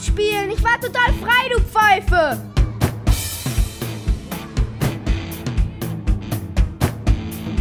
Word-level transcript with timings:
abspielen. 0.00 0.50
Ich 0.50 0.64
war 0.64 0.80
total 0.80 1.12
frei, 1.20 1.50
du 1.50 1.60
Pfeife. 1.60 2.40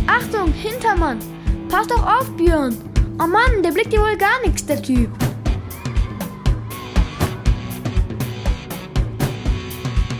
Achtung, 0.07 0.53
Hintermann. 0.53 1.19
Pass 1.69 1.87
doch 1.87 2.05
auf, 2.05 2.29
Björn. 2.37 2.77
Oh 3.21 3.27
Mann, 3.27 3.61
der 3.61 3.71
blickt 3.71 3.91
dir 3.91 3.99
wohl 3.99 4.15
gar 4.15 4.39
nichts, 4.45 4.65
der 4.65 4.81
Typ. 4.81 5.11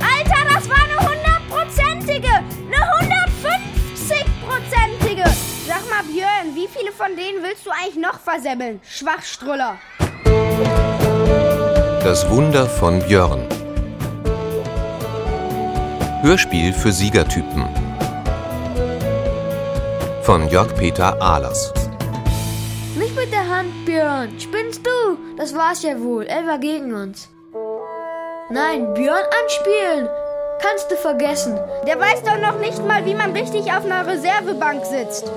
Alter, 0.02 0.46
das 0.54 0.70
war 0.70 0.84
eine 0.84 1.00
hundertprozentige. 1.10 2.44
Eine 2.68 2.82
hundertfünfzigprozentige. 3.00 5.24
Sag 5.66 5.90
mal, 5.90 6.04
Björn, 6.04 6.54
wie 6.54 6.68
viele 6.68 6.92
von 6.92 7.16
denen 7.16 7.42
willst 7.42 7.66
du 7.66 7.72
eigentlich 7.72 7.96
noch 7.96 8.20
versemmeln? 8.20 8.82
Schwachstruller. 8.84 9.78
Das 12.04 12.30
Wunder 12.30 12.66
von 12.66 13.00
Björn. 13.00 13.46
Hörspiel 16.22 16.72
für 16.72 16.94
Siegertypen. 16.94 17.68
Von 20.24 20.48
Jörg-Peter 20.48 21.22
Ahlers. 21.22 21.74
Nicht 22.98 23.16
mit 23.18 23.34
der 23.34 23.50
Hand, 23.50 23.86
Björn. 23.86 24.30
Spinnst 24.40 24.86
du? 24.86 25.18
Das 25.36 25.54
war's 25.54 25.84
ja 25.84 26.00
wohl. 26.00 26.26
Elva 26.26 26.56
gegen 26.56 26.94
uns. 26.94 27.28
Nein, 28.50 28.94
Björn 28.94 29.26
anspielen. 29.44 30.08
Kannst 30.62 30.90
du 30.90 30.96
vergessen. 30.96 31.60
Der 31.86 32.00
weiß 32.00 32.24
doch 32.24 32.40
noch 32.40 32.60
nicht 32.60 32.84
mal, 32.88 33.06
wie 33.06 33.16
man 33.16 33.34
richtig 33.34 33.74
auf 33.74 33.84
einer 33.84 34.08
Reservebank 34.08 34.86
sitzt. 34.86 35.30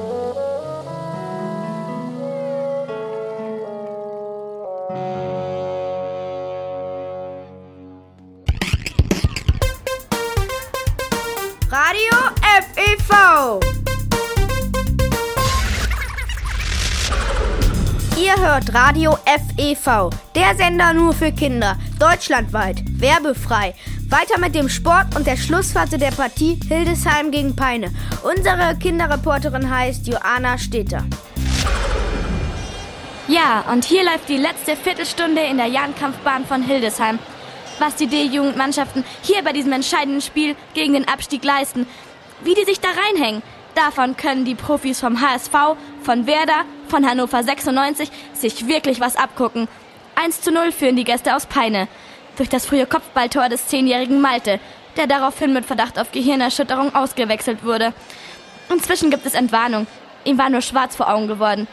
Hört 18.42 18.74
Radio 18.74 19.16
FEV, 19.24 20.10
der 20.34 20.56
Sender 20.56 20.92
nur 20.92 21.12
für 21.12 21.30
Kinder, 21.30 21.78
deutschlandweit, 22.00 22.82
werbefrei. 23.00 23.72
Weiter 24.08 24.40
mit 24.40 24.56
dem 24.56 24.68
Sport 24.68 25.14
und 25.14 25.28
der 25.28 25.36
Schlussphase 25.36 25.96
der 25.96 26.10
Partie 26.10 26.58
Hildesheim 26.66 27.30
gegen 27.30 27.54
Peine. 27.54 27.92
Unsere 28.24 28.76
Kinderreporterin 28.76 29.70
heißt 29.70 30.08
Joanna 30.08 30.58
Steter. 30.58 31.04
Ja, 33.28 33.64
und 33.70 33.84
hier 33.84 34.02
läuft 34.02 34.28
die 34.28 34.38
letzte 34.38 34.74
Viertelstunde 34.74 35.42
in 35.42 35.58
der 35.58 35.68
Jahnkampfbahn 35.68 36.44
von 36.44 36.62
Hildesheim. 36.62 37.20
Was 37.78 37.94
die 37.94 38.08
D-Jugendmannschaften 38.08 39.04
hier 39.22 39.44
bei 39.44 39.52
diesem 39.52 39.72
entscheidenden 39.72 40.20
Spiel 40.20 40.56
gegen 40.74 40.94
den 40.94 41.06
Abstieg 41.06 41.44
leisten, 41.44 41.86
wie 42.42 42.54
die 42.54 42.64
sich 42.64 42.80
da 42.80 42.88
reinhängen, 42.88 43.42
davon 43.76 44.16
können 44.16 44.44
die 44.44 44.56
Profis 44.56 44.98
vom 44.98 45.20
HSV, 45.20 45.76
von 46.02 46.26
Werder, 46.26 46.64
von 46.92 47.08
Hannover 47.08 47.42
96 47.42 48.10
sich 48.34 48.68
wirklich 48.68 49.00
was 49.00 49.16
abgucken. 49.16 49.66
1 50.14 50.42
zu 50.42 50.52
0 50.52 50.72
führen 50.72 50.94
die 50.94 51.04
Gäste 51.04 51.34
aus 51.34 51.46
Peine. 51.46 51.88
Durch 52.36 52.50
das 52.50 52.66
frühe 52.66 52.84
Kopfballtor 52.84 53.48
des 53.48 53.66
zehnjährigen 53.66 54.20
Malte, 54.20 54.60
der 54.98 55.06
daraufhin 55.06 55.54
mit 55.54 55.64
Verdacht 55.64 55.98
auf 55.98 56.12
Gehirnerschütterung 56.12 56.94
ausgewechselt 56.94 57.64
wurde. 57.64 57.94
Inzwischen 58.68 59.10
gibt 59.10 59.24
es 59.24 59.32
Entwarnung. 59.32 59.86
Ihm 60.24 60.36
war 60.36 60.50
nur 60.50 60.60
schwarz 60.60 60.94
vor 60.94 61.08
Augen 61.08 61.28
geworden. 61.28 61.66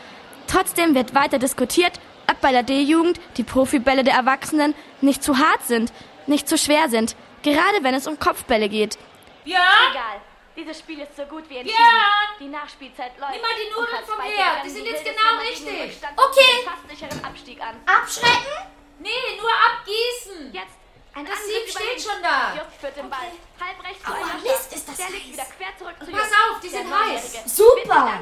Trotzdem 0.47 0.95
wird 0.95 1.13
weiter 1.13 1.37
diskutiert, 1.37 1.99
ob 2.31 2.39
bei 2.39 2.53
der 2.53 2.63
D-Jugend 2.63 3.19
die 3.35 3.43
Profibälle 3.43 4.05
der 4.05 4.13
Erwachsenen 4.13 4.73
nicht 5.01 5.21
zu 5.21 5.37
hart 5.37 5.65
sind, 5.67 5.91
nicht 6.27 6.47
zu 6.47 6.57
schwer 6.57 6.87
sind, 6.87 7.17
gerade 7.43 7.83
wenn 7.83 7.93
es 7.93 8.07
um 8.07 8.19
Kopfbälle 8.19 8.69
geht. 8.69 8.97
Björn? 9.43 9.59
Egal. 9.91 10.28
Dieses 10.59 10.79
Spiel 10.79 10.99
ist 10.99 11.15
so 11.15 11.23
gut 11.23 11.49
wie 11.49 11.57
entschieden. 11.57 11.79
Björn! 11.79 12.29
Die 12.39 12.47
Nachspielzeit 12.49 13.17
läuft. 13.17 13.31
Nimm 13.31 13.41
mal 13.41 13.55
die 13.55 13.69
Nudeln 13.71 14.05
vom 14.05 14.19
Herd. 14.19 14.65
Die 14.65 14.69
sind 14.69 14.85
jetzt 14.85 15.05
genau 15.05 15.39
richtig. 15.39 15.97
Okay. 16.17 16.67
fast 16.67 17.23
Abstieg 17.23 17.61
an. 17.61 17.75
Abschrecken? 17.85 18.67
Nee, 18.99 19.09
nur 19.39 19.49
abgießen. 19.49 20.51
Jetzt 20.53 20.75
ein 21.13 21.25
Das 21.25 21.39
über 21.39 21.79
steht 21.79 22.01
schon 22.01 22.21
da. 22.21 22.55
Just 22.55 22.75
führt 22.81 22.97
den 22.97 23.09
Ball. 23.09 23.31
Halb 23.59 23.83
rechts 23.87 24.03
zu 24.03 24.11
Aua, 24.11 24.15
Ayosha. 24.17 24.37
Mist, 24.43 24.73
ist 24.73 24.89
das 24.89 24.97
Der 24.97 25.09
liegt 25.09 25.23
heiß. 25.23 25.31
wieder 25.33 25.45
quer 25.45 25.77
zurück 25.77 25.95
zu 26.03 26.11
Pass 26.11 26.31
auf, 26.31 26.59
die 26.59 26.69
sind 26.69 26.93
heiß. 26.93 27.55
Super. 27.55 28.19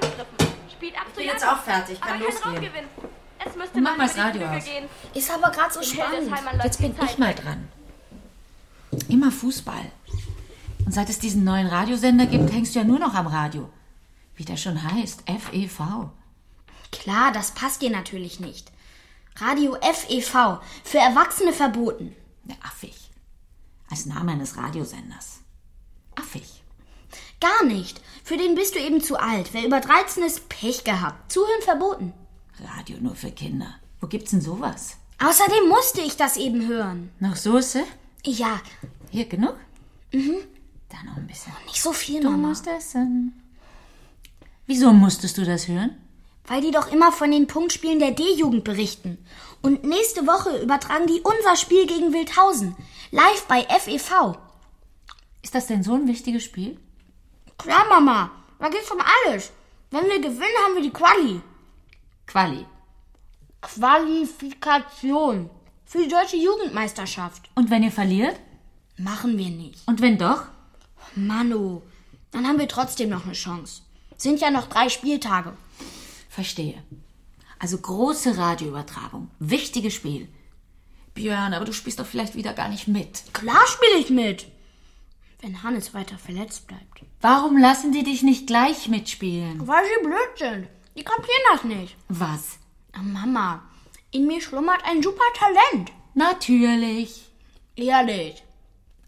Spielt 0.71 0.95
ab 0.95 1.05
zu 1.09 1.15
bin 1.15 1.25
jetzt 1.25 1.47
auch 1.47 1.63
fertig, 1.63 1.99
kann 1.99 2.19
losgehen. 2.19 2.89
Es 3.43 3.55
müsste 3.55 3.81
mach 3.81 3.97
mal 3.97 4.07
das 4.07 4.17
Radio 4.17 4.47
aus. 4.47 4.63
gehen. 4.63 4.89
Ist 5.15 5.31
aber 5.31 5.49
gerade 5.49 5.73
so 5.73 5.81
spannend. 5.81 6.31
Jetzt 6.63 6.79
bin 6.81 6.95
ich 7.03 7.17
mal 7.17 7.33
dran. 7.33 7.71
Immer 9.09 9.31
Fußball. 9.31 9.91
Und 10.87 10.93
seit 10.93 11.09
es 11.09 11.19
diesen 11.19 11.43
neuen 11.43 11.67
Radiosender 11.67 12.27
gibt, 12.27 12.49
hängst 12.53 12.73
du 12.73 12.79
ja 12.79 12.85
nur 12.85 12.97
noch 12.97 13.13
am 13.13 13.27
Radio. 13.27 13.67
Wie 14.37 14.45
der 14.45 14.55
schon 14.55 14.81
heißt, 14.81 15.23
FEV. 15.27 15.81
Klar, 16.93 17.33
das 17.33 17.51
passt 17.51 17.81
dir 17.81 17.89
natürlich 17.89 18.39
nicht. 18.39 18.71
Radio 19.35 19.75
FEV, 19.81 20.61
für 20.85 20.97
Erwachsene 20.99 21.51
verboten. 21.51 22.15
Ja, 22.45 22.55
affig. 22.63 22.95
Als 23.89 24.05
Name 24.05 24.31
eines 24.31 24.55
Radiosenders. 24.55 25.41
Affig. 26.15 26.63
Gar 27.41 27.65
nicht. 27.65 27.99
Für 28.23 28.37
den 28.37 28.55
bist 28.55 28.73
du 28.75 28.79
eben 28.79 29.01
zu 29.01 29.19
alt. 29.19 29.49
Wer 29.51 29.65
über 29.65 29.81
13 29.81 30.23
ist, 30.23 30.47
Pech 30.47 30.85
gehabt. 30.85 31.33
Zuhören 31.33 31.63
verboten. 31.63 32.13
Radio 32.63 32.95
nur 33.01 33.15
für 33.15 33.31
Kinder. 33.31 33.75
Wo 33.99 34.07
gibt's 34.07 34.31
denn 34.31 34.39
sowas? 34.39 34.95
Außerdem 35.21 35.67
musste 35.67 35.99
ich 35.99 36.15
das 36.15 36.37
eben 36.37 36.65
hören. 36.65 37.11
Noch 37.19 37.35
Soße? 37.35 37.83
Ja, 38.23 38.61
Hier, 39.11 39.25
genug? 39.25 39.57
Mhm. 40.13 40.37
Da 40.89 40.97
noch 41.03 41.17
ein 41.17 41.27
bisschen. 41.27 41.51
nicht 41.65 41.81
so 41.81 41.91
viel, 41.93 42.21
Du 42.21 42.29
Mama. 42.29 42.49
musst 42.49 42.67
essen. 42.67 43.41
Wieso 44.65 44.91
musstest 44.93 45.37
du 45.37 45.45
das 45.45 45.67
hören? 45.67 45.97
Weil 46.45 46.61
die 46.61 46.71
doch 46.71 46.91
immer 46.91 47.11
von 47.11 47.29
den 47.31 47.47
Punktspielen 47.47 47.99
der 47.99 48.11
D-Jugend 48.11 48.63
berichten. 48.63 49.17
Und 49.61 49.83
nächste 49.83 50.25
Woche 50.27 50.61
übertragen 50.61 51.07
die 51.07 51.21
unser 51.21 51.55
Spiel 51.57 51.85
gegen 51.87 52.13
Wildhausen. 52.13 52.75
Live 53.11 53.45
bei 53.47 53.63
FEV. 53.63 54.37
Ist 55.41 55.55
das 55.55 55.67
denn 55.67 55.83
so 55.83 55.93
ein 55.95 56.07
wichtiges 56.07 56.43
Spiel? 56.43 56.79
Klar, 57.57 57.85
Mama. 57.89 58.31
Da 58.59 58.69
geht's 58.69 58.91
um 58.91 58.99
alles. 59.25 59.51
Wenn 59.91 60.05
wir 60.05 60.19
gewinnen, 60.19 60.57
haben 60.65 60.75
wir 60.75 60.81
die 60.83 60.91
Quali. 60.91 61.41
Quali. 62.25 62.65
Qualifikation. 63.61 65.49
Für 65.85 65.99
die 66.03 66.09
deutsche 66.09 66.37
Jugendmeisterschaft. 66.37 67.49
Und 67.55 67.69
wenn 67.69 67.83
ihr 67.83 67.91
verliert? 67.91 68.37
Machen 68.97 69.37
wir 69.37 69.49
nicht. 69.49 69.87
Und 69.87 70.01
wenn 70.01 70.17
doch? 70.17 70.43
Manu, 71.16 71.81
dann 72.31 72.47
haben 72.47 72.59
wir 72.59 72.68
trotzdem 72.68 73.09
noch 73.09 73.25
eine 73.25 73.34
Chance. 73.34 73.81
Sind 74.18 74.41
ja 74.41 74.51
noch 74.51 74.68
drei 74.68 74.90
Spieltage. 74.90 75.53
Verstehe. 76.29 76.84
Also 77.59 77.78
große 77.78 78.38
Radioübertragung. 78.38 79.29
Wichtiges 79.40 79.94
Spiel. 79.94 80.28
Björn, 81.13 81.53
aber 81.53 81.66
du 81.66 81.73
spielst 81.73 82.00
doch 82.00 82.06
vielleicht 82.06 82.35
wieder 82.35 82.53
gar 82.53 82.69
nicht 82.69 82.88
mit. 82.88 83.23
Klar 83.34 83.66
spiele 83.68 83.97
ich 84.00 84.09
mit. 84.09 84.47
Wenn 85.41 85.63
Hannes 85.63 85.94
weiter 85.94 86.18
verletzt 86.18 86.68
bleibt. 86.68 87.01
Warum 87.22 87.57
lassen 87.57 87.91
die 87.91 88.03
dich 88.03 88.22
nicht 88.24 88.47
gleich 88.47 88.88
mitspielen? 88.88 89.68
Weil 89.68 89.84
sie 89.85 90.03
blöd 90.03 90.38
sind. 90.38 90.68
Die 90.95 91.03
kapieren 91.03 91.41
das 91.51 91.63
nicht. 91.63 91.95
Was? 92.09 92.57
Ah, 92.91 93.01
Mama, 93.01 93.63
in 94.12 94.28
mir 94.28 94.41
schlummert 94.41 94.84
ein 94.84 95.01
super 95.03 95.25
Talent. 95.35 95.91
Natürlich. 96.13 97.31
Ehrlich. 97.75 98.44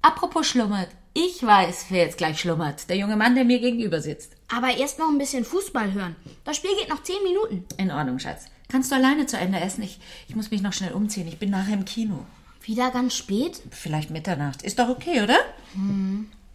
Apropos 0.02 0.48
schlummert. 0.48 0.90
Ich 1.14 1.44
weiß, 1.46 1.86
wer 1.90 2.06
jetzt 2.06 2.18
gleich 2.18 2.40
schlummert. 2.40 2.90
Der 2.90 2.98
junge 2.98 3.16
Mann, 3.16 3.36
der 3.36 3.44
mir 3.44 3.60
gegenüber 3.60 4.02
sitzt. 4.02 4.34
Aber 4.48 4.76
erst 4.76 5.00
noch 5.00 5.10
ein 5.10 5.18
bisschen 5.18 5.44
Fußball 5.44 5.94
hören. 5.94 6.16
Das 6.44 6.58
Spiel 6.58 6.76
geht 6.78 6.90
noch 6.90 7.04
zehn 7.04 7.22
Minuten. 7.24 7.66
In 7.78 7.92
Ordnung, 7.92 8.20
Schatz. 8.20 8.46
Kannst 8.72 8.92
du 8.92 8.96
alleine 8.96 9.26
zu 9.26 9.38
Ende 9.38 9.60
essen? 9.60 9.82
Ich, 9.84 10.00
ich 10.28 10.36
muss 10.36 10.52
mich 10.52 10.62
noch 10.62 10.74
schnell 10.74 10.94
umziehen. 10.94 11.28
Ich 11.28 11.40
bin 11.40 11.50
nachher 11.50 11.74
im 11.74 11.86
Kino. 11.86 12.26
Wieder 12.62 12.92
ganz 12.92 13.16
spät? 13.16 13.62
Vielleicht 13.72 14.12
Mitternacht. 14.12 14.62
Ist 14.62 14.78
doch 14.78 14.90
okay, 14.90 15.22
oder? 15.24 15.38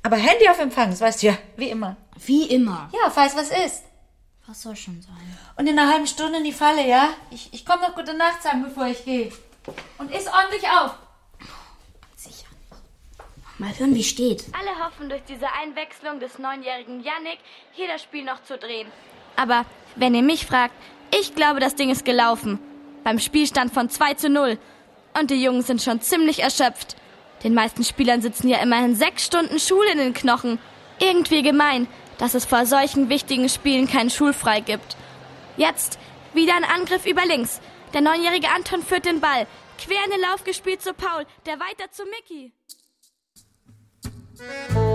Aber 0.02 0.16
Handy 0.16 0.48
auf 0.48 0.60
Empfang, 0.60 0.90
das 0.90 1.00
weißt 1.00 1.22
du 1.22 1.28
ja, 1.28 1.38
wie 1.56 1.70
immer. 1.70 1.96
Wie 2.24 2.44
immer. 2.44 2.90
Ja, 2.92 3.10
falls 3.10 3.34
was 3.36 3.50
ist. 3.50 3.84
Was 4.46 4.62
soll 4.62 4.76
schon 4.76 5.00
sein? 5.00 5.14
Und 5.56 5.66
in 5.66 5.78
einer 5.78 5.90
halben 5.90 6.06
Stunde 6.06 6.38
in 6.38 6.44
die 6.44 6.52
Falle, 6.52 6.86
ja? 6.86 7.08
Ich, 7.30 7.48
ich 7.52 7.64
komme 7.64 7.82
noch 7.82 7.94
gute 7.94 8.14
Nacht 8.14 8.42
sagen, 8.42 8.62
bevor 8.62 8.86
ich 8.86 9.04
gehe. 9.04 9.32
Und 9.98 10.10
iss 10.14 10.26
ordentlich 10.26 10.68
auf. 10.68 10.94
Mal 13.58 13.78
hören, 13.78 13.94
wie 13.94 14.02
steht. 14.02 14.44
Alle 14.52 14.84
hoffen 14.84 15.08
durch 15.08 15.22
diese 15.28 15.46
Einwechslung 15.52 16.18
des 16.18 16.38
neunjährigen 16.38 17.02
Yannick 17.02 17.38
hier 17.72 17.86
das 17.86 18.02
Spiel 18.02 18.24
noch 18.24 18.42
zu 18.42 18.58
drehen. 18.58 18.88
Aber 19.36 19.64
wenn 19.94 20.14
ihr 20.14 20.22
mich 20.22 20.44
fragt, 20.46 20.74
ich 21.16 21.34
glaube, 21.36 21.60
das 21.60 21.76
Ding 21.76 21.90
ist 21.90 22.04
gelaufen. 22.04 22.58
Beim 23.04 23.20
Spielstand 23.20 23.72
von 23.72 23.88
2 23.88 24.14
zu 24.14 24.28
0. 24.28 24.58
Und 25.18 25.30
die 25.30 25.40
Jungs 25.40 25.68
sind 25.68 25.82
schon 25.82 26.00
ziemlich 26.00 26.40
erschöpft. 26.42 26.96
Den 27.44 27.54
meisten 27.54 27.84
Spielern 27.84 28.22
sitzen 28.22 28.48
ja 28.48 28.58
immerhin 28.58 28.96
sechs 28.96 29.26
Stunden 29.26 29.60
Schule 29.60 29.92
in 29.92 29.98
den 29.98 30.14
Knochen. 30.14 30.58
Irgendwie 30.98 31.42
gemein, 31.42 31.86
dass 32.18 32.34
es 32.34 32.44
vor 32.44 32.66
solchen 32.66 33.08
wichtigen 33.08 33.48
Spielen 33.48 33.86
keinen 33.86 34.10
Schulfrei 34.10 34.60
gibt. 34.60 34.96
Jetzt 35.56 35.98
wieder 36.32 36.56
ein 36.56 36.64
Angriff 36.64 37.06
über 37.06 37.24
links. 37.24 37.60
Der 37.92 38.00
neunjährige 38.00 38.48
Anton 38.50 38.82
führt 38.82 39.04
den 39.04 39.20
Ball. 39.20 39.46
Quer 39.78 40.04
in 40.04 40.10
den 40.10 40.20
Lauf 40.20 40.42
gespielt 40.42 40.82
zu 40.82 40.94
Paul, 40.94 41.24
der 41.46 41.60
weiter 41.60 41.90
zu 41.90 42.04
Mickey. 42.04 42.52
Música 44.36 44.93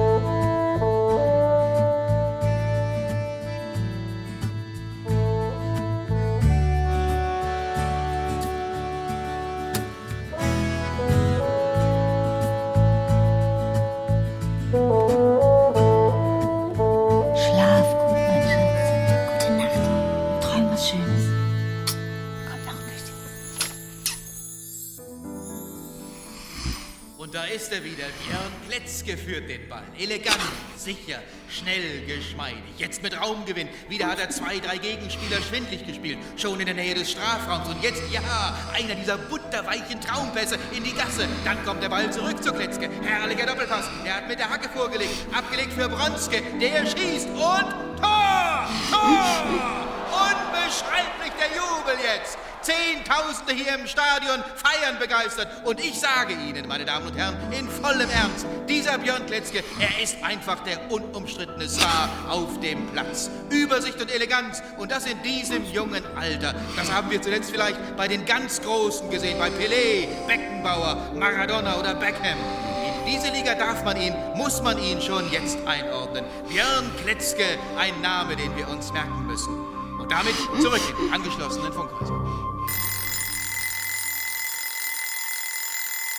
ist 27.56 27.72
er 27.72 27.84
wieder. 27.84 28.06
Björn 28.28 28.52
Kletzke 28.68 29.18
führt 29.18 29.50
den 29.50 29.68
Ball. 29.68 29.84
Elegant, 29.98 30.38
sicher, 30.78 31.20
schnell, 31.50 32.06
geschmeidig. 32.06 32.62
Jetzt 32.78 33.02
mit 33.02 33.20
Raumgewinn. 33.20 33.68
Wieder 33.88 34.08
hat 34.08 34.20
er 34.20 34.30
zwei, 34.30 34.60
drei 34.60 34.78
Gegenspieler 34.78 35.42
schwindlig 35.42 35.86
gespielt. 35.86 36.20
Schon 36.38 36.60
in 36.60 36.66
der 36.68 36.76
Nähe 36.76 36.94
des 36.94 37.12
Strafraums. 37.12 37.68
Und 37.68 37.82
jetzt, 37.84 38.04
ja, 38.12 38.22
einer 38.74 38.96
dieser 38.96 39.18
butterweichen 39.18 40.00
Traumpässe 40.02 40.58
in 40.76 40.84
die 40.84 40.94
Gasse. 40.94 41.28
Dann 41.44 41.64
kommt 41.66 41.82
der 41.82 41.90
Ball 41.90 42.12
zurück 42.12 42.42
zu 42.44 42.54
Kletzke. 42.54 42.90
Herrlicher 43.04 43.46
Doppelpass. 43.46 43.90
Er 44.06 44.18
hat 44.18 44.28
mit 44.28 44.40
der 44.40 44.50
Hacke 44.50 44.70
vorgelegt. 44.70 45.12
Abgelegt 45.34 45.74
für 45.74 45.90
Bronske. 45.90 46.42
Der 46.62 46.86
schießt 46.86 47.30
und 47.30 48.00
Tor! 48.00 48.70
Tor! 48.92 49.80
Unbeschreiblich 50.12 51.34
der 51.40 51.56
Jubel 51.56 51.96
jetzt. 52.04 52.38
Zehntausende 52.62 53.54
hier 53.54 53.76
im 53.76 53.88
Stadion 53.88 54.44
feiern 54.56 55.00
begeistert. 55.00 55.48
Und 55.66 55.80
ich 55.80 56.00
sage 56.00 56.34
Ihnen, 56.34 56.68
meine 56.68 56.86
Damen 56.86 57.08
und 57.08 57.18
Herren, 57.18 57.36
in 57.52 57.70
vollem 57.70 58.10
Ernst, 58.10 58.46
dieser 58.68 58.98
Björn 58.98 59.26
Kletzke, 59.26 59.64
er 59.80 60.04
ist 60.04 60.18
einfach 60.24 60.64
der 60.64 60.92
unumstrittene 60.92 61.68
Star 61.68 62.10
auf 62.28 62.60
dem 62.60 62.88
Platz. 62.92 63.30
Übersicht 63.50 64.02
und 64.02 64.12
Eleganz 64.14 64.62
und 64.78 64.92
das 64.92 65.06
in 65.06 65.22
diesem 65.24 65.66
jungen 65.72 66.04
Alter. 66.18 66.54
Das 66.76 66.92
haben 66.92 67.10
wir 67.10 67.22
zuletzt 67.22 67.52
vielleicht 67.52 67.96
bei 67.96 68.08
den 68.08 68.26
ganz 68.26 68.62
Großen 68.62 69.10
gesehen, 69.10 69.38
bei 69.40 69.50
Pelé, 69.50 70.08
Beckenbauer, 70.28 71.12
Maradona 71.16 71.80
oder 71.80 71.96
Beckham. 71.96 72.38
In 72.86 73.14
diese 73.14 73.32
Liga 73.32 73.56
darf 73.56 73.84
man 73.84 73.98
ihn, 73.98 74.14
muss 74.36 74.62
man 74.62 74.78
ihn 74.78 75.02
schon 75.02 75.32
jetzt 75.32 75.58
einordnen. 75.66 76.26
Björn 76.48 76.92
Kletzke, 77.04 77.46
ein 77.78 78.00
Name, 78.02 78.36
den 78.36 78.56
wir 78.56 78.68
uns 78.68 78.92
merken 78.92 79.26
müssen. 79.26 79.56
Und 80.00 80.12
damit 80.12 80.36
zurück 80.62 80.82
in 80.90 81.06
den 81.06 81.14
angeschlossenen 81.14 81.74
Funkhäuser. 81.74 82.29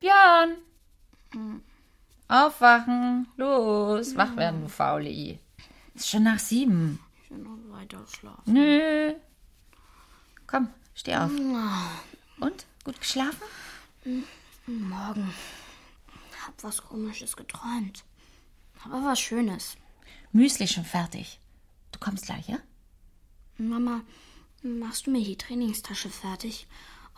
Björn! 0.00 0.56
Aufwachen. 2.26 3.28
Los, 3.36 4.16
wach 4.16 4.34
werden, 4.36 4.62
du 4.62 4.68
Fauli. 4.68 5.38
Ist 5.94 6.08
schon 6.08 6.22
nach 6.22 6.38
sieben. 6.38 6.98
Ich 7.22 7.30
will 7.30 7.38
noch 7.38 7.58
weiter 7.76 8.02
schlafen. 8.06 8.50
Nö. 8.50 9.14
Komm, 10.46 10.68
steh 10.94 11.16
auf. 11.16 11.30
Und? 12.40 12.66
Gut 12.82 12.98
geschlafen? 12.98 13.42
Morgen. 14.66 15.34
Hab 16.46 16.54
was 16.62 16.82
Komisches 16.82 17.36
geträumt. 17.36 18.02
Aber 18.82 19.04
was 19.04 19.20
Schönes. 19.20 19.76
Müsli 20.32 20.66
schon 20.66 20.86
fertig. 20.86 21.38
Du 21.92 21.98
kommst 21.98 22.24
gleich, 22.24 22.48
ja? 22.48 22.58
Mama, 23.58 24.00
machst 24.62 25.06
du 25.06 25.10
mir 25.10 25.22
die 25.22 25.36
Trainingstasche 25.36 26.08
fertig? 26.08 26.66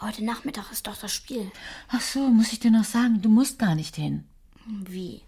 Heute 0.02 0.25
Nachmittag 0.25 0.72
ist 0.72 0.88
doch 0.88 0.96
das 0.96 1.14
Spiel. 1.14 1.52
Ach 1.88 2.00
so, 2.00 2.28
muss 2.28 2.52
ich 2.52 2.58
dir 2.58 2.72
noch 2.72 2.82
sagen, 2.82 3.22
du 3.22 3.28
musst 3.28 3.60
gar 3.60 3.76
nicht 3.76 3.94
hin. 3.94 4.28
Wie? 4.66 5.22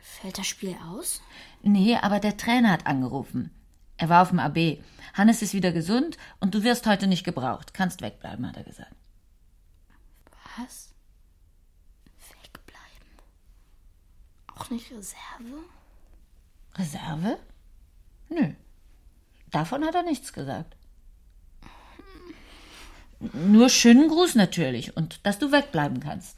Fällt 0.00 0.38
das 0.38 0.46
Spiel 0.46 0.74
aus? 0.88 1.20
Nee, 1.62 1.94
aber 1.94 2.18
der 2.18 2.38
Trainer 2.38 2.72
hat 2.72 2.86
angerufen. 2.86 3.50
Er 3.98 4.08
war 4.08 4.22
auf 4.22 4.30
dem 4.30 4.38
AB. 4.38 4.82
Hannes 5.12 5.42
ist 5.42 5.52
wieder 5.52 5.72
gesund 5.72 6.16
und 6.40 6.54
du 6.54 6.62
wirst 6.62 6.86
heute 6.86 7.06
nicht 7.06 7.22
gebraucht. 7.22 7.74
Kannst 7.74 8.00
wegbleiben, 8.00 8.48
hat 8.48 8.56
er 8.56 8.64
gesagt. 8.64 8.94
Was? 10.56 10.94
Wegbleiben. 12.30 13.08
Auch 14.54 14.70
nicht 14.70 14.90
Reserve? 14.90 15.64
Reserve? 16.76 17.38
Nö. 18.30 18.54
Davon 19.50 19.84
hat 19.84 19.94
er 19.94 20.02
nichts 20.02 20.32
gesagt. 20.32 20.77
Nur 23.20 23.68
schönen 23.68 24.08
Gruß 24.08 24.36
natürlich 24.36 24.96
und 24.96 25.20
dass 25.24 25.38
du 25.38 25.50
wegbleiben 25.50 26.00
kannst. 26.00 26.37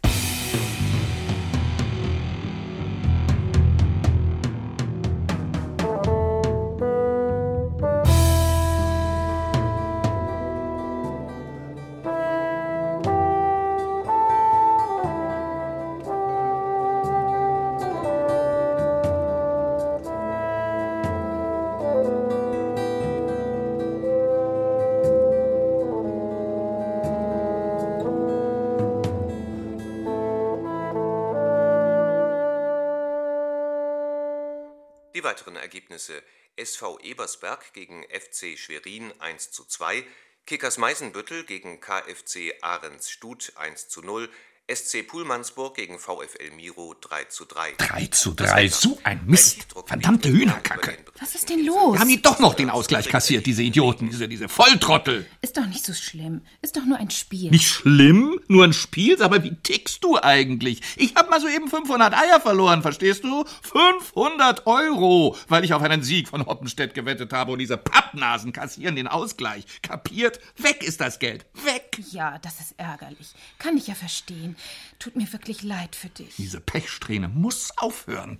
SV 36.61 36.99
Ebersberg 37.01 37.73
gegen 37.73 38.05
FC 38.05 38.59
Schwerin 38.59 39.19
1 39.19 39.51
zu 39.51 39.65
2, 39.65 40.05
Kickers 40.47 40.77
Meißenbüttel 40.77 41.45
gegen 41.45 41.81
KFC 41.81 42.55
Ahrens 42.61 43.11
Stut 43.11 43.53
1 43.57 43.89
zu 43.89 44.03
0, 44.03 44.29
SC 44.75 45.07
Pullmannsburg 45.07 45.75
gegen 45.75 45.99
VfL 45.99 46.53
Miro 46.55 46.95
3 47.01 47.25
zu 47.25 47.45
3. 47.45 47.75
3 47.79 48.07
zu 48.07 48.35
3, 48.35 48.69
so 48.69 48.99
ein 49.03 49.21
Mist. 49.27 49.67
Verdammte 49.87 50.29
Hühnerkacke. 50.29 50.97
Was 51.21 51.35
ist 51.35 51.51
denn 51.51 51.67
los? 51.67 51.99
Haben 51.99 52.09
die 52.09 52.23
doch 52.23 52.39
noch 52.39 52.55
den 52.55 52.71
Ausgleich 52.71 53.09
kassiert, 53.09 53.47
diese 53.47 53.63
Idioten, 53.63 54.09
diese, 54.09 54.29
diese 54.29 54.49
Volltrottel. 54.49 55.27
Ist 55.43 55.57
doch 55.57 55.67
nicht 55.67 55.85
so 55.85 55.93
schlimm. 55.93 56.43
Ist 56.63 56.77
doch 56.77 56.85
nur 56.85 56.99
ein 56.99 57.11
Spiel. 57.11 57.51
Nicht 57.51 57.69
schlimm, 57.69 58.41
nur 58.47 58.65
ein 58.65 58.73
Spiel, 58.73 59.21
aber 59.23 59.43
wie 59.43 59.57
tickst 59.57 60.05
du 60.05 60.19
eigentlich? 60.23 60.81
Ich 60.97 61.17
hab 61.17 61.29
mal 61.31 61.41
soeben 61.41 61.69
500 61.69 62.15
Eier 62.15 62.41
verloren, 62.41 62.83
verstehst 62.83 63.25
du? 63.25 63.45
500 63.63 64.67
Euro, 64.67 65.37
weil 65.49 65.65
ich 65.65 65.75
auf 65.75 65.83
einen 65.83 66.03
Sieg 66.03 66.29
von 66.29 66.47
Hoppenstedt 66.47 66.95
gewettet 66.95 67.33
habe 67.33 67.53
und 67.53 67.59
diese 67.59 67.77
Pappnasen 67.77 68.53
kassieren 68.53 68.97
den 68.97 69.09
Ausgleich. 69.09 69.65
Kapiert? 69.83 70.39
Weg 70.57 70.85
ist 70.85 71.01
das 71.01 71.19
Geld. 71.19 71.45
Weg. 71.65 71.90
Ja, 72.11 72.39
das 72.39 72.61
ist 72.61 72.75
ärgerlich. 72.79 73.35
Kann 73.59 73.77
ich 73.77 73.87
ja 73.87 73.95
verstehen. 73.95 74.57
Tut 74.99 75.17
mir 75.17 75.31
wirklich 75.33 75.63
leid 75.63 75.97
für 75.97 76.09
dich. 76.09 76.37
Diese 76.37 76.61
Pechsträhne 76.61 77.29
muss 77.29 77.77
aufhören. 77.77 78.39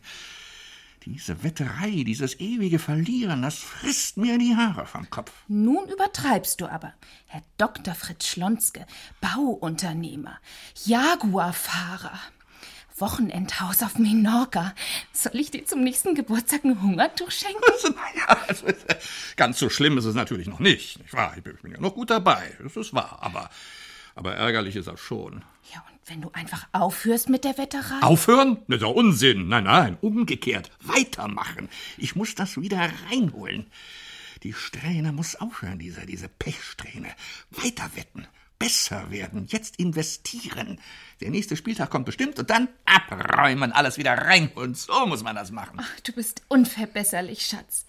Diese 1.07 1.43
Wetterei, 1.43 2.05
dieses 2.05 2.39
ewige 2.41 2.79
Verlieren, 2.79 3.41
das 3.41 3.57
frisst 3.57 4.19
mir 4.19 4.37
die 4.37 4.55
Haare 4.55 4.85
vom 4.85 5.09
Kopf. 5.09 5.33
Nun 5.49 5.89
übertreibst 5.89 6.61
du 6.61 6.67
aber. 6.67 6.93
Herr 7.27 7.43
Dr. 7.57 7.95
Fritz 7.95 8.27
Schlonzke, 8.27 8.87
Bauunternehmer, 9.23 10.39
Jaguarfahrer, 10.85 12.19
Wochenendhaus 13.01 13.83
auf 13.83 13.99
Menorca. 13.99 14.75
Soll 15.13 15.37
ich 15.37 15.51
dir 15.51 15.65
zum 15.65 15.83
nächsten 15.83 16.15
Geburtstag 16.15 16.65
ein 16.65 16.81
Hungertuch 16.83 17.31
schenken? 17.31 17.61
Naja, 17.83 18.41
also, 18.49 18.67
ganz 19.37 19.59
so 19.59 19.69
schlimm 19.69 19.99
ist 19.99 20.05
es 20.05 20.15
natürlich 20.15 20.47
noch 20.47 20.59
nicht. 20.61 20.99
nicht 20.99 21.13
wahr? 21.13 21.35
Ich 21.37 21.43
bin 21.43 21.55
ich 21.55 21.63
bin 21.63 21.73
ja 21.73 21.81
noch 21.81 21.95
gut 21.95 22.11
dabei, 22.11 22.57
das 22.63 22.77
ist 22.77 22.95
wahr. 22.95 23.19
Aber, 23.21 23.51
aber 24.15 24.35
ärgerlich 24.35 24.77
ist 24.77 24.89
das 24.89 25.01
schon. 25.01 25.43
Ja, 25.73 25.85
und 25.91 25.99
wenn 26.07 26.21
du 26.23 26.31
einfach 26.33 26.67
aufhörst 26.73 27.29
mit 27.29 27.45
der 27.45 27.59
Wetterei? 27.59 28.03
Aufhören? 28.03 28.59
Das 28.69 28.77
ist 28.77 28.83
doch 28.83 28.95
Unsinn. 28.95 29.49
Nein, 29.49 29.65
nein, 29.65 29.99
umgekehrt. 30.01 30.71
Weitermachen. 30.81 31.69
Ich 31.99 32.17
muss 32.17 32.35
das 32.35 32.61
wieder 32.61 32.91
reinholen. 33.11 33.67
Die 34.43 34.55
Strähne 34.55 35.13
muss 35.13 35.37
aufhören, 35.37 35.79
diese, 35.79 36.07
diese 36.07 36.29
Pechsträhne. 36.29 37.09
Weiter 37.51 37.91
wetten. 37.95 38.27
Besser 38.61 39.11
werden. 39.11 39.47
Jetzt 39.49 39.77
investieren. 39.77 40.79
Der 41.23 41.31
nächste 41.31 41.57
Spieltag 41.57 41.89
kommt 41.89 42.05
bestimmt 42.05 42.39
und 42.39 42.51
dann 42.51 42.69
abräumen, 42.85 43.73
alles 43.73 43.97
wieder 43.97 44.13
reinholen. 44.13 44.75
So 44.75 45.07
muss 45.07 45.25
man 45.25 45.35
das 45.35 45.51
machen. 45.51 45.79
Ach, 45.81 46.01
du 46.01 46.13
bist 46.13 46.43
unverbesserlich, 46.49 47.47
Schatz. 47.47 47.87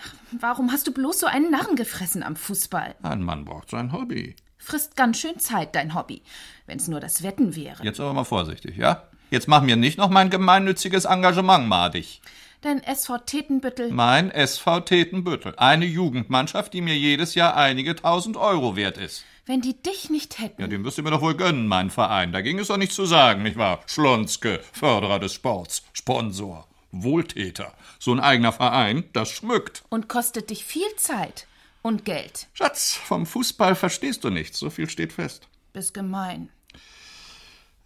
Ach, 0.00 0.14
warum 0.32 0.72
hast 0.72 0.86
du 0.86 0.92
bloß 0.92 1.20
so 1.20 1.26
einen 1.26 1.50
Narren 1.50 1.76
gefressen 1.76 2.22
am 2.22 2.34
Fußball? 2.34 2.94
Ein 3.02 3.22
Mann 3.22 3.44
braucht 3.44 3.70
sein 3.70 3.92
Hobby. 3.92 4.34
Frisst 4.56 4.96
ganz 4.96 5.18
schön 5.18 5.38
Zeit, 5.38 5.74
dein 5.74 5.94
Hobby. 5.94 6.22
Wenn's 6.64 6.88
nur 6.88 7.00
das 7.00 7.22
Wetten 7.22 7.54
wäre. 7.54 7.84
Jetzt 7.84 8.00
aber 8.00 8.14
mal 8.14 8.24
vorsichtig, 8.24 8.78
ja? 8.78 9.06
Jetzt 9.30 9.48
mach 9.48 9.60
mir 9.60 9.76
nicht 9.76 9.98
noch 9.98 10.08
mein 10.08 10.30
gemeinnütziges 10.30 11.04
Engagement 11.04 11.68
madig. 11.68 12.22
Dein 12.64 12.82
SV 12.82 13.18
Tetenbüttel. 13.18 13.90
Mein 13.90 14.30
SV 14.30 14.80
Tetenbüttel. 14.80 15.52
Eine 15.58 15.84
Jugendmannschaft, 15.84 16.72
die 16.72 16.80
mir 16.80 16.96
jedes 16.96 17.34
Jahr 17.34 17.54
einige 17.58 17.94
tausend 17.94 18.38
Euro 18.38 18.74
wert 18.74 18.96
ist. 18.96 19.26
Wenn 19.44 19.60
die 19.60 19.82
dich 19.82 20.08
nicht 20.08 20.38
hätten. 20.38 20.62
Ja, 20.62 20.66
den 20.66 20.82
wirst 20.82 20.96
du 20.96 21.02
mir 21.02 21.10
doch 21.10 21.20
wohl 21.20 21.34
gönnen, 21.34 21.66
mein 21.66 21.90
Verein. 21.90 22.32
Da 22.32 22.40
ging 22.40 22.58
es 22.58 22.68
doch 22.68 22.78
nichts 22.78 22.94
zu 22.94 23.04
sagen, 23.04 23.42
nicht 23.42 23.58
wahr? 23.58 23.82
Schlonzke, 23.84 24.60
Förderer 24.72 25.18
des 25.18 25.34
Sports, 25.34 25.82
Sponsor, 25.92 26.66
Wohltäter. 26.90 27.74
So 27.98 28.14
ein 28.14 28.20
eigener 28.20 28.52
Verein, 28.52 29.04
das 29.12 29.28
schmückt. 29.28 29.82
Und 29.90 30.08
kostet 30.08 30.48
dich 30.48 30.64
viel 30.64 30.96
Zeit 30.96 31.46
und 31.82 32.06
Geld. 32.06 32.46
Schatz, 32.54 32.94
vom 32.94 33.26
Fußball 33.26 33.74
verstehst 33.74 34.24
du 34.24 34.30
nichts, 34.30 34.58
so 34.58 34.70
viel 34.70 34.88
steht 34.88 35.12
fest. 35.12 35.48
Bist 35.74 35.92
gemein. 35.92 36.48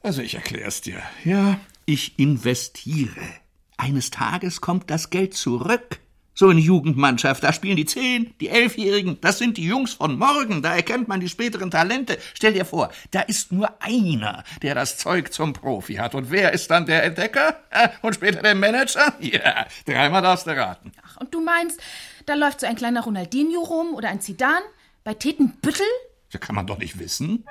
Also 0.05 0.23
ich 0.23 0.37
erklär's 0.37 0.83
dir. 0.83 1.03
Ja, 1.25 1.59
ich 1.85 2.17
investiere. 2.21 3.41
Eines 3.79 4.11
Tages 4.11 4.61
kommt 4.61 4.91
das 4.91 5.09
Geld 5.09 5.35
zurück. 5.35 6.01
So 6.35 6.49
eine 6.49 6.61
Jugendmannschaft, 6.61 7.43
da 7.43 7.53
spielen 7.53 7.77
die 7.77 7.85
Zehn, 7.85 8.33
die 8.41 8.49
Elfjährigen, 8.49 9.21
das 9.21 9.39
sind 9.39 9.57
die 9.57 9.67
Jungs 9.67 9.95
von 9.95 10.17
morgen, 10.17 10.63
da 10.63 10.77
erkennt 10.77 11.09
man 11.09 11.19
die 11.19 11.29
späteren 11.29 11.71
Talente. 11.71 12.17
Stell 12.35 12.53
dir 12.53 12.65
vor, 12.65 12.93
da 13.11 13.23
ist 13.23 13.51
nur 13.51 13.71
einer, 13.81 14.45
der 14.63 14.77
das 14.77 14.99
Zeug 14.99 15.33
zum 15.33 15.53
Profi 15.53 15.95
hat. 15.95 16.15
Und 16.15 16.31
wer 16.31 16.53
ist 16.53 16.71
dann 16.71 16.87
der 16.87 17.03
Entdecker? 17.03 17.57
Und 18.03 18.15
später 18.15 18.43
der 18.43 18.55
Manager? 18.55 19.15
Ja, 19.19 19.67
dreimal 19.85 20.23
darfst 20.23 20.47
du 20.47 20.57
raten. 20.57 20.93
Ach, 21.05 21.17
und 21.17 21.35
du 21.35 21.41
meinst, 21.41 21.81
da 22.27 22.35
läuft 22.35 22.61
so 22.61 22.67
ein 22.67 22.77
kleiner 22.77 23.03
Ronaldinho 23.03 23.61
rum 23.61 23.95
oder 23.95 24.09
ein 24.09 24.21
Zidane? 24.21 24.65
Bei 25.03 25.15
Tetenbüttel? 25.15 25.87
Das 26.31 26.41
kann 26.41 26.55
man 26.55 26.67
doch 26.67 26.79
nicht 26.79 27.01
wissen. 27.01 27.45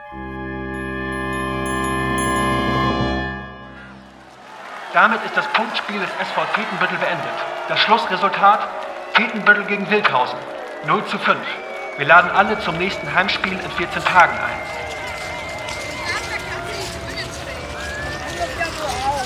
Damit 4.98 5.24
ist 5.24 5.38
das 5.38 5.46
Punktspiel 5.54 6.00
des 6.00 6.10
SV 6.10 6.44
Tetenbüttel 6.56 6.98
beendet. 6.98 7.38
Das 7.70 7.80
Schlussresultat 7.82 8.68
Tetenbüttel 9.14 9.64
gegen 9.66 9.88
Wilkhausen 9.92 10.40
0 10.88 11.06
zu 11.06 11.20
5. 11.20 11.38
Wir 11.98 12.08
laden 12.08 12.32
alle 12.32 12.60
zum 12.62 12.80
nächsten 12.80 13.14
Heimspiel 13.14 13.60
in 13.60 13.72
14 13.74 14.04
Tagen 14.04 14.34
ein. 14.40 14.60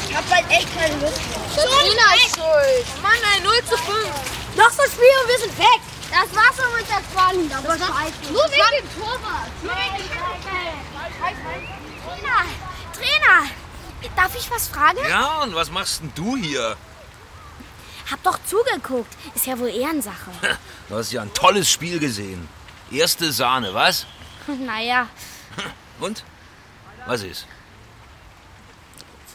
Ich 0.09 0.17
hab 0.17 0.29
halt 0.29 0.45
echt 0.49 0.77
keine 0.77 0.93
Lust 0.95 1.21
mehr. 1.29 1.39
Trainer 1.55 2.15
ist 2.17 2.35
schuld. 2.35 3.01
Mann, 3.01 3.13
ein 3.33 3.43
0 3.43 3.53
zu 3.63 3.77
5. 3.77 3.95
Noch 4.57 4.71
so 4.71 4.81
ein 4.81 4.89
Spiel 4.91 5.15
und 5.23 5.29
wir 5.29 5.39
sind 5.39 5.57
weg. 5.57 5.79
Das 6.11 6.35
war's 6.35 6.57
schon 6.57 6.75
mit 6.75 6.85
der 6.89 6.99
Spannung. 6.99 7.49
Das, 7.49 7.63
war 7.63 7.77
scheiße. 7.77 8.33
Nur 8.33 8.43
wegen 8.51 8.71
dem 8.75 8.99
Torwart. 8.99 9.47
Nur 9.63 9.71
wegen 9.71 9.95
dem 9.95 10.11
Trainer, 12.03 12.43
Trainer, 12.91 13.47
darf 14.15 14.35
ich 14.35 14.49
was 14.51 14.67
fragen? 14.67 14.99
Ja, 15.09 15.41
und 15.43 15.53
was 15.55 15.71
machst 15.71 16.01
denn 16.01 16.11
du 16.15 16.35
hier? 16.37 16.75
Hab 18.09 18.21
doch 18.23 18.39
zugeguckt. 18.45 19.13
Ist 19.35 19.45
ja 19.45 19.57
wohl 19.59 19.69
Ehrensache. 19.69 20.31
Du 20.89 20.97
hast 20.97 21.13
ja 21.13 21.21
ein 21.21 21.33
tolles 21.33 21.69
Spiel 21.71 21.99
gesehen. 21.99 22.49
Erste 22.91 23.31
Sahne, 23.31 23.73
was? 23.73 24.05
naja, 24.47 25.07
Und? 26.01 26.23
Was 27.05 27.23
ist? 27.23 27.47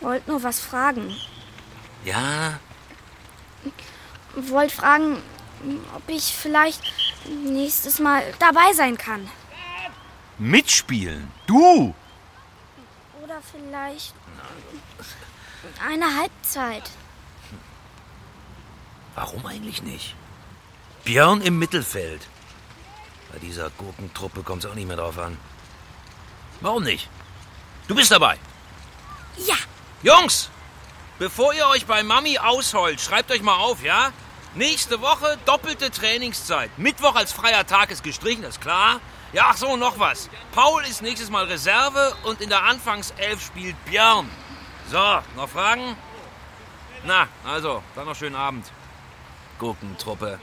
wollt 0.02 0.28
nur 0.28 0.42
was 0.42 0.60
fragen. 0.60 1.16
Ja, 2.04 2.60
Wollt 4.34 4.70
fragen, 4.70 5.22
ob 5.94 6.02
ich 6.08 6.24
vielleicht 6.36 6.82
nächstes 7.24 7.98
Mal 7.98 8.22
dabei 8.38 8.74
sein 8.74 8.98
kann. 8.98 9.28
mitspielen. 10.38 11.32
Du! 11.46 11.94
Oder 13.24 13.40
vielleicht 13.50 14.12
eine 15.84 16.16
Halbzeit. 16.16 16.90
Warum 19.14 19.46
eigentlich 19.46 19.82
nicht? 19.82 20.14
Björn 21.04 21.40
im 21.40 21.58
Mittelfeld. 21.58 22.26
Bei 23.32 23.38
dieser 23.38 23.70
Gurkentruppe 23.70 24.42
kommt 24.42 24.64
es 24.64 24.70
auch 24.70 24.74
nicht 24.74 24.86
mehr 24.86 24.96
drauf 24.96 25.18
an. 25.18 25.36
Warum 26.60 26.82
nicht? 26.84 27.08
Du 27.88 27.94
bist 27.94 28.10
dabei. 28.10 28.38
Ja. 29.36 29.56
Jungs, 30.02 30.50
bevor 31.18 31.54
ihr 31.54 31.66
euch 31.68 31.86
bei 31.86 32.02
Mami 32.02 32.38
ausheult, 32.38 33.00
schreibt 33.00 33.30
euch 33.30 33.42
mal 33.42 33.56
auf, 33.56 33.82
ja? 33.82 34.12
Nächste 34.54 35.00
Woche 35.00 35.38
doppelte 35.44 35.90
Trainingszeit. 35.90 36.70
Mittwoch 36.78 37.14
als 37.14 37.32
freier 37.32 37.66
Tag 37.66 37.90
ist 37.90 38.02
gestrichen, 38.02 38.44
ist 38.44 38.60
klar. 38.60 39.00
Ja, 39.32 39.48
ach 39.50 39.56
so, 39.56 39.76
noch 39.76 39.98
was. 39.98 40.30
Paul 40.52 40.82
ist 40.84 41.02
nächstes 41.02 41.30
Mal 41.30 41.44
Reserve 41.44 42.16
und 42.24 42.40
in 42.40 42.48
der 42.48 42.64
Anfangself 42.64 43.44
spielt 43.44 43.76
Björn. 43.84 44.30
So, 44.88 44.98
noch 45.34 45.48
Fragen? 45.48 45.96
Na, 47.04 47.26
also, 47.44 47.82
dann 47.96 48.06
noch 48.06 48.14
schönen 48.14 48.36
Abend. 48.36 48.70
Gurkentruppe. 49.58 50.38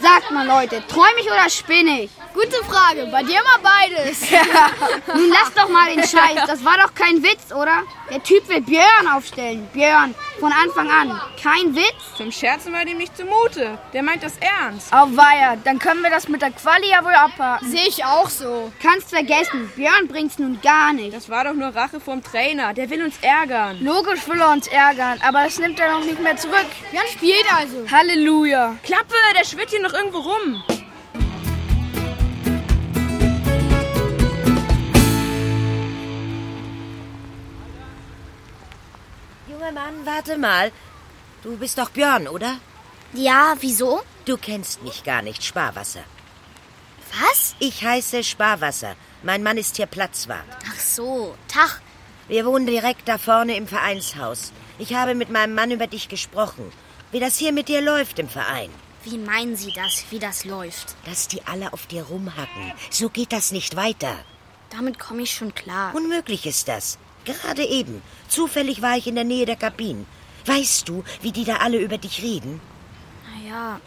Sagt 0.00 0.30
mal, 0.30 0.46
Leute, 0.46 0.82
träum 0.88 1.04
ich 1.18 1.26
oder 1.26 1.50
spinne 1.50 2.02
ich? 2.04 2.19
Gute 2.32 2.64
Frage. 2.64 3.06
Bei 3.10 3.22
dir 3.22 3.40
mal 3.42 3.58
beides. 3.62 4.20
Nun 5.14 5.30
lass 5.30 5.52
doch 5.54 5.68
mal 5.68 5.92
den 5.94 6.02
Scheiß. 6.02 6.46
Das 6.46 6.64
war 6.64 6.76
doch 6.78 6.94
kein 6.94 7.22
Witz, 7.22 7.52
oder? 7.52 7.82
Der 8.08 8.22
Typ 8.22 8.48
will 8.48 8.60
Björn 8.60 9.08
aufstellen. 9.12 9.68
Björn, 9.72 10.14
von 10.38 10.52
Anfang 10.52 10.88
an. 10.90 11.20
Kein 11.42 11.74
Witz? 11.74 12.16
Zum 12.16 12.30
Scherzen 12.30 12.72
war 12.72 12.84
dem 12.84 12.98
nicht 12.98 13.16
zumute. 13.16 13.78
Der 13.92 14.02
meint 14.02 14.22
das 14.22 14.34
ernst. 14.38 14.92
Auweia, 14.92 15.56
dann 15.64 15.78
können 15.78 16.02
wir 16.02 16.10
das 16.10 16.28
mit 16.28 16.40
der 16.42 16.52
Quali 16.52 16.88
ja 16.90 17.04
wohl 17.04 17.14
abhaken. 17.14 17.68
Sehe 17.68 17.88
ich 17.88 18.04
auch 18.04 18.28
so. 18.28 18.72
Kannst 18.80 19.10
vergessen, 19.10 19.70
Björn 19.74 20.06
bringt's 20.08 20.38
nun 20.38 20.60
gar 20.60 20.92
nicht. 20.92 21.14
Das 21.14 21.28
war 21.28 21.44
doch 21.44 21.54
nur 21.54 21.74
Rache 21.74 21.98
vom 22.00 22.22
Trainer. 22.22 22.74
Der 22.74 22.88
will 22.90 23.02
uns 23.02 23.16
ärgern. 23.22 23.78
Logisch 23.82 24.26
will 24.28 24.40
er 24.40 24.50
uns 24.52 24.68
ärgern, 24.68 25.18
aber 25.26 25.44
das 25.44 25.58
nimmt 25.58 25.80
er 25.80 25.92
noch 25.92 26.04
nicht 26.04 26.20
mehr 26.20 26.36
zurück. 26.36 26.66
Björn 26.90 27.06
spielt 27.12 27.46
also. 27.56 27.90
Halleluja. 27.90 28.76
Klappe, 28.84 29.14
der 29.38 29.44
schwirrt 29.44 29.70
hier 29.70 29.82
noch 29.82 29.92
irgendwo 29.92 30.18
rum. 30.18 30.62
Junger 39.60 39.72
Mann, 39.72 40.06
warte 40.06 40.38
mal. 40.38 40.72
Du 41.42 41.54
bist 41.58 41.76
doch 41.76 41.90
Björn, 41.90 42.28
oder? 42.28 42.56
Ja, 43.12 43.54
wieso? 43.60 44.00
Du 44.24 44.38
kennst 44.38 44.82
mich 44.82 45.04
gar 45.04 45.20
nicht, 45.20 45.44
Sparwasser. 45.44 46.04
Was? 47.20 47.54
Ich 47.58 47.84
heiße 47.84 48.24
Sparwasser. 48.24 48.96
Mein 49.22 49.42
Mann 49.42 49.58
ist 49.58 49.76
hier 49.76 49.84
Platzwart. 49.84 50.46
Ach 50.66 50.80
so, 50.80 51.36
Tag. 51.46 51.82
Wir 52.26 52.46
wohnen 52.46 52.66
direkt 52.66 53.06
da 53.06 53.18
vorne 53.18 53.54
im 53.56 53.68
Vereinshaus. 53.68 54.52
Ich 54.78 54.94
habe 54.94 55.14
mit 55.14 55.28
meinem 55.28 55.54
Mann 55.54 55.70
über 55.72 55.88
dich 55.88 56.08
gesprochen. 56.08 56.72
Wie 57.12 57.20
das 57.20 57.36
hier 57.36 57.52
mit 57.52 57.68
dir 57.68 57.82
läuft 57.82 58.18
im 58.18 58.30
Verein. 58.30 58.70
Wie 59.04 59.18
meinen 59.18 59.56
Sie 59.56 59.72
das, 59.74 60.04
wie 60.08 60.20
das 60.20 60.46
läuft? 60.46 60.94
Dass 61.04 61.28
die 61.28 61.46
alle 61.46 61.74
auf 61.74 61.86
dir 61.86 62.04
rumhacken. 62.04 62.72
So 62.88 63.10
geht 63.10 63.32
das 63.32 63.52
nicht 63.52 63.76
weiter. 63.76 64.16
Damit 64.70 64.98
komme 64.98 65.20
ich 65.20 65.32
schon 65.32 65.54
klar. 65.54 65.94
Unmöglich 65.94 66.46
ist 66.46 66.66
das. 66.68 66.96
Gerade 67.24 67.64
eben. 67.64 68.02
Zufällig 68.28 68.82
war 68.82 68.96
ich 68.96 69.06
in 69.06 69.14
der 69.14 69.24
Nähe 69.24 69.46
der 69.46 69.56
Kabinen. 69.56 70.06
Weißt 70.46 70.88
du, 70.88 71.04
wie 71.20 71.32
die 71.32 71.44
da 71.44 71.56
alle 71.56 71.78
über 71.78 71.98
dich 71.98 72.22
reden? 72.22 72.60
Naja, 73.34 73.80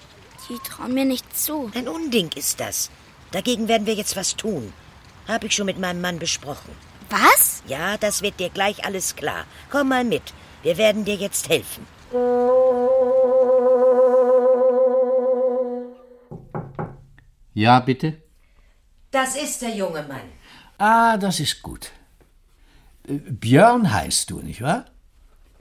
die 0.49 0.57
trauen 0.67 0.93
mir 0.93 1.05
nicht 1.05 1.35
zu. 1.35 1.71
Ein 1.73 1.87
Unding 1.87 2.29
ist 2.35 2.59
das. 2.59 2.91
Dagegen 3.31 3.67
werden 3.67 3.87
wir 3.87 3.95
jetzt 3.95 4.15
was 4.15 4.35
tun. 4.35 4.71
Habe 5.27 5.47
ich 5.47 5.55
schon 5.55 5.65
mit 5.65 5.79
meinem 5.79 6.01
Mann 6.01 6.19
besprochen. 6.19 6.75
Was? 7.09 7.63
Ja, 7.67 7.97
das 7.97 8.21
wird 8.21 8.39
dir 8.39 8.49
gleich 8.49 8.85
alles 8.85 9.15
klar. 9.15 9.45
Komm 9.71 9.89
mal 9.89 10.03
mit. 10.03 10.33
Wir 10.61 10.77
werden 10.77 11.05
dir 11.05 11.15
jetzt 11.15 11.49
helfen. 11.49 11.85
Ja, 17.53 17.79
bitte? 17.79 18.21
Das 19.11 19.35
ist 19.35 19.61
der 19.61 19.75
junge 19.75 20.03
Mann. 20.03 20.29
Ah, 20.77 21.17
das 21.17 21.39
ist 21.39 21.61
gut. 21.61 21.91
Äh, 23.07 23.13
Björn 23.13 23.91
heißt 23.91 24.29
du, 24.29 24.39
nicht 24.41 24.61
wahr? 24.61 24.85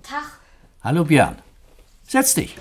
Tag. 0.02 0.24
Hallo 0.82 1.04
Björn. 1.04 1.36
Setz 2.06 2.34
dich. 2.34 2.56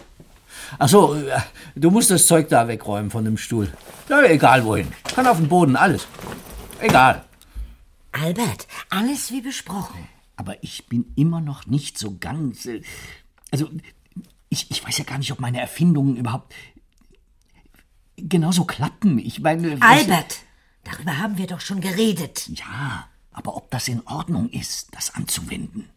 Ach 0.80 0.88
so, 0.88 1.16
äh, 1.16 1.40
du 1.76 1.92
musst 1.92 2.12
das 2.12 2.28
Zeug 2.28 2.50
da 2.50 2.68
wegräumen 2.68 3.10
von 3.12 3.26
dem 3.26 3.38
Stuhl. 3.38 3.72
Na, 4.10 4.24
egal 4.30 4.64
wohin. 4.66 4.88
Kann 5.16 5.28
auf 5.28 5.38
den 5.38 5.48
Boden, 5.50 5.76
alles. 5.76 6.08
Egal. 6.80 7.26
Albert, 8.12 8.68
alles 8.90 9.32
wie 9.32 9.42
besprochen. 9.42 10.08
Aber 10.36 10.62
ich 10.64 10.88
bin 10.88 11.12
immer 11.16 11.42
noch 11.42 11.66
nicht 11.68 11.98
so 11.98 12.18
ganz. 12.20 12.66
äh, 12.66 12.82
Also, 13.52 13.70
ich, 14.50 14.70
ich 14.72 14.86
weiß 14.86 14.98
ja 14.98 15.04
gar 15.04 15.18
nicht, 15.18 15.32
ob 15.32 15.40
meine 15.40 15.60
Erfindungen 15.62 16.16
überhaupt 16.18 16.54
genauso 18.18 18.66
klappen. 18.66 19.18
Ich 19.20 19.40
meine. 19.42 19.80
was- 19.80 19.90
Albert, 19.90 20.38
darüber 20.84 21.18
haben 21.18 21.38
wir 21.38 21.48
doch 21.48 21.62
schon 21.62 21.82
geredet. 21.82 22.48
Ja, 22.50 23.08
aber 23.34 23.56
ob 23.56 23.70
das 23.72 23.88
in 23.88 24.06
Ordnung 24.08 24.50
ist, 24.50 24.90
das 24.92 25.16
anzuwenden. 25.16 25.90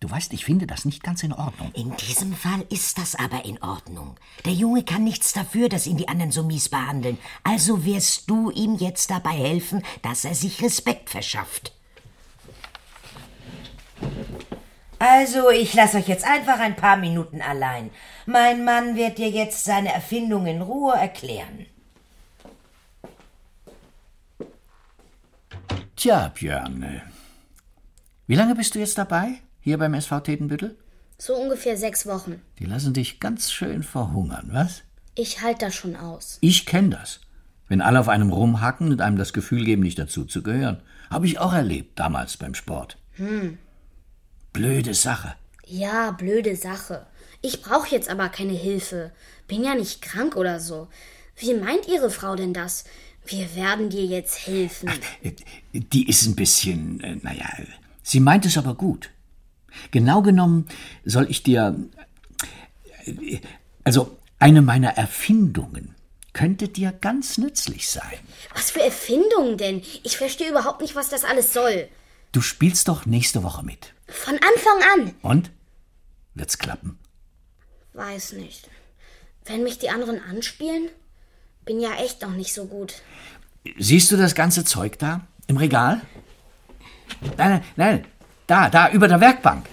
Du 0.00 0.10
weißt, 0.10 0.32
ich 0.32 0.44
finde 0.44 0.66
das 0.66 0.84
nicht 0.84 1.04
ganz 1.04 1.22
in 1.22 1.32
Ordnung. 1.32 1.70
In 1.74 1.96
diesem 1.96 2.34
Fall 2.34 2.66
ist 2.70 2.98
das 2.98 3.14
aber 3.14 3.44
in 3.44 3.62
Ordnung. 3.62 4.16
Der 4.44 4.52
Junge 4.52 4.82
kann 4.82 5.04
nichts 5.04 5.32
dafür, 5.32 5.68
dass 5.68 5.86
ihn 5.86 5.96
die 5.96 6.08
anderen 6.08 6.32
so 6.32 6.42
mies 6.42 6.68
behandeln. 6.68 7.18
Also 7.44 7.84
wirst 7.84 8.28
du 8.28 8.50
ihm 8.50 8.74
jetzt 8.74 9.12
dabei 9.12 9.30
helfen, 9.30 9.84
dass 10.02 10.24
er 10.24 10.34
sich 10.34 10.60
Respekt 10.60 11.08
verschafft. 11.08 11.72
Also, 14.98 15.50
ich 15.50 15.74
lasse 15.74 15.98
euch 15.98 16.08
jetzt 16.08 16.24
einfach 16.24 16.58
ein 16.58 16.76
paar 16.76 16.96
Minuten 16.96 17.40
allein. 17.40 17.90
Mein 18.26 18.64
Mann 18.64 18.96
wird 18.96 19.18
dir 19.18 19.30
jetzt 19.30 19.64
seine 19.64 19.92
Erfindung 19.92 20.46
in 20.46 20.62
Ruhe 20.62 20.94
erklären. 20.94 21.66
Tja, 26.02 26.32
Björn, 26.34 27.00
wie 28.26 28.34
lange 28.34 28.56
bist 28.56 28.74
du 28.74 28.80
jetzt 28.80 28.98
dabei, 28.98 29.34
hier 29.60 29.78
beim 29.78 29.94
SV 29.94 30.18
Tetenbüttel? 30.18 30.76
So 31.16 31.36
ungefähr 31.36 31.76
sechs 31.76 32.06
Wochen. 32.06 32.42
Die 32.58 32.64
lassen 32.64 32.92
dich 32.92 33.20
ganz 33.20 33.52
schön 33.52 33.84
verhungern, 33.84 34.50
was? 34.50 34.82
Ich 35.14 35.42
halte 35.42 35.66
das 35.66 35.76
schon 35.76 35.94
aus. 35.94 36.38
Ich 36.40 36.66
kenne 36.66 36.90
das. 36.90 37.20
Wenn 37.68 37.80
alle 37.80 38.00
auf 38.00 38.08
einem 38.08 38.32
rumhacken 38.32 38.90
und 38.90 39.00
einem 39.00 39.16
das 39.16 39.32
Gefühl 39.32 39.64
geben, 39.64 39.82
nicht 39.82 39.96
dazu 39.96 40.24
zu 40.24 40.42
gehören. 40.42 40.82
Habe 41.08 41.26
ich 41.26 41.38
auch 41.38 41.52
erlebt, 41.52 41.96
damals 42.00 42.36
beim 42.36 42.56
Sport. 42.56 42.98
Hm. 43.12 43.58
Blöde 44.52 44.94
Sache. 44.94 45.36
Ja, 45.64 46.10
blöde 46.10 46.56
Sache. 46.56 47.06
Ich 47.42 47.62
brauche 47.62 47.94
jetzt 47.94 48.10
aber 48.10 48.28
keine 48.28 48.54
Hilfe. 48.54 49.12
Bin 49.46 49.62
ja 49.62 49.76
nicht 49.76 50.02
krank 50.02 50.34
oder 50.34 50.58
so. 50.58 50.88
Wie 51.36 51.54
meint 51.54 51.86
Ihre 51.86 52.10
Frau 52.10 52.34
denn 52.34 52.54
das? 52.54 52.86
Wir 53.26 53.54
werden 53.54 53.88
dir 53.90 54.04
jetzt 54.04 54.46
helfen. 54.46 54.90
Die 55.72 56.08
ist 56.08 56.26
ein 56.26 56.34
bisschen, 56.34 57.00
äh, 57.00 57.16
naja, 57.22 57.48
sie 58.02 58.20
meint 58.20 58.44
es 58.46 58.58
aber 58.58 58.74
gut. 58.74 59.10
Genau 59.90 60.22
genommen 60.22 60.66
soll 61.04 61.30
ich 61.30 61.42
dir. 61.42 61.76
äh, 63.04 63.38
Also, 63.84 64.16
eine 64.38 64.60
meiner 64.62 64.96
Erfindungen 64.96 65.94
könnte 66.32 66.68
dir 66.68 66.92
ganz 66.92 67.38
nützlich 67.38 67.88
sein. 67.88 68.18
Was 68.54 68.70
für 68.72 68.82
Erfindungen 68.82 69.56
denn? 69.56 69.82
Ich 70.02 70.16
verstehe 70.16 70.50
überhaupt 70.50 70.80
nicht, 70.80 70.94
was 70.96 71.08
das 71.10 71.24
alles 71.24 71.52
soll. 71.52 71.88
Du 72.32 72.40
spielst 72.40 72.88
doch 72.88 73.06
nächste 73.06 73.42
Woche 73.42 73.62
mit. 73.64 73.92
Von 74.08 74.34
Anfang 74.34 74.82
an. 74.94 75.14
Und? 75.22 75.50
Wird's 76.34 76.58
klappen? 76.58 76.98
Weiß 77.92 78.32
nicht. 78.32 78.68
Wenn 79.44 79.62
mich 79.64 79.78
die 79.78 79.90
anderen 79.90 80.20
anspielen? 80.22 80.88
Bin 81.64 81.80
ja 81.80 81.94
echt 81.94 82.22
noch 82.22 82.30
nicht 82.32 82.52
so 82.52 82.66
gut. 82.66 82.94
Siehst 83.78 84.10
du 84.10 84.16
das 84.16 84.34
ganze 84.34 84.64
Zeug 84.64 84.98
da? 84.98 85.20
Im 85.46 85.56
Regal? 85.56 86.00
Nein, 87.20 87.36
nein, 87.36 87.64
nein. 87.76 88.06
Da, 88.46 88.68
da, 88.68 88.90
über 88.90 89.08
der 89.08 89.20
Werkbank. 89.20 89.66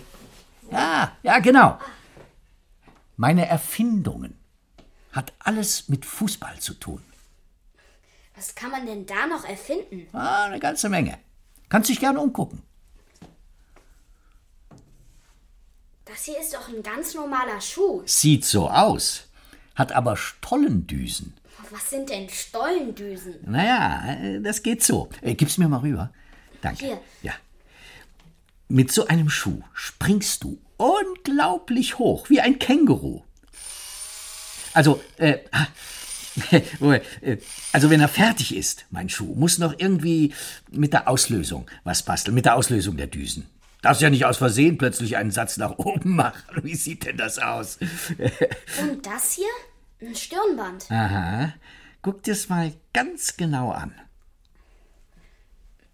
Ja, 0.71 1.11
ja, 1.23 1.39
genau. 1.39 1.79
Meine 3.17 3.47
Erfindungen 3.47 4.37
hat 5.11 5.33
alles 5.39 5.89
mit 5.89 6.05
Fußball 6.05 6.59
zu 6.59 6.75
tun. 6.75 7.01
Was 8.35 8.55
kann 8.55 8.71
man 8.71 8.85
denn 8.85 9.05
da 9.05 9.27
noch 9.27 9.43
erfinden? 9.43 10.07
Ah, 10.13 10.45
eine 10.45 10.59
ganze 10.59 10.87
Menge. 10.87 11.17
Kannst 11.67 11.89
dich 11.89 11.99
gerne 11.99 12.19
umgucken. 12.19 12.61
Das 16.05 16.23
hier 16.23 16.39
ist 16.39 16.53
doch 16.53 16.67
ein 16.69 16.81
ganz 16.81 17.13
normaler 17.13 17.59
Schuh. 17.61 18.01
Sieht 18.05 18.45
so 18.45 18.69
aus, 18.69 19.25
hat 19.75 19.91
aber 19.91 20.15
Stollendüsen. 20.15 21.33
Was 21.71 21.89
sind 21.89 22.09
denn 22.09 22.29
Stollendüsen? 22.29 23.35
Naja, 23.45 24.17
äh, 24.21 24.41
das 24.41 24.63
geht 24.63 24.83
so. 24.83 25.09
Äh, 25.21 25.35
Gib's 25.35 25.57
mir 25.57 25.67
mal 25.67 25.81
rüber. 25.81 26.11
Danke. 26.61 26.85
Hier. 26.85 27.01
Ja. 27.21 27.33
Mit 28.67 28.91
so 28.91 29.07
einem 29.07 29.29
Schuh 29.29 29.61
springst 29.73 30.43
du 30.43 30.59
unglaublich 30.77 31.97
hoch, 31.97 32.29
wie 32.29 32.41
ein 32.41 32.59
Känguru. 32.59 33.23
Also, 34.73 35.01
äh, 35.17 35.39
äh, 36.51 37.37
also 37.71 37.89
wenn 37.89 37.99
er 37.99 38.07
fertig 38.07 38.55
ist, 38.55 38.85
mein 38.91 39.09
Schuh, 39.09 39.33
muss 39.35 39.57
noch 39.57 39.73
irgendwie 39.77 40.33
mit 40.71 40.93
der 40.93 41.07
Auslösung 41.07 41.69
was 41.83 42.03
basteln, 42.03 42.35
mit 42.35 42.45
der 42.45 42.55
Auslösung 42.55 42.97
der 42.97 43.07
Düsen. 43.07 43.47
Darfst 43.81 44.01
ja 44.01 44.09
nicht 44.09 44.25
aus 44.25 44.37
Versehen 44.37 44.77
plötzlich 44.77 45.17
einen 45.17 45.31
Satz 45.31 45.57
nach 45.57 45.77
oben 45.77 46.15
machen. 46.15 46.63
Wie 46.63 46.75
sieht 46.75 47.05
denn 47.05 47.17
das 47.17 47.39
aus? 47.39 47.77
Und 48.81 49.05
das 49.05 49.33
hier? 49.33 49.47
Ein 50.01 50.15
Stirnband. 50.15 50.89
Aha. 50.89 51.53
Guck 52.01 52.23
dir's 52.23 52.47
mal 52.47 52.73
ganz 52.93 53.35
genau 53.35 53.71
an. 53.71 53.93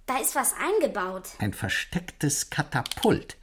Da 0.05 0.19
ist 0.19 0.35
was 0.35 0.53
eingebaut. 0.53 1.29
Ein 1.39 1.53
verstecktes 1.53 2.51
Katapult. 2.51 3.37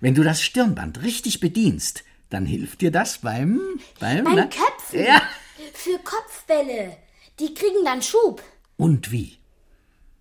Wenn 0.00 0.14
du 0.14 0.24
das 0.24 0.42
Stirnband 0.42 1.02
richtig 1.02 1.38
bedienst, 1.38 2.02
dann 2.30 2.44
hilft 2.44 2.80
dir 2.80 2.90
das 2.90 3.18
beim. 3.18 3.60
beim. 4.00 4.24
Beim 4.24 4.34
na? 4.34 4.46
Köpfen. 4.46 5.04
Ja. 5.04 5.22
Für 5.74 5.98
Kopfbälle. 6.00 6.96
Die 7.38 7.54
kriegen 7.54 7.84
dann 7.84 8.02
Schub. 8.02 8.42
Und 8.76 9.12
wie? 9.12 9.38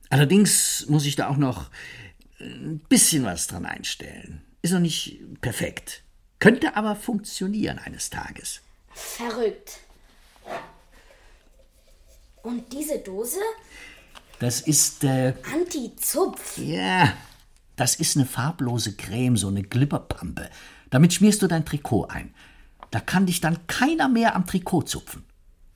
Allerdings 0.10 0.86
muss 0.88 1.06
ich 1.06 1.16
da 1.16 1.30
auch 1.30 1.38
noch 1.38 1.72
ein 2.40 2.80
bisschen 2.90 3.26
was 3.26 3.48
dran 3.48 3.66
einstellen. 3.66 4.46
Ist 4.62 4.72
noch 4.72 4.80
nicht 4.80 5.20
perfekt. 5.42 6.04
Könnte 6.40 6.76
aber 6.76 6.96
funktionieren 6.96 7.80
eines 7.80 8.12
Tages. 8.12 8.62
Verrückt. 8.96 9.80
Und 12.44 12.72
diese 12.72 13.00
Dose? 13.00 13.40
Das 14.40 14.62
ist, 14.62 15.04
äh, 15.04 15.34
Anti-Zupf. 15.54 16.58
ja, 16.58 17.14
das 17.76 17.96
ist 17.96 18.16
eine 18.16 18.26
farblose 18.26 18.96
Creme, 18.96 19.38
so 19.38 19.48
eine 19.50 19.64
Glibberpampe. 19.64 20.50
Damit 20.90 21.14
schmierst 21.14 21.42
du 21.42 21.48
dein 21.48 21.66
Trikot 21.66 22.06
ein. 22.06 22.34
Da 22.92 23.00
kann 23.00 23.26
dich 23.26 23.42
dann 23.42 23.68
keiner 23.68 24.08
mehr 24.08 24.36
am 24.36 24.46
Trikot 24.46 24.84
zupfen. 24.84 25.26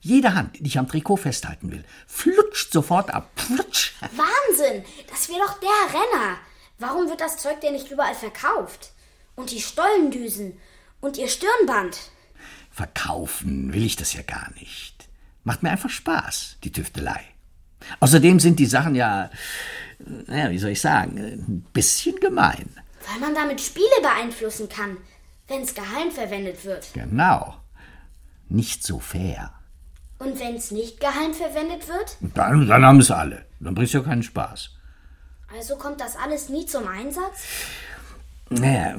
Jede 0.00 0.34
Hand, 0.34 0.56
die 0.56 0.62
dich 0.62 0.78
am 0.78 0.88
Trikot 0.88 1.16
festhalten 1.18 1.70
will, 1.70 1.84
flutscht 2.06 2.72
sofort 2.72 3.12
ab. 3.12 3.30
Flutsch. 3.36 3.92
Wahnsinn! 4.00 4.84
Das 5.10 5.28
wäre 5.28 5.40
doch 5.40 5.58
der 5.60 6.00
Renner. 6.00 6.38
Warum 6.78 7.10
wird 7.10 7.20
das 7.20 7.36
Zeug 7.36 7.60
denn 7.60 7.74
nicht 7.74 7.90
überall 7.90 8.14
verkauft? 8.14 8.92
Und 9.36 9.50
die 9.50 9.60
Stollendüsen 9.60 10.58
und 11.02 11.18
ihr 11.18 11.28
Stirnband. 11.28 11.98
Verkaufen 12.80 13.74
will 13.74 13.84
ich 13.84 13.96
das 13.96 14.14
ja 14.14 14.22
gar 14.22 14.50
nicht. 14.58 15.10
Macht 15.44 15.62
mir 15.62 15.70
einfach 15.70 15.90
Spaß, 15.90 16.56
die 16.64 16.72
Tüftelei. 16.72 17.20
Außerdem 18.00 18.40
sind 18.40 18.58
die 18.58 18.64
Sachen 18.64 18.94
ja, 18.94 19.28
naja, 20.26 20.50
wie 20.50 20.58
soll 20.58 20.70
ich 20.70 20.80
sagen, 20.80 21.18
ein 21.18 21.66
bisschen 21.74 22.18
gemein. 22.20 22.70
Weil 23.06 23.20
man 23.20 23.34
damit 23.34 23.60
Spiele 23.60 24.00
beeinflussen 24.00 24.70
kann, 24.70 24.96
wenn 25.46 25.60
es 25.60 25.74
geheim 25.74 26.10
verwendet 26.10 26.64
wird. 26.64 26.88
Genau. 26.94 27.60
Nicht 28.48 28.82
so 28.82 28.98
fair. 28.98 29.52
Und 30.18 30.40
wenn 30.40 30.54
es 30.54 30.70
nicht 30.70 31.00
geheim 31.00 31.34
verwendet 31.34 31.86
wird? 31.86 32.16
Dann, 32.34 32.66
dann 32.66 32.86
haben 32.86 33.00
es 33.00 33.10
alle. 33.10 33.44
Dann 33.60 33.74
bringt's 33.74 33.92
ja 33.92 34.00
keinen 34.00 34.22
Spaß. 34.22 34.70
Also 35.54 35.76
kommt 35.76 36.00
das 36.00 36.16
alles 36.16 36.48
nie 36.48 36.64
zum 36.64 36.88
Einsatz? 36.88 37.42
Naja, 38.48 38.96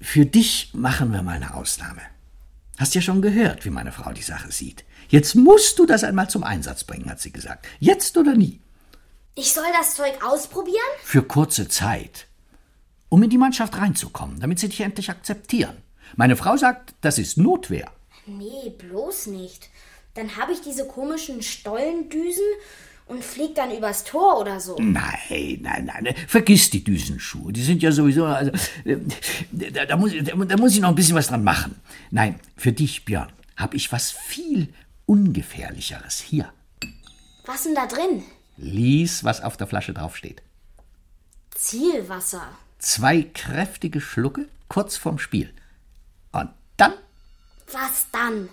für 0.00 0.24
dich 0.24 0.70
machen 0.72 1.12
wir 1.12 1.22
mal 1.22 1.36
eine 1.36 1.52
Ausnahme. 1.52 2.00
Hast 2.78 2.94
ja 2.94 3.00
schon 3.00 3.22
gehört, 3.22 3.64
wie 3.64 3.70
meine 3.70 3.92
Frau 3.92 4.12
die 4.12 4.22
Sache 4.22 4.52
sieht. 4.52 4.84
Jetzt 5.08 5.34
musst 5.34 5.78
du 5.78 5.86
das 5.86 6.04
einmal 6.04 6.28
zum 6.28 6.44
Einsatz 6.44 6.84
bringen, 6.84 7.08
hat 7.08 7.20
sie 7.20 7.32
gesagt. 7.32 7.66
Jetzt 7.78 8.16
oder 8.16 8.34
nie. 8.34 8.60
Ich 9.34 9.52
soll 9.52 9.64
das 9.78 9.94
Zeug 9.94 10.24
ausprobieren? 10.24 10.76
Für 11.02 11.22
kurze 11.22 11.68
Zeit. 11.68 12.26
Um 13.08 13.22
in 13.22 13.30
die 13.30 13.38
Mannschaft 13.38 13.76
reinzukommen, 13.76 14.40
damit 14.40 14.58
sie 14.58 14.68
dich 14.68 14.80
endlich 14.80 15.10
akzeptieren. 15.10 15.76
Meine 16.16 16.36
Frau 16.36 16.56
sagt, 16.56 16.94
das 17.00 17.18
ist 17.18 17.38
Notwehr. 17.38 17.90
Nee, 18.26 18.70
bloß 18.76 19.28
nicht. 19.28 19.70
Dann 20.14 20.36
habe 20.36 20.52
ich 20.52 20.60
diese 20.60 20.86
komischen 20.86 21.42
Stollendüsen 21.42 22.44
und 23.06 23.24
flieg 23.24 23.54
dann 23.54 23.70
übers 23.70 24.04
Tor 24.04 24.40
oder 24.40 24.60
so. 24.60 24.76
Nein, 24.78 25.60
nein, 25.62 25.86
nein. 25.86 26.14
Vergiss 26.26 26.70
die 26.70 26.82
Düsenschuhe. 26.82 27.52
Die 27.52 27.62
sind 27.62 27.82
ja 27.82 27.92
sowieso. 27.92 28.26
Also, 28.26 28.50
äh, 28.84 28.96
da, 29.52 29.86
da, 29.86 29.96
muss, 29.96 30.12
da, 30.22 30.34
da 30.34 30.56
muss 30.56 30.74
ich 30.74 30.80
noch 30.80 30.90
ein 30.90 30.94
bisschen 30.94 31.14
was 31.14 31.28
dran 31.28 31.44
machen. 31.44 31.80
Nein, 32.10 32.40
für 32.56 32.72
dich, 32.72 33.04
Björn, 33.04 33.32
habe 33.56 33.76
ich 33.76 33.92
was 33.92 34.10
viel 34.10 34.72
Ungefährlicheres 35.06 36.20
hier. 36.20 36.52
Was 37.46 37.62
denn 37.62 37.74
da 37.76 37.86
drin? 37.86 38.24
Lies, 38.56 39.22
was 39.22 39.40
auf 39.40 39.56
der 39.56 39.68
Flasche 39.68 39.94
draufsteht. 39.94 40.42
Zielwasser. 41.54 42.48
Zwei 42.78 43.22
kräftige 43.22 44.00
Schlucke 44.00 44.48
kurz 44.68 44.96
vorm 44.96 45.18
Spiel. 45.18 45.52
Und 46.32 46.50
dann 46.76 46.92
Was 47.72 48.06
dann? 48.12 48.48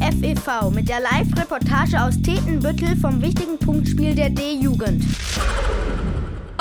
FEV 0.00 0.70
mit 0.70 0.88
der 0.88 1.00
Live-Reportage 1.00 2.00
aus 2.00 2.14
Tetenbüttel 2.22 2.96
vom 2.96 3.20
wichtigen 3.20 3.58
Punktspiel 3.58 4.14
der 4.14 4.30
D-Jugend. 4.30 5.04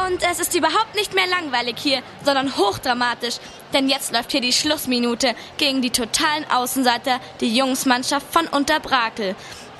Und 0.08 0.23
es 0.30 0.39
ist 0.39 0.56
überhaupt 0.56 0.95
nicht 0.95 1.13
mehr 1.13 1.28
langweilig 1.28 1.76
hier, 1.78 2.02
sondern 2.23 2.58
hochdramatisch. 2.58 3.36
Denn 3.73 3.89
jetzt 3.89 4.13
läuft 4.13 4.32
hier 4.32 4.41
die 4.41 4.54
Schlussminute 4.54 5.36
gegen 5.58 5.82
die 5.82 5.89
totalen 5.89 6.45
Außenseiter, 6.50 7.19
die 7.41 7.56
Jungsmannschaft 7.56 8.26
von 8.32 8.47
Unterbrakel. 8.47 9.36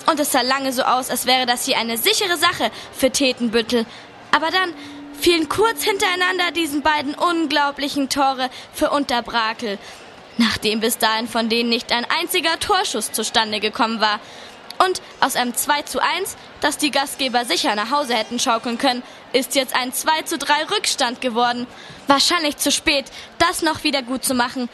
Und 0.10 0.20
es 0.20 0.32
sah 0.32 0.42
lange 0.42 0.72
so 0.74 0.84
aus, 0.84 1.10
als 1.10 1.26
wäre 1.26 1.46
das 1.46 1.66
hier 1.66 1.78
eine 1.78 1.98
sichere 1.98 2.38
Sache 2.38 2.72
für 2.92 3.12
Tetenbüttel. 3.12 3.86
Aber 4.32 4.52
dann 4.52 4.74
fielen 5.20 5.50
kurz 5.50 5.84
hintereinander 5.84 6.52
diesen 6.56 6.82
beiden 6.82 7.16
unglaublichen 7.16 8.10
Tore 8.10 8.50
für 8.74 8.92
Unterbrakel. 8.92 9.80
Nachdem 10.38 10.80
bis 10.80 10.98
dahin 10.98 11.28
von 11.28 11.50
denen 11.50 11.70
nicht 11.70 11.92
ein 11.92 12.06
einziger 12.20 12.60
Torschuss 12.60 13.12
zustande 13.12 13.60
gekommen 13.60 14.02
war. 14.02 14.20
Und 14.86 15.02
aus 15.20 15.36
einem 15.36 15.56
2 15.56 15.82
zu 15.84 16.00
1, 16.00 16.38
das 16.62 16.78
die 16.78 16.92
Gastgeber 16.92 17.46
sicher 17.46 17.76
nach 17.76 17.90
Hause 17.92 18.14
hätten 18.14 18.40
schaukeln 18.40 18.78
können, 18.78 19.02
ist 19.34 19.56
jetzt 19.56 19.76
ein 19.76 19.92
2 19.92 20.22
zu 20.24 20.38
3 20.38 20.66
Rückstand 20.76 21.22
geworden. 21.22 21.66
Wahrscheinlich 22.06 22.58
zu 22.58 22.72
spät, 22.72 23.06
das 23.40 23.64
noch 23.64 23.84
wieder 23.84 24.04
gut 24.04 24.24
zu 24.24 24.36
machen. 24.36 24.70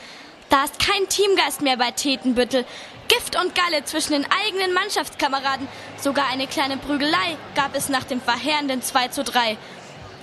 Da 0.49 0.65
ist 0.65 0.78
kein 0.78 1.08
Teamgeist 1.08 1.62
mehr 1.62 1.78
bei 1.78 1.91
Tetenbüttel. 1.91 2.65
Gift 3.08 3.36
und 3.36 3.56
Galle 3.56 3.84
zwischen 3.86 4.13
den 4.13 4.26
eigenen 4.45 4.73
Mannschaftskameraden. 4.73 5.67
Sogar 5.99 6.28
eine 6.28 6.47
kleine 6.47 6.78
Prügelei 6.78 7.38
gab 7.56 7.76
es 7.76 7.89
nach 7.89 8.04
dem 8.04 8.21
verheerenden 8.21 8.82
2 8.82 9.08
zu 9.10 9.23
3. 9.23 9.58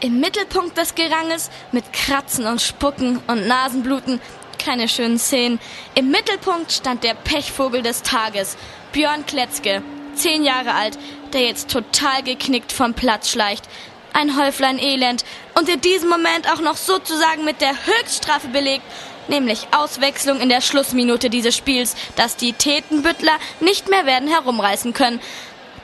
Im 0.00 0.20
Mittelpunkt 0.20 0.79
des 0.79 0.94
Geranges, 0.94 1.50
mit 1.72 1.92
Kratzen 1.92 2.46
und 2.46 2.62
Spucken 2.62 3.20
und 3.26 3.46
Nasenbluten, 3.46 4.20
keine 4.60 4.88
schönen 4.88 5.18
Szenen. 5.18 5.58
Im 5.94 6.10
Mittelpunkt 6.10 6.72
stand 6.72 7.02
der 7.02 7.14
Pechvogel 7.14 7.82
des 7.82 8.02
Tages, 8.02 8.56
Björn 8.92 9.26
Kletzke, 9.26 9.82
zehn 10.14 10.44
Jahre 10.44 10.74
alt, 10.74 10.98
der 11.32 11.42
jetzt 11.42 11.70
total 11.70 12.22
geknickt 12.22 12.72
vom 12.72 12.94
Platz 12.94 13.30
schleicht. 13.30 13.64
Ein 14.12 14.36
Häuflein 14.36 14.78
Elend 14.78 15.24
und 15.54 15.68
in 15.68 15.80
diesem 15.80 16.08
Moment 16.08 16.50
auch 16.52 16.60
noch 16.60 16.76
sozusagen 16.76 17.44
mit 17.44 17.60
der 17.60 17.74
Höchststrafe 17.86 18.48
belegt, 18.48 18.84
nämlich 19.28 19.68
Auswechslung 19.70 20.40
in 20.40 20.48
der 20.48 20.60
Schlussminute 20.60 21.30
dieses 21.30 21.56
Spiels, 21.56 21.94
dass 22.16 22.36
die 22.36 22.52
Tätenbüttler 22.52 23.38
nicht 23.60 23.88
mehr 23.88 24.06
werden 24.06 24.28
herumreißen 24.28 24.92
können. 24.92 25.20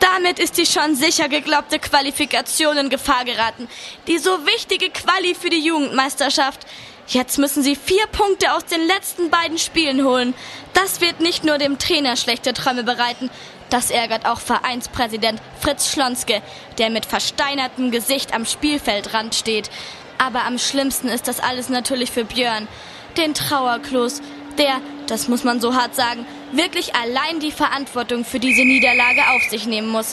Damit 0.00 0.38
ist 0.38 0.58
die 0.58 0.66
schon 0.66 0.94
sicher 0.94 1.28
geglaubte 1.28 1.78
Qualifikation 1.78 2.76
in 2.76 2.90
Gefahr 2.90 3.24
geraten. 3.24 3.68
Die 4.06 4.18
so 4.18 4.44
wichtige 4.44 4.90
Quali 4.90 5.34
für 5.34 5.48
die 5.48 5.60
Jugendmeisterschaft. 5.60 6.66
Jetzt 7.08 7.38
müssen 7.38 7.62
sie 7.62 7.76
vier 7.76 8.06
Punkte 8.08 8.52
aus 8.52 8.64
den 8.64 8.84
letzten 8.86 9.30
beiden 9.30 9.58
Spielen 9.58 10.04
holen. 10.04 10.34
Das 10.74 11.00
wird 11.00 11.20
nicht 11.20 11.44
nur 11.44 11.58
dem 11.58 11.78
Trainer 11.78 12.16
schlechte 12.16 12.52
Träume 12.52 12.82
bereiten, 12.82 13.30
das 13.70 13.90
ärgert 13.90 14.26
auch 14.26 14.40
Vereinspräsident 14.40 15.40
Fritz 15.60 15.90
Schlonske, 15.90 16.40
der 16.78 16.90
mit 16.90 17.06
versteinertem 17.06 17.90
Gesicht 17.90 18.32
am 18.32 18.44
Spielfeldrand 18.44 19.34
steht. 19.34 19.70
Aber 20.18 20.44
am 20.44 20.58
schlimmsten 20.58 21.08
ist 21.08 21.28
das 21.28 21.40
alles 21.40 21.68
natürlich 21.68 22.10
für 22.10 22.24
Björn, 22.24 22.68
den 23.16 23.34
Trauerklos, 23.34 24.22
der, 24.58 24.80
das 25.06 25.28
muss 25.28 25.44
man 25.44 25.60
so 25.60 25.74
hart 25.74 25.94
sagen, 25.94 26.26
wirklich 26.52 26.94
allein 26.94 27.40
die 27.40 27.52
Verantwortung 27.52 28.24
für 28.24 28.38
diese 28.38 28.62
Niederlage 28.62 29.22
auf 29.34 29.42
sich 29.50 29.66
nehmen 29.66 29.88
muss. 29.88 30.12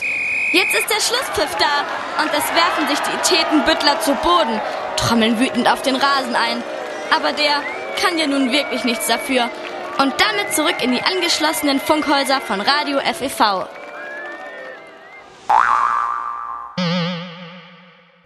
Jetzt 0.52 0.74
ist 0.74 0.88
der 0.88 1.00
Schlusspfiff 1.00 1.56
da 1.58 2.22
und 2.22 2.30
es 2.30 2.44
werfen 2.54 2.88
sich 2.88 2.98
die 2.98 3.34
Tätenbüttler 3.34 4.00
zu 4.00 4.14
Boden, 4.16 4.60
trommeln 4.96 5.38
wütend 5.38 5.68
auf 5.68 5.82
den 5.82 5.96
Rasen 5.96 6.36
ein. 6.36 6.62
Aber 7.10 7.32
der 7.32 7.62
kann 8.00 8.18
ja 8.18 8.26
nun 8.26 8.52
wirklich 8.52 8.84
nichts 8.84 9.06
dafür. 9.06 9.50
Und 9.98 10.12
damit 10.20 10.52
zurück 10.52 10.82
in 10.82 10.92
die 10.92 11.02
angeschlossenen 11.02 11.80
Funkhäuser 11.80 12.40
von 12.40 12.60
Radio 12.60 12.98
FEV. 13.00 13.68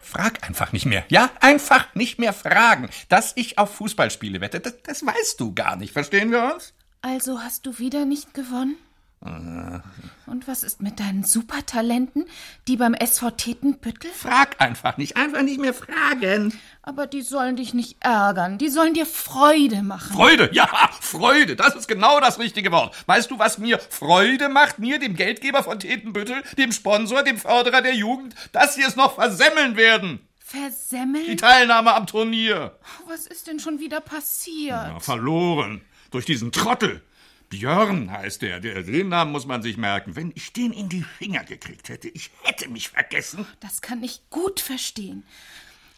Frag 0.00 0.42
einfach 0.42 0.72
nicht 0.72 0.86
mehr. 0.86 1.04
Ja, 1.08 1.30
einfach 1.40 1.94
nicht 1.94 2.18
mehr 2.18 2.32
fragen. 2.32 2.88
Dass 3.10 3.32
ich 3.36 3.58
auf 3.58 3.74
Fußballspiele 3.74 4.40
wette, 4.40 4.60
das, 4.60 4.82
das 4.82 5.04
weißt 5.04 5.38
du 5.38 5.54
gar 5.54 5.76
nicht. 5.76 5.92
Verstehen 5.92 6.30
wir 6.30 6.54
uns? 6.54 6.72
Also 7.02 7.40
hast 7.40 7.66
du 7.66 7.78
wieder 7.78 8.06
nicht 8.06 8.32
gewonnen? 8.34 8.76
Und 9.20 10.46
was 10.46 10.62
ist 10.62 10.80
mit 10.80 11.00
deinen 11.00 11.24
Supertalenten, 11.24 12.24
die 12.68 12.76
beim 12.76 12.94
SV 12.94 13.32
Tetenbüttel? 13.32 14.10
Frag 14.12 14.60
einfach 14.60 14.96
nicht. 14.96 15.16
Einfach 15.16 15.42
nicht 15.42 15.60
mehr 15.60 15.74
fragen. 15.74 16.52
Aber 16.82 17.06
die 17.08 17.22
sollen 17.22 17.56
dich 17.56 17.74
nicht 17.74 17.96
ärgern. 18.00 18.58
Die 18.58 18.68
sollen 18.68 18.94
dir 18.94 19.06
Freude 19.06 19.82
machen. 19.82 20.14
Freude, 20.14 20.50
ja, 20.52 20.68
Freude. 21.00 21.56
Das 21.56 21.74
ist 21.74 21.88
genau 21.88 22.20
das 22.20 22.38
richtige 22.38 22.70
Wort. 22.70 22.94
Weißt 23.06 23.30
du, 23.30 23.38
was 23.40 23.58
mir 23.58 23.80
Freude 23.80 24.48
macht? 24.48 24.78
Mir, 24.78 25.00
dem 25.00 25.16
Geldgeber 25.16 25.64
von 25.64 25.80
Tetenbüttel, 25.80 26.42
dem 26.56 26.70
Sponsor, 26.70 27.24
dem 27.24 27.38
Förderer 27.38 27.82
der 27.82 27.94
Jugend, 27.94 28.36
dass 28.52 28.76
sie 28.76 28.82
es 28.82 28.94
noch 28.94 29.16
versemmeln 29.16 29.76
werden. 29.76 30.20
Versemmeln? 30.38 31.26
Die 31.26 31.36
Teilnahme 31.36 31.92
am 31.94 32.06
Turnier. 32.06 32.78
Was 33.06 33.26
ist 33.26 33.48
denn 33.48 33.58
schon 33.58 33.80
wieder 33.80 34.00
passiert? 34.00 34.70
Ja, 34.70 35.00
verloren. 35.00 35.82
Durch 36.10 36.24
diesen 36.24 36.52
Trottel. 36.52 37.02
Björn 37.48 38.10
heißt 38.10 38.42
der. 38.42 38.60
der. 38.60 38.82
Den 38.82 39.08
Namen 39.08 39.32
muss 39.32 39.46
man 39.46 39.62
sich 39.62 39.76
merken. 39.76 40.16
Wenn 40.16 40.32
ich 40.34 40.52
den 40.52 40.72
in 40.72 40.88
die 40.88 41.02
Finger 41.02 41.44
gekriegt 41.44 41.88
hätte, 41.88 42.08
ich 42.08 42.30
hätte 42.42 42.68
mich 42.68 42.90
vergessen. 42.90 43.46
Das 43.60 43.80
kann 43.80 44.02
ich 44.02 44.20
gut 44.30 44.60
verstehen. 44.60 45.24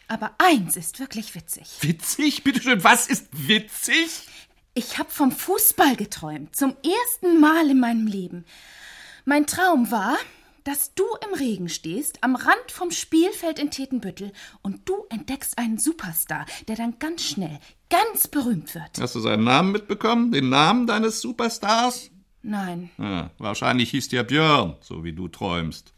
Aber 0.07 0.35
eins 0.37 0.75
ist 0.75 0.99
wirklich 0.99 1.35
witzig. 1.35 1.77
Witzig? 1.81 2.43
Bitteschön, 2.43 2.83
was 2.83 3.07
ist 3.07 3.27
witzig? 3.31 4.27
Ich 4.73 4.97
habe 4.97 5.09
vom 5.09 5.31
Fußball 5.31 5.95
geträumt. 5.95 6.55
Zum 6.55 6.75
ersten 6.83 7.39
Mal 7.39 7.69
in 7.69 7.79
meinem 7.79 8.07
Leben. 8.07 8.45
Mein 9.25 9.45
Traum 9.45 9.91
war, 9.91 10.17
dass 10.63 10.93
du 10.93 11.03
im 11.27 11.37
Regen 11.37 11.69
stehst, 11.69 12.23
am 12.23 12.35
Rand 12.35 12.71
vom 12.71 12.91
Spielfeld 12.91 13.59
in 13.59 13.71
Tetenbüttel 13.71 14.31
und 14.61 14.87
du 14.87 15.05
entdeckst 15.09 15.57
einen 15.57 15.77
Superstar, 15.77 16.45
der 16.67 16.75
dann 16.75 16.99
ganz 16.99 17.23
schnell, 17.23 17.59
ganz 17.89 18.27
berühmt 18.27 18.73
wird. 18.75 18.99
Hast 18.99 19.15
du 19.15 19.19
seinen 19.19 19.43
Namen 19.43 19.71
mitbekommen? 19.71 20.31
Den 20.31 20.49
Namen 20.49 20.87
deines 20.87 21.21
Superstars? 21.21 22.11
Nein. 22.43 22.89
Ja, 22.97 23.31
wahrscheinlich 23.37 23.91
hieß 23.91 24.09
der 24.09 24.23
Björn, 24.23 24.75
so 24.81 25.03
wie 25.03 25.13
du 25.13 25.27
träumst. 25.27 25.93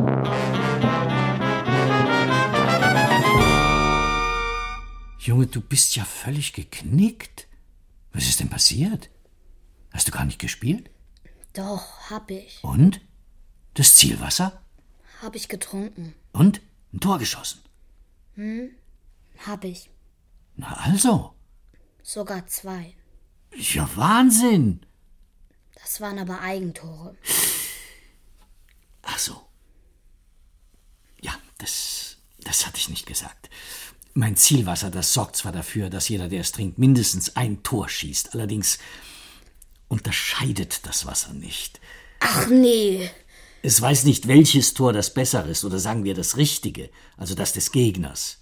Junge, 5.20 5.48
du 5.48 5.62
bist 5.62 5.96
ja 5.96 6.04
völlig 6.04 6.52
geknickt. 6.52 7.48
Was 8.12 8.28
ist 8.28 8.42
denn 8.42 8.50
passiert? 8.50 9.10
Hast 9.92 10.08
du 10.08 10.12
gar 10.12 10.26
nicht 10.26 10.40
gespielt? 10.40 10.90
Doch, 11.54 12.10
hab 12.10 12.30
ich. 12.30 12.60
Und? 12.62 13.00
Das 13.74 13.96
Zielwasser? 13.96 14.62
Hab 15.22 15.36
ich 15.36 15.48
getrunken. 15.48 16.14
Und? 16.32 16.62
Ein 16.94 17.00
Tor 17.00 17.18
geschossen? 17.18 17.62
Hm? 18.36 18.70
Hab 19.46 19.64
ich. 19.64 19.90
Na 20.56 20.74
also. 20.84 21.34
Sogar 22.04 22.46
zwei. 22.48 22.94
Ja, 23.56 23.90
Wahnsinn. 23.96 24.86
Das 25.76 26.02
waren 26.02 26.20
aber 26.20 26.42
Eigentore. 26.42 27.16
Ach 29.02 29.18
so. 29.18 29.42
Ja, 31.22 31.34
das, 31.58 32.18
das 32.40 32.66
hatte 32.66 32.78
ich 32.78 32.90
nicht 32.90 33.06
gesagt. 33.06 33.50
Mein 34.14 34.36
Zielwasser, 34.36 34.92
das 34.92 35.14
sorgt 35.14 35.36
zwar 35.36 35.52
dafür, 35.52 35.90
dass 35.90 36.10
jeder, 36.10 36.30
der 36.30 36.42
es 36.42 36.52
trinkt, 36.52 36.78
mindestens 36.78 37.36
ein 37.36 37.64
Tor 37.64 37.90
schießt. 37.90 38.34
Allerdings 38.36 38.78
unterscheidet 39.88 40.86
das 40.86 41.06
Wasser 41.06 41.34
nicht. 41.34 41.80
Ach 42.20 42.48
nee. 42.48 43.10
Es 43.66 43.82
weiß 43.82 44.04
nicht, 44.04 44.28
welches 44.28 44.74
Tor 44.74 44.92
das 44.92 45.14
bessere 45.14 45.50
ist 45.50 45.64
oder 45.64 45.80
sagen 45.80 46.04
wir 46.04 46.14
das 46.14 46.36
richtige, 46.36 46.90
also 47.16 47.34
das 47.34 47.54
des 47.54 47.72
Gegners. 47.72 48.40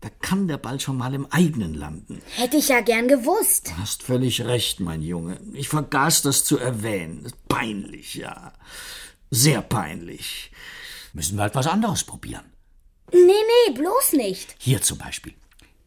Da 0.00 0.10
kann 0.10 0.48
der 0.48 0.58
Ball 0.58 0.80
schon 0.80 0.96
mal 0.96 1.14
im 1.14 1.26
eigenen 1.30 1.74
landen. 1.74 2.20
Hätte 2.34 2.56
ich 2.56 2.68
ja 2.68 2.80
gern 2.80 3.06
gewusst. 3.06 3.68
Du 3.68 3.76
hast 3.78 4.02
völlig 4.02 4.42
recht, 4.42 4.80
mein 4.80 5.00
Junge. 5.02 5.40
Ich 5.52 5.68
vergaß 5.68 6.22
das 6.22 6.44
zu 6.44 6.58
erwähnen. 6.58 7.32
Peinlich, 7.48 8.16
ja. 8.16 8.52
Sehr 9.30 9.62
peinlich. 9.62 10.50
Müssen 11.12 11.36
wir 11.36 11.42
halt 11.42 11.54
was 11.54 11.68
anderes 11.68 12.02
probieren. 12.02 12.44
Nee, 13.12 13.18
nee, 13.20 13.74
bloß 13.74 14.14
nicht. 14.14 14.56
Hier 14.58 14.82
zum 14.82 14.98
Beispiel. 14.98 15.34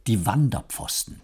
Die 0.07 0.25
Wanderpfosten. 0.25 1.19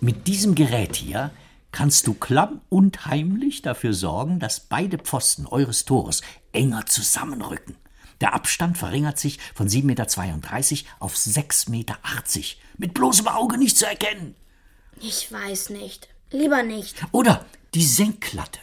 Mit 0.00 0.26
diesem 0.26 0.54
Gerät 0.54 0.96
hier 0.96 1.32
kannst 1.74 2.06
du 2.06 2.14
klamm 2.14 2.60
und 2.68 3.06
heimlich 3.06 3.60
dafür 3.60 3.94
sorgen, 3.94 4.38
dass 4.38 4.60
beide 4.60 4.96
Pfosten 4.96 5.44
eures 5.44 5.84
Tores 5.84 6.22
enger 6.52 6.86
zusammenrücken. 6.86 7.76
Der 8.20 8.32
Abstand 8.32 8.78
verringert 8.78 9.18
sich 9.18 9.40
von 9.56 9.68
7,32 9.68 9.82
Meter 9.84 10.88
auf 11.00 11.16
6,80 11.16 11.70
Meter. 11.70 11.98
Mit 12.78 12.94
bloßem 12.94 13.26
Auge 13.26 13.58
nicht 13.58 13.76
zu 13.76 13.86
erkennen. 13.86 14.36
Ich 15.00 15.32
weiß 15.32 15.70
nicht. 15.70 16.08
Lieber 16.30 16.62
nicht. 16.62 17.04
Oder 17.10 17.44
die 17.74 17.84
Senklatte. 17.84 18.60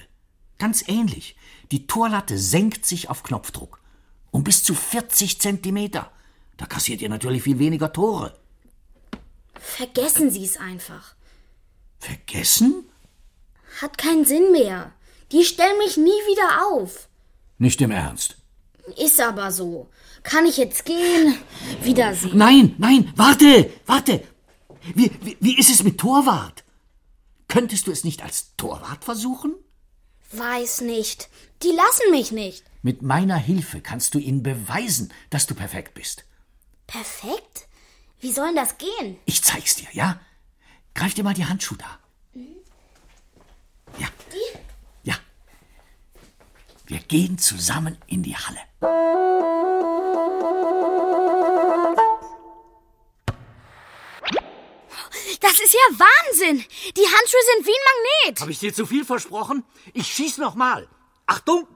Ganz 0.58 0.88
ähnlich. 0.88 1.36
Die 1.72 1.88
Torlatte 1.88 2.38
senkt 2.38 2.86
sich 2.86 3.10
auf 3.10 3.24
Knopfdruck. 3.24 3.82
Um 4.32 4.46
bis 4.46 4.64
zu 4.64 4.74
40 4.74 5.42
Zentimeter. 5.42 6.12
Da 6.56 6.66
kassiert 6.66 7.02
ihr 7.02 7.10
natürlich 7.10 7.44
viel 7.44 7.60
weniger 7.60 7.92
Tore. 7.92 8.40
Vergessen 9.60 10.32
Sie 10.32 10.46
es 10.46 10.56
einfach. 10.56 11.16
Vergessen? 12.00 12.86
Hat 13.82 13.98
keinen 13.98 14.26
Sinn 14.26 14.52
mehr. 14.52 14.94
Die 15.32 15.44
stellen 15.44 15.78
mich 15.80 15.98
nie 15.98 16.10
wieder 16.10 16.68
auf. 16.68 17.10
Nicht 17.58 17.82
im 17.82 17.92
Ernst. 17.92 18.38
Ist 18.98 19.20
aber 19.20 19.52
so. 19.52 19.90
Kann 20.24 20.46
ich 20.46 20.58
jetzt 20.58 20.86
gehen? 20.86 21.38
Wiedersehen. 21.82 22.38
Nein, 22.38 22.76
nein, 22.78 23.12
warte, 23.16 23.72
warte. 23.86 24.24
Wie, 24.94 25.12
wie, 25.22 25.38
wie 25.40 25.58
ist 25.58 25.70
es 25.70 25.84
mit 25.84 26.00
Torwart? 26.00 26.64
Könntest 27.48 27.88
du 27.88 27.92
es 27.92 28.04
nicht 28.04 28.24
als 28.24 28.56
Torwart 28.56 29.04
versuchen? 29.04 29.56
Weiß 30.32 30.82
nicht. 30.82 31.30
Die 31.64 31.72
lassen 31.72 32.12
mich 32.12 32.32
nicht. 32.32 32.64
Mit 32.82 33.02
meiner 33.02 33.38
Hilfe 33.38 33.82
kannst 33.82 34.14
du 34.16 34.20
ihnen 34.20 34.44
beweisen, 34.44 35.14
dass 35.30 35.48
du 35.48 35.56
perfekt 35.56 35.94
bist. 35.94 36.26
Perfekt? 36.88 37.68
Wie 38.20 38.32
soll 38.32 38.54
das 38.56 38.78
gehen? 38.78 39.18
Ich 39.26 39.42
zeig's 39.42 39.76
dir, 39.76 39.88
ja? 39.92 40.20
Greif 40.94 41.14
dir 41.14 41.24
mal 41.24 41.34
die 41.34 41.46
Handschuhe 41.46 41.78
da. 41.78 42.01
Ja. 43.98 44.08
Ja. 45.04 45.16
Wir 46.86 47.00
gehen 47.00 47.38
zusammen 47.38 47.98
in 48.08 48.24
die 48.24 48.36
Halle. 48.36 48.60
Das 55.40 55.60
ist 55.60 55.74
ja 55.74 56.00
Wahnsinn. 56.00 56.64
Die 56.96 57.06
Handschuhe 57.06 57.42
sind 57.56 57.66
wie 57.66 57.72
ein 57.72 58.24
Magnet. 58.24 58.42
Habe 58.42 58.52
ich 58.52 58.60
dir 58.60 58.74
zu 58.74 58.86
viel 58.86 59.04
versprochen? 59.04 59.64
Ich 59.94 60.08
schieß 60.08 60.38
noch 60.38 60.56
mal. 60.56 60.88
Achtung! 61.26 61.68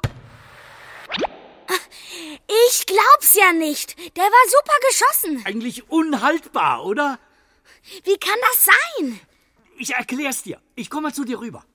Ich 2.68 2.86
glaub's 2.86 3.36
ja 3.36 3.52
nicht. 3.54 3.98
Der 4.16 4.24
war 4.24 4.50
super 4.50 4.74
geschossen. 4.90 5.46
Eigentlich 5.46 5.90
unhaltbar, 5.90 6.86
oder? 6.86 7.20
Wie 8.04 8.18
kann 8.18 8.38
das 8.50 8.66
sein? 8.66 9.20
Ich 9.78 9.94
erklär's 9.94 10.44
dir. 10.44 10.62
Ich 10.76 10.90
komme 10.90 11.10
mal 11.10 11.14
zu 11.14 11.26
dir 11.26 11.40
rüber. 11.40 11.66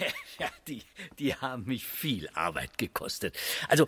Ja, 0.38 0.48
die, 0.66 0.82
die 1.18 1.34
haben 1.34 1.64
mich 1.64 1.86
viel 1.86 2.28
Arbeit 2.30 2.78
gekostet. 2.78 3.36
Also, 3.68 3.86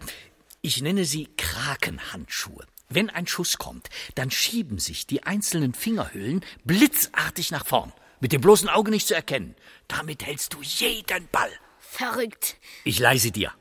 ich 0.60 0.82
nenne 0.82 1.06
sie 1.06 1.28
Krakenhandschuhe. 1.38 2.66
Wenn 2.90 3.08
ein 3.08 3.26
Schuss 3.26 3.56
kommt, 3.56 3.88
dann 4.16 4.30
schieben 4.30 4.78
sich 4.78 5.06
die 5.06 5.22
einzelnen 5.22 5.72
Fingerhüllen 5.72 6.44
blitzartig 6.64 7.50
nach 7.50 7.64
vorn. 7.64 7.92
Mit 8.20 8.32
dem 8.32 8.42
bloßen 8.42 8.68
Auge 8.68 8.90
nicht 8.90 9.08
zu 9.08 9.14
erkennen. 9.14 9.56
Damit 9.88 10.26
hältst 10.26 10.52
du 10.52 10.62
jeden 10.62 11.26
Ball. 11.32 11.50
Verrückt. 11.80 12.56
Ich 12.84 12.98
leise 12.98 13.30
dir. 13.30 13.52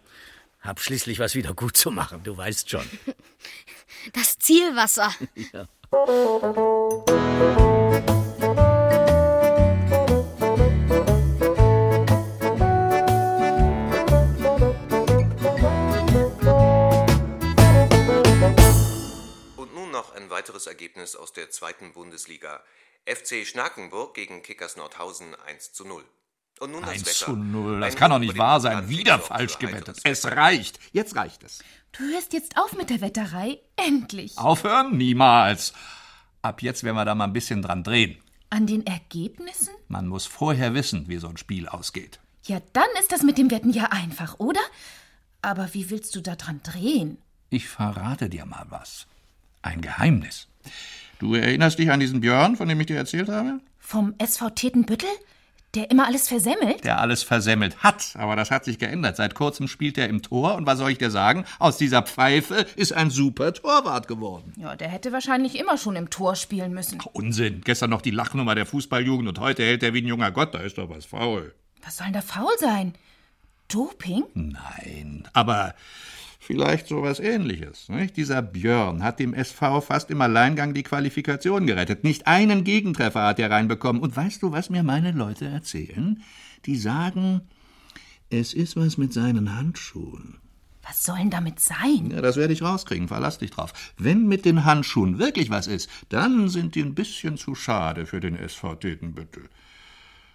Hab 0.62 0.80
schließlich 0.80 1.18
was 1.20 1.34
wieder 1.34 1.54
gut 1.54 1.76
zu 1.76 1.92
machen, 1.92 2.24
du 2.24 2.38
weißt 2.38 2.70
schon. 2.70 2.86
Das 4.14 4.40
Zielwasser. 4.40 5.14
ja. 5.54 5.68
Weiteres 20.42 20.66
Ergebnis 20.66 21.16
aus 21.16 21.34
der 21.34 21.52
zweiten 21.52 21.94
Bundesliga. 21.94 22.62
FC 23.06 23.46
Schnakenburg 23.46 24.16
gegen 24.16 24.42
Kickers 24.42 24.76
Nordhausen 24.76 25.36
1 25.48 25.72
zu 25.72 25.86
0. 25.86 26.04
Und 26.60 26.72
nun 26.72 26.82
das 26.82 26.90
1 26.94 27.02
Wetter. 27.06 27.26
zu 27.26 27.36
0. 27.36 27.80
Das 27.80 27.94
Ein 27.94 28.00
kann 28.00 28.10
doch 28.10 28.18
nicht 28.18 28.40
wahr 28.40 28.60
sein. 28.60 28.90
Wieder 28.90 29.20
falsch 29.20 29.60
gewettet. 29.60 30.00
Es 30.04 30.26
reicht. 30.26 30.80
Jetzt 30.94 31.16
reicht 31.16 31.44
es. 31.44 31.60
Du 31.92 32.04
hörst 32.06 32.34
jetzt 32.34 32.58
auf 32.58 32.74
mit 32.74 32.90
der 32.90 33.02
Wetterei? 33.02 33.60
Endlich. 33.76 34.36
Aufhören? 34.40 34.98
Niemals. 34.98 35.74
Ab 36.42 36.64
jetzt 36.64 36.84
werden 36.84 36.96
wir 36.96 37.06
da 37.06 37.14
mal 37.14 37.26
ein 37.26 37.34
bisschen 37.34 37.62
dran 37.62 37.84
drehen. 37.84 38.18
An 38.50 38.66
den 38.66 38.84
Ergebnissen? 38.88 39.76
Man 39.90 40.08
muss 40.08 40.26
vorher 40.26 40.74
wissen, 40.74 41.08
wie 41.08 41.18
so 41.20 41.28
ein 41.28 41.38
Spiel 41.38 41.68
ausgeht. 41.68 42.20
Ja, 42.46 42.60
dann 42.74 42.90
ist 43.00 43.12
das 43.12 43.22
mit 43.22 43.38
dem 43.38 43.52
Wetten 43.52 43.74
ja 43.74 43.90
einfach, 43.92 44.40
oder? 44.40 44.62
Aber 45.44 45.72
wie 45.76 45.92
willst 45.92 46.16
du 46.16 46.22
da 46.22 46.36
dran 46.36 46.62
drehen? 46.64 47.20
Ich 47.52 47.68
verrate 47.68 48.28
dir 48.28 48.46
mal 48.48 48.66
was. 48.70 49.06
Ein 49.62 49.82
Geheimnis. 49.82 50.48
Du 51.20 51.36
erinnerst 51.36 51.78
dich 51.78 51.92
an 51.92 52.00
diesen 52.00 52.22
Björn, 52.22 52.56
von 52.56 52.68
dem 52.68 52.80
ich 52.80 52.88
dir 52.88 52.98
erzählt 52.98 53.30
habe? 53.30 53.60
Vom 53.80 54.16
SV 54.18 54.50
Tetenbüttel? 54.52 55.10
Der 55.74 55.90
immer 55.90 56.06
alles 56.06 56.28
versemmelt? 56.28 56.84
Der 56.84 57.00
alles 57.00 57.24
versemmelt 57.24 57.82
hat, 57.82 58.16
aber 58.16 58.36
das 58.36 58.52
hat 58.52 58.66
sich 58.66 58.78
geändert. 58.78 59.16
Seit 59.16 59.36
kurzem 59.36 59.70
spielt 59.70 59.98
er 59.98 60.10
im 60.10 60.22
Tor 60.22 60.56
und 60.56 60.66
was 60.66 60.80
soll 60.80 60.92
ich 60.92 60.98
dir 60.98 61.12
sagen? 61.12 61.46
Aus 61.60 61.78
dieser 61.78 62.02
Pfeife 62.02 62.66
ist 62.76 62.92
ein 62.92 63.10
super 63.10 63.54
Torwart 63.54 64.10
geworden. 64.10 64.52
Ja, 64.58 64.76
der 64.76 64.90
hätte 64.90 65.14
wahrscheinlich 65.14 65.58
immer 65.58 65.78
schon 65.78 65.96
im 65.96 66.10
Tor 66.10 66.36
spielen 66.36 66.74
müssen. 66.74 67.00
Unsinn. 67.14 67.62
Gestern 67.64 67.90
noch 67.90 68.02
die 68.02 68.12
Lachnummer 68.12 68.54
der 68.54 68.66
Fußballjugend 68.66 69.30
und 69.30 69.40
heute 69.40 69.64
hält 69.64 69.82
er 69.84 69.94
wie 69.94 70.02
ein 70.02 70.08
junger 70.08 70.32
Gott. 70.32 70.54
Da 70.54 70.60
ist 70.60 70.78
doch 70.78 70.90
was 70.90 71.06
faul. 71.06 71.54
Was 71.84 71.98
soll 71.98 72.08
denn 72.08 72.16
da 72.16 72.22
faul 72.22 72.52
sein? 72.60 72.94
Doping? 73.70 74.26
Nein, 74.34 75.30
aber 75.32 75.74
vielleicht 76.42 76.88
sowas 76.88 77.20
ähnliches. 77.20 77.88
Nicht? 77.88 78.18
Dieser 78.18 78.42
Björn 78.42 79.04
hat 79.04 79.20
dem 79.20 79.34
SV 79.34 79.80
fast 79.80 80.10
im 80.10 80.20
Alleingang 80.20 80.74
die 80.74 80.84
Qualifikation 80.84 81.68
gerettet. 81.68 82.04
Nicht 82.04 82.28
einen 82.28 82.64
Gegentreffer 82.64 83.24
hat 83.24 83.40
er 83.40 83.52
reinbekommen. 83.52 84.02
Und 84.02 84.16
weißt 84.16 84.42
du, 84.42 84.52
was 84.52 84.70
mir 84.70 84.84
meine 84.84 85.12
Leute 85.12 85.46
erzählen? 85.46 86.22
Die 86.66 86.76
sagen, 86.76 87.42
es 88.32 88.54
ist 88.54 88.76
was 88.76 88.98
mit 88.98 89.14
seinen 89.14 89.56
Handschuhen. 89.56 90.40
Was 90.82 91.04
soll 91.04 91.20
denn 91.20 91.30
damit 91.30 91.60
sein? 91.60 92.10
Ja, 92.12 92.22
das 92.22 92.38
werde 92.38 92.54
ich 92.54 92.64
rauskriegen, 92.64 93.08
verlass 93.08 93.38
dich 93.38 93.52
drauf. 93.52 93.94
Wenn 93.98 94.28
mit 94.28 94.44
den 94.44 94.66
Handschuhen 94.66 95.20
wirklich 95.20 95.52
was 95.52 95.68
ist, 95.68 95.90
dann 96.10 96.50
sind 96.50 96.74
die 96.74 96.82
ein 96.82 96.96
bisschen 96.96 97.38
zu 97.38 97.54
schade 97.54 98.08
für 98.08 98.20
den 98.20 98.36
SV 98.36 98.76
Tetenbüttel. 98.76 99.48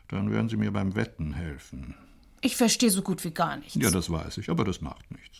Dann 0.06 0.30
werden 0.30 0.48
sie 0.48 0.56
mir 0.56 0.70
beim 0.70 0.94
Wetten 0.94 1.34
helfen. 1.34 1.96
Ich 2.40 2.56
verstehe 2.56 2.90
so 2.90 3.02
gut 3.02 3.24
wie 3.24 3.30
gar 3.30 3.56
nichts. 3.56 3.74
Ja, 3.74 3.90
das 3.90 4.10
weiß 4.10 4.38
ich, 4.38 4.50
aber 4.50 4.64
das 4.64 4.80
macht 4.80 5.10
nichts. 5.10 5.38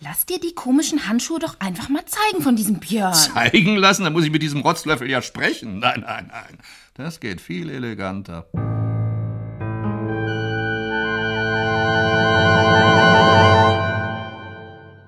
Lass 0.00 0.26
dir 0.26 0.40
die 0.40 0.54
komischen 0.54 1.08
Handschuhe 1.08 1.38
doch 1.38 1.60
einfach 1.60 1.88
mal 1.88 2.04
zeigen 2.06 2.42
von 2.42 2.56
diesem 2.56 2.78
Björn. 2.80 3.14
Zeigen 3.34 3.76
lassen, 3.76 4.04
dann 4.04 4.12
muss 4.12 4.24
ich 4.24 4.30
mit 4.30 4.42
diesem 4.42 4.60
Rotzlöffel 4.60 5.10
ja 5.10 5.22
sprechen. 5.22 5.78
Nein, 5.78 6.00
nein, 6.06 6.28
nein. 6.32 6.58
Das 6.94 7.20
geht 7.20 7.40
viel 7.40 7.70
eleganter. 7.70 8.46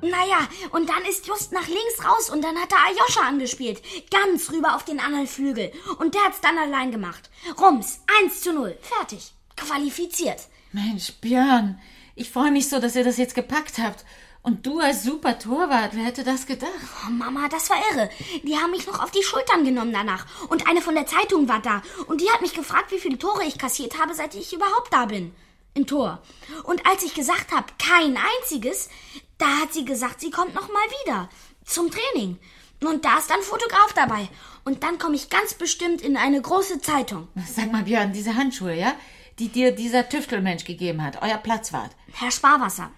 Naja, 0.02 0.48
und 0.72 0.88
dann 0.88 1.04
ist 1.08 1.26
Just 1.26 1.52
nach 1.52 1.66
links 1.66 2.04
raus 2.04 2.30
und 2.30 2.42
dann 2.42 2.56
hat 2.56 2.72
er 2.72 2.78
Ayosha 2.86 3.28
angespielt. 3.28 3.82
Ganz 4.10 4.50
rüber 4.50 4.74
auf 4.76 4.84
den 4.84 5.00
anderen 5.00 5.26
Flügel. 5.26 5.72
Und 5.98 6.14
der 6.14 6.22
hat's 6.22 6.40
dann 6.40 6.58
allein 6.58 6.90
gemacht. 6.90 7.30
Rums, 7.60 8.00
1 8.22 8.40
zu 8.40 8.52
0. 8.52 8.76
Fertig. 8.80 9.32
Qualifiziert. 9.56 10.48
Mensch, 10.72 11.12
Björn, 11.20 11.80
ich 12.14 12.30
freue 12.30 12.52
mich 12.52 12.68
so, 12.68 12.78
dass 12.78 12.94
ihr 12.94 13.04
das 13.04 13.16
jetzt 13.16 13.34
gepackt 13.34 13.78
habt. 13.78 14.04
Und 14.42 14.64
du 14.66 14.78
als 14.80 15.02
super 15.02 15.38
Torwart, 15.38 15.90
wer 15.94 16.04
hätte 16.04 16.24
das 16.24 16.46
gedacht? 16.46 16.70
Oh, 17.06 17.10
Mama, 17.10 17.48
das 17.48 17.68
war 17.68 17.76
irre. 17.92 18.08
Die 18.42 18.56
haben 18.56 18.70
mich 18.70 18.86
noch 18.86 19.02
auf 19.02 19.10
die 19.10 19.22
Schultern 19.22 19.64
genommen 19.64 19.92
danach. 19.92 20.26
Und 20.48 20.66
eine 20.66 20.80
von 20.80 20.94
der 20.94 21.06
Zeitung 21.06 21.46
war 21.48 21.60
da. 21.60 21.82
Und 22.06 22.22
die 22.22 22.30
hat 22.30 22.40
mich 22.40 22.54
gefragt, 22.54 22.90
wie 22.90 22.98
viele 22.98 23.18
Tore 23.18 23.44
ich 23.44 23.58
kassiert 23.58 23.98
habe, 23.98 24.14
seit 24.14 24.34
ich 24.34 24.54
überhaupt 24.54 24.92
da 24.92 25.06
bin. 25.06 25.34
Im 25.74 25.86
Tor. 25.86 26.22
Und 26.64 26.86
als 26.86 27.02
ich 27.04 27.14
gesagt 27.14 27.52
habe, 27.52 27.66
kein 27.78 28.16
einziges, 28.16 28.88
da 29.36 29.46
hat 29.60 29.74
sie 29.74 29.84
gesagt, 29.84 30.20
sie 30.20 30.30
kommt 30.30 30.54
noch 30.54 30.68
mal 30.68 30.88
wieder. 31.04 31.28
Zum 31.64 31.90
Training. 31.90 32.38
Und 32.82 33.04
da 33.04 33.18
ist 33.18 33.28
dann 33.28 33.42
Fotograf 33.42 33.92
dabei. 33.94 34.28
Und 34.64 34.82
dann 34.82 34.98
komme 34.98 35.16
ich 35.16 35.28
ganz 35.28 35.52
bestimmt 35.52 36.00
in 36.00 36.16
eine 36.16 36.40
große 36.40 36.80
Zeitung. 36.80 37.28
Sag 37.46 37.70
mal, 37.70 37.82
Björn, 37.82 38.12
diese 38.12 38.36
Handschuhe, 38.36 38.74
ja? 38.74 38.94
Die 39.40 39.48
dir 39.48 39.74
dieser 39.74 40.06
Tüftelmensch 40.06 40.64
gegeben 40.64 41.02
hat, 41.02 41.22
euer 41.22 41.38
Platzwart. 41.38 41.96
Herr 42.12 42.30
Sparwasser. 42.30 42.90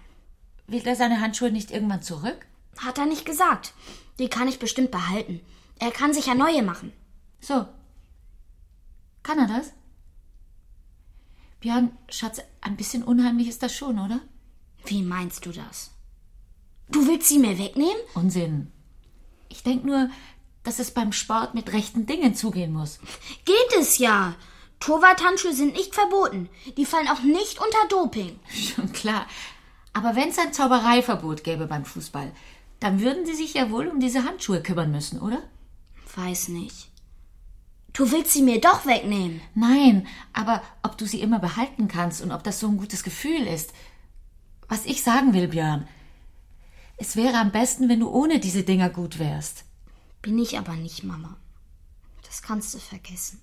Will 0.67 0.85
er 0.85 0.97
seine 0.97 1.21
Handschuhe 1.21 1.51
nicht 1.51 1.71
irgendwann 1.71 2.03
zurück? 2.03 2.45
Hat 2.77 2.97
er 2.97 3.05
nicht 3.05 3.25
gesagt. 3.25 3.73
Die 4.19 4.27
kann 4.27 4.49
ich 4.49 4.59
bestimmt 4.59 4.91
behalten. 4.91 5.39
Er 5.79 5.91
kann 5.91 6.13
sich 6.13 6.25
ja 6.25 6.35
neue 6.35 6.61
machen. 6.61 6.91
So. 7.39 7.65
Kann 9.23 9.39
er 9.39 9.47
das? 9.47 9.71
Björn, 11.61 11.97
Schatz, 12.09 12.41
ein 12.59 12.75
bisschen 12.75 13.03
unheimlich 13.03 13.47
ist 13.47 13.63
das 13.63 13.73
schon, 13.73 13.97
oder? 13.97 14.19
Wie 14.85 15.01
meinst 15.01 15.45
du 15.45 15.53
das? 15.53 15.91
Du 16.89 17.07
willst 17.07 17.29
sie 17.29 17.39
mir 17.39 17.57
wegnehmen? 17.57 17.95
Unsinn. 18.15 18.69
Ich 19.47 19.63
denk 19.63 19.85
nur, 19.85 20.09
dass 20.63 20.79
es 20.79 20.91
beim 20.91 21.13
Sport 21.13 21.53
mit 21.53 21.71
rechten 21.71 22.05
Dingen 22.05 22.35
zugehen 22.35 22.73
muss. 22.73 22.99
Geht 23.45 23.79
es 23.79 23.97
ja. 23.97 24.35
Torwarthandschuhe 24.79 25.53
sind 25.53 25.73
nicht 25.73 25.95
verboten. 25.95 26.49
Die 26.77 26.85
fallen 26.85 27.07
auch 27.07 27.21
nicht 27.21 27.59
unter 27.59 27.87
Doping. 27.89 28.39
Schon 28.49 28.91
klar. 28.91 29.27
Aber 29.93 30.15
wenn 30.15 30.29
es 30.29 30.39
ein 30.39 30.53
Zaubereiverbot 30.53 31.43
gäbe 31.43 31.67
beim 31.67 31.85
Fußball, 31.85 32.31
dann 32.79 32.99
würden 32.99 33.25
Sie 33.25 33.35
sich 33.35 33.53
ja 33.53 33.71
wohl 33.71 33.87
um 33.87 33.99
diese 33.99 34.25
Handschuhe 34.25 34.61
kümmern 34.61 34.91
müssen, 34.91 35.19
oder? 35.21 35.41
Weiß 36.15 36.49
nicht. 36.49 36.89
Du 37.93 38.11
willst 38.11 38.33
sie 38.33 38.41
mir 38.41 38.59
doch 38.59 38.87
wegnehmen. 38.87 39.39
Nein, 39.53 40.07
aber 40.33 40.63
ob 40.81 40.97
du 40.97 41.05
sie 41.05 41.21
immer 41.21 41.39
behalten 41.39 41.87
kannst 41.87 42.21
und 42.21 42.31
ob 42.31 42.43
das 42.43 42.59
so 42.59 42.67
ein 42.67 42.77
gutes 42.77 43.03
Gefühl 43.03 43.45
ist. 43.45 43.71
Was 44.67 44.85
ich 44.85 45.03
sagen 45.03 45.33
will, 45.33 45.47
Björn, 45.47 45.87
es 46.97 47.15
wäre 47.15 47.37
am 47.37 47.51
besten, 47.51 47.89
wenn 47.89 47.99
du 47.99 48.09
ohne 48.09 48.39
diese 48.39 48.63
Dinger 48.63 48.89
gut 48.89 49.19
wärst. 49.19 49.65
Bin 50.23 50.39
ich 50.39 50.57
aber 50.57 50.73
nicht, 50.73 51.03
Mama. 51.03 51.37
Das 52.23 52.41
kannst 52.41 52.73
du 52.73 52.79
vergessen. 52.79 53.41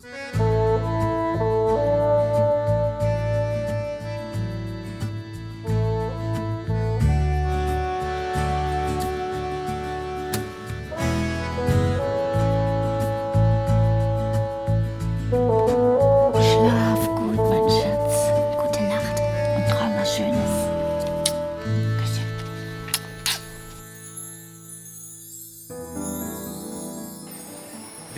Schönes. 0.00 1.89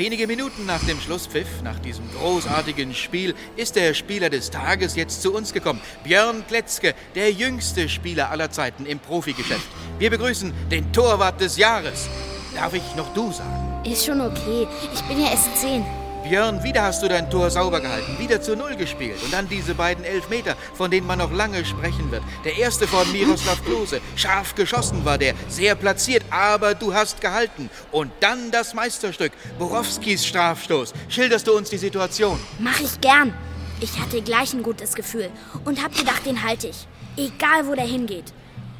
Wenige 0.02 0.26
Minuten 0.26 0.66
nach 0.66 0.82
dem 0.84 0.98
Schlusspfiff, 0.98 1.62
nach 1.62 1.78
diesem 1.78 2.02
großartigen 2.10 2.92
Spiel, 2.92 3.36
ist 3.54 3.76
der 3.76 3.94
Spieler 3.94 4.30
des 4.30 4.50
Tages 4.50 4.96
jetzt 4.96 5.22
zu 5.22 5.32
uns 5.32 5.52
gekommen. 5.52 5.80
Björn 6.02 6.44
Kletzke, 6.48 6.96
der 7.14 7.30
jüngste 7.30 7.88
Spieler 7.88 8.32
aller 8.32 8.50
Zeiten 8.50 8.84
im 8.84 8.98
Profigeschäft. 8.98 9.68
Wir 10.00 10.10
begrüßen 10.10 10.52
den 10.72 10.92
Torwart 10.92 11.40
des 11.40 11.56
Jahres. 11.56 12.08
Darf 12.52 12.74
ich 12.74 12.96
noch 12.96 13.14
du 13.14 13.30
sagen? 13.30 13.80
Ist 13.88 14.04
schon 14.04 14.20
okay. 14.20 14.66
Ich 14.92 15.02
bin 15.02 15.20
ja 15.20 15.30
erst 15.30 15.56
zehn. 15.56 15.84
Björn, 16.22 16.62
wieder 16.62 16.82
hast 16.82 17.02
du 17.02 17.08
dein 17.08 17.28
Tor 17.30 17.50
sauber 17.50 17.80
gehalten, 17.80 18.18
wieder 18.18 18.40
zu 18.40 18.56
Null 18.56 18.76
gespielt. 18.76 19.22
Und 19.24 19.32
dann 19.32 19.48
diese 19.48 19.74
beiden 19.74 20.04
Elfmeter, 20.04 20.56
von 20.74 20.90
denen 20.90 21.06
man 21.06 21.18
noch 21.18 21.32
lange 21.32 21.64
sprechen 21.64 22.10
wird. 22.10 22.22
Der 22.44 22.56
erste 22.56 22.86
von 22.86 23.10
Miroslav 23.12 23.62
Klose. 23.64 24.00
Scharf 24.16 24.54
geschossen 24.54 25.04
war 25.04 25.18
der, 25.18 25.34
sehr 25.48 25.74
platziert, 25.74 26.24
aber 26.30 26.74
du 26.74 26.94
hast 26.94 27.20
gehalten. 27.20 27.68
Und 27.90 28.12
dann 28.20 28.50
das 28.50 28.72
Meisterstück, 28.72 29.32
Borowskis 29.58 30.24
Strafstoß. 30.24 30.92
Schilderst 31.08 31.46
du 31.46 31.56
uns 31.56 31.70
die 31.70 31.78
Situation? 31.78 32.38
Mach 32.58 32.80
ich 32.80 33.00
gern. 33.00 33.34
Ich 33.80 33.98
hatte 33.98 34.22
gleich 34.22 34.54
ein 34.54 34.62
gutes 34.62 34.94
Gefühl 34.94 35.28
und 35.64 35.82
hab 35.82 35.96
gedacht, 35.96 36.24
den 36.24 36.42
halte 36.44 36.68
ich. 36.68 36.86
Egal, 37.16 37.66
wo 37.66 37.74
der 37.74 37.84
hingeht. 37.84 38.32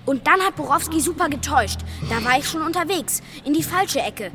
Und 0.05 0.27
dann 0.27 0.41
hat 0.41 0.57
Borowski 0.57 1.01
super 1.01 1.29
getäuscht. 1.29 1.81
Da 2.11 2.25
war 2.25 2.39
ich 2.39 2.49
schon 2.49 2.63
unterwegs, 2.63 3.23
in 3.45 3.55
die 3.55 3.63
falsche 3.63 4.01
Ecke. 4.01 4.31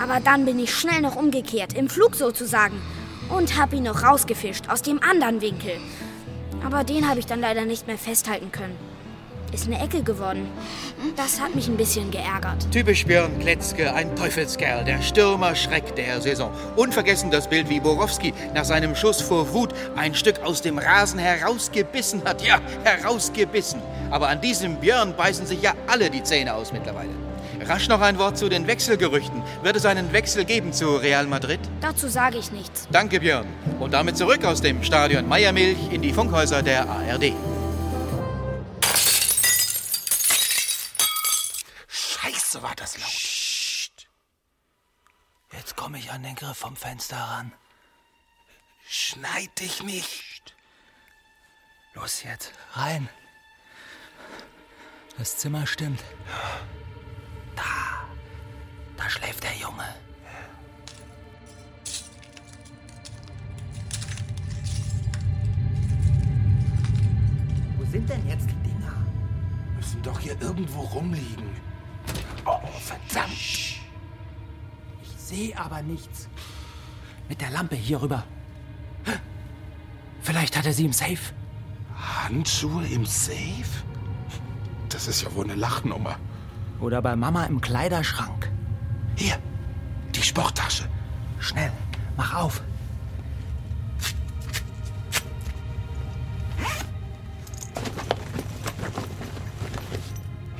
Aber 0.00 0.20
dann 0.20 0.44
bin 0.44 0.58
ich 0.58 0.74
schnell 0.74 1.00
noch 1.00 1.16
umgekehrt, 1.16 1.72
im 1.72 1.88
Flug 1.88 2.14
sozusagen. 2.14 2.80
Und 3.28 3.58
hab 3.58 3.72
ihn 3.72 3.84
noch 3.84 4.02
rausgefischt, 4.02 4.68
aus 4.68 4.82
dem 4.82 5.02
anderen 5.02 5.40
Winkel. 5.40 5.72
Aber 6.64 6.84
den 6.84 7.08
habe 7.08 7.20
ich 7.20 7.26
dann 7.26 7.40
leider 7.40 7.64
nicht 7.64 7.86
mehr 7.86 7.98
festhalten 7.98 8.52
können. 8.52 8.76
Ist 9.52 9.66
eine 9.66 9.82
Ecke 9.82 10.04
geworden. 10.04 10.48
Das 11.16 11.40
hat 11.40 11.56
mich 11.56 11.66
ein 11.66 11.76
bisschen 11.76 12.10
geärgert. 12.12 12.70
Typisch 12.70 13.04
Björn 13.04 13.36
Kletzke, 13.40 13.92
ein 13.92 14.14
Teufelskerl, 14.14 14.84
der 14.84 15.02
Stürmer-Schreck 15.02 15.96
der 15.96 16.20
Saison. 16.20 16.52
Unvergessen 16.76 17.32
das 17.32 17.48
Bild, 17.48 17.68
wie 17.68 17.80
Borowski 17.80 18.32
nach 18.54 18.64
seinem 18.64 18.94
Schuss 18.94 19.20
vor 19.20 19.52
Wut 19.52 19.74
ein 19.96 20.14
Stück 20.14 20.40
aus 20.44 20.62
dem 20.62 20.78
Rasen 20.78 21.18
herausgebissen 21.18 22.22
hat. 22.24 22.42
Ja, 22.42 22.60
herausgebissen. 22.84 23.80
Aber 24.10 24.28
an 24.28 24.40
diesem 24.40 24.76
Björn 24.76 25.16
beißen 25.16 25.46
sich 25.46 25.60
ja 25.62 25.74
alle 25.88 26.10
die 26.10 26.22
Zähne 26.22 26.54
aus 26.54 26.72
mittlerweile. 26.72 27.10
Rasch 27.66 27.88
noch 27.88 28.00
ein 28.00 28.18
Wort 28.18 28.38
zu 28.38 28.48
den 28.48 28.68
Wechselgerüchten. 28.68 29.42
Wird 29.62 29.74
es 29.74 29.84
einen 29.84 30.12
Wechsel 30.12 30.44
geben 30.44 30.72
zu 30.72 30.96
Real 30.96 31.26
Madrid? 31.26 31.60
Dazu 31.80 32.08
sage 32.08 32.38
ich 32.38 32.52
nichts. 32.52 32.86
Danke, 32.92 33.18
Björn. 33.18 33.46
Und 33.80 33.94
damit 33.94 34.16
zurück 34.16 34.44
aus 34.44 34.60
dem 34.60 34.82
Stadion 34.84 35.28
Meiermilch 35.28 35.78
in 35.90 36.02
die 36.02 36.12
Funkhäuser 36.12 36.62
der 36.62 36.88
ARD. 36.88 37.34
War 42.60 42.74
das 42.74 42.98
laut. 42.98 44.08
Jetzt 45.52 45.76
komme 45.76 45.98
ich 45.98 46.10
an 46.10 46.22
den 46.22 46.34
Griff 46.34 46.58
vom 46.58 46.76
Fenster 46.76 47.16
ran. 47.16 47.52
Schneid 48.86 49.58
dich 49.58 49.82
nicht. 49.82 50.54
Los 51.94 52.22
jetzt, 52.22 52.52
rein. 52.72 53.08
Das 55.16 55.38
Zimmer 55.38 55.66
stimmt. 55.66 56.04
Da, 57.56 58.06
da 58.96 59.10
schläft 59.10 59.42
der 59.42 59.56
Junge. 59.56 59.94
Wo 67.78 67.84
sind 67.86 68.08
denn 68.08 68.28
jetzt 68.28 68.48
die 68.50 68.68
Dinger? 68.68 68.94
Müssen 69.76 70.02
doch 70.02 70.20
hier 70.20 70.40
irgendwo 70.40 70.82
rumliegen. 70.82 71.49
Oh, 72.44 72.60
verdammt. 72.80 73.32
Ich 73.32 73.80
sehe 75.16 75.58
aber 75.58 75.82
nichts. 75.82 76.28
Mit 77.28 77.40
der 77.40 77.50
Lampe 77.50 77.76
hier 77.76 78.02
rüber. 78.02 78.24
Vielleicht 80.22 80.56
hat 80.56 80.66
er 80.66 80.72
sie 80.72 80.84
im 80.84 80.92
Safe. 80.92 81.18
Handschuhe 81.96 82.86
im 82.86 83.06
Safe? 83.06 83.84
Das 84.88 85.06
ist 85.06 85.22
ja 85.22 85.34
wohl 85.34 85.44
eine 85.44 85.54
Lachnummer. 85.54 86.16
Oder 86.80 87.02
bei 87.02 87.14
Mama 87.16 87.44
im 87.44 87.60
Kleiderschrank. 87.60 88.50
Hier, 89.16 89.38
die 90.14 90.22
Sporttasche. 90.22 90.88
Schnell, 91.38 91.72
mach 92.16 92.34
auf. 92.34 92.62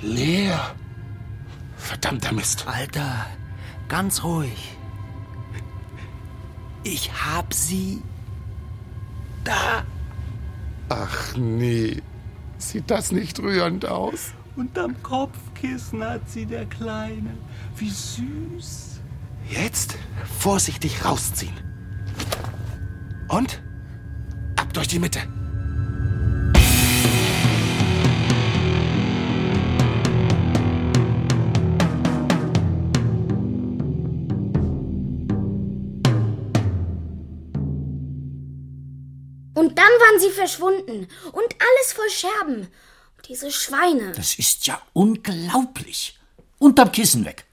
Leer. 0.02 0.74
Verdammter 1.90 2.32
Mist. 2.32 2.68
Alter, 2.68 3.26
ganz 3.88 4.22
ruhig. 4.22 4.76
Ich 6.84 7.10
hab 7.12 7.52
sie 7.52 8.00
da. 9.42 9.82
Ach 10.88 11.36
nee. 11.36 12.00
Sieht 12.58 12.92
das 12.92 13.10
nicht 13.10 13.40
rührend 13.40 13.86
aus? 13.86 14.34
Unterm 14.54 15.02
Kopfkissen 15.02 16.04
hat 16.04 16.30
sie 16.30 16.46
der 16.46 16.66
Kleine. 16.66 17.36
Wie 17.74 17.90
süß. 17.90 19.00
Jetzt 19.48 19.98
vorsichtig 20.38 21.04
rausziehen. 21.04 21.56
Und? 23.26 23.60
Ab 24.54 24.72
durch 24.74 24.86
die 24.86 25.00
Mitte. 25.00 25.22
Und 39.60 39.76
dann 39.76 39.84
waren 39.84 40.18
sie 40.18 40.30
verschwunden. 40.30 41.06
Und 41.32 41.54
alles 41.66 41.92
voll 41.92 42.08
Scherben. 42.08 42.68
Diese 43.28 43.52
Schweine. 43.52 44.12
Das 44.12 44.38
ist 44.38 44.66
ja 44.66 44.80
unglaublich. 44.94 46.18
Unterm 46.58 46.90
Kissen 46.92 47.26
weg. 47.26 47.44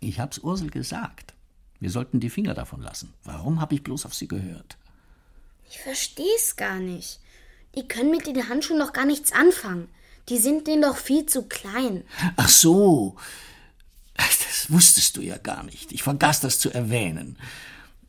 Ich 0.00 0.20
hab's 0.20 0.40
Ursel 0.40 0.68
gesagt. 0.68 1.32
Wir 1.80 1.88
sollten 1.88 2.20
die 2.20 2.28
Finger 2.28 2.52
davon 2.52 2.82
lassen. 2.82 3.14
Warum 3.24 3.58
habe 3.58 3.74
ich 3.74 3.82
bloß 3.82 4.04
auf 4.04 4.12
sie 4.12 4.28
gehört? 4.28 4.76
Ich 5.70 5.78
versteh's 5.78 6.56
gar 6.56 6.78
nicht. 6.78 7.20
Die 7.74 7.88
können 7.88 8.10
mit 8.10 8.26
den 8.26 8.46
Handschuhen 8.46 8.78
noch 8.78 8.92
gar 8.92 9.06
nichts 9.06 9.32
anfangen. 9.32 9.88
Die 10.28 10.36
sind 10.36 10.66
denen 10.66 10.82
doch 10.82 10.98
viel 10.98 11.24
zu 11.24 11.44
klein. 11.44 12.04
Ach 12.36 12.50
so. 12.50 13.16
Das 14.14 14.70
wusstest 14.70 15.16
du 15.16 15.22
ja 15.22 15.38
gar 15.38 15.62
nicht. 15.62 15.90
Ich 15.92 16.02
vergaß 16.02 16.42
das 16.42 16.58
zu 16.58 16.70
erwähnen. 16.70 17.38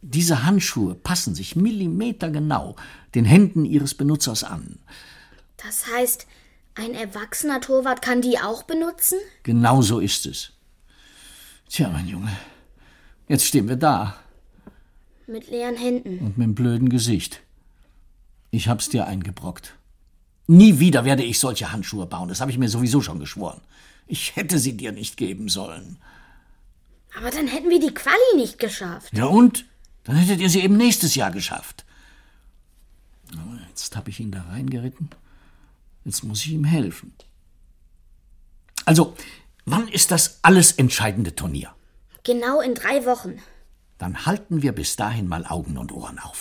Diese 0.07 0.43
Handschuhe 0.43 0.93
passen 0.93 1.33
sich 1.33 1.55
millimetergenau 1.55 2.75
den 3.15 3.25
Händen 3.25 3.65
ihres 3.65 3.95
Benutzers 3.95 4.43
an. 4.43 4.77
Das 5.57 5.87
heißt, 5.87 6.27
ein 6.75 6.93
erwachsener 6.93 7.59
Torwart 7.59 8.03
kann 8.03 8.21
die 8.21 8.37
auch 8.37 8.61
benutzen? 8.63 9.17
Genau 9.41 9.81
so 9.81 9.99
ist 9.99 10.27
es. 10.27 10.51
Tja, 11.69 11.89
mein 11.89 12.07
Junge, 12.07 12.29
jetzt 13.27 13.45
stehen 13.45 13.67
wir 13.67 13.77
da 13.77 14.15
Mit 15.25 15.49
leeren 15.49 15.75
Händen. 15.75 16.19
und 16.19 16.37
mit 16.37 16.45
dem 16.45 16.53
blöden 16.53 16.89
Gesicht. 16.89 17.41
Ich 18.51 18.67
hab's 18.67 18.89
dir 18.89 19.07
eingebrockt. 19.07 19.73
Nie 20.45 20.77
wieder 20.77 21.03
werde 21.03 21.23
ich 21.23 21.39
solche 21.39 21.71
Handschuhe 21.71 22.05
bauen, 22.05 22.29
das 22.29 22.41
habe 22.41 22.51
ich 22.51 22.59
mir 22.59 22.69
sowieso 22.69 23.01
schon 23.01 23.19
geschworen. 23.19 23.59
Ich 24.05 24.35
hätte 24.35 24.59
sie 24.59 24.77
dir 24.77 24.91
nicht 24.91 25.17
geben 25.17 25.49
sollen. 25.49 25.97
Aber 27.17 27.31
dann 27.31 27.47
hätten 27.47 27.71
wir 27.71 27.79
die 27.79 27.93
Quali 27.93 28.35
nicht 28.35 28.59
geschafft. 28.59 29.11
Ja 29.17 29.25
und? 29.25 29.65
Dann 30.05 30.15
hättet 30.15 30.39
ihr 30.39 30.49
sie 30.49 30.61
eben 30.61 30.77
nächstes 30.77 31.15
Jahr 31.15 31.31
geschafft. 31.31 31.83
Aber 33.33 33.59
jetzt 33.69 33.95
habe 33.95 34.09
ich 34.09 34.19
ihn 34.19 34.31
da 34.31 34.43
reingeritten. 34.43 35.09
Jetzt 36.05 36.23
muss 36.23 36.45
ich 36.45 36.51
ihm 36.51 36.63
helfen. 36.63 37.13
Also, 38.85 39.15
wann 39.65 39.87
ist 39.87 40.11
das 40.11 40.39
alles 40.43 40.73
entscheidende 40.73 41.35
Turnier? 41.35 41.75
Genau 42.23 42.61
in 42.61 42.75
drei 42.75 43.05
Wochen. 43.05 43.39
Dann 43.97 44.25
halten 44.25 44.61
wir 44.61 44.71
bis 44.73 44.95
dahin 44.95 45.27
mal 45.27 45.45
Augen 45.45 45.77
und 45.77 45.91
Ohren 45.91 46.19
auf. 46.19 46.39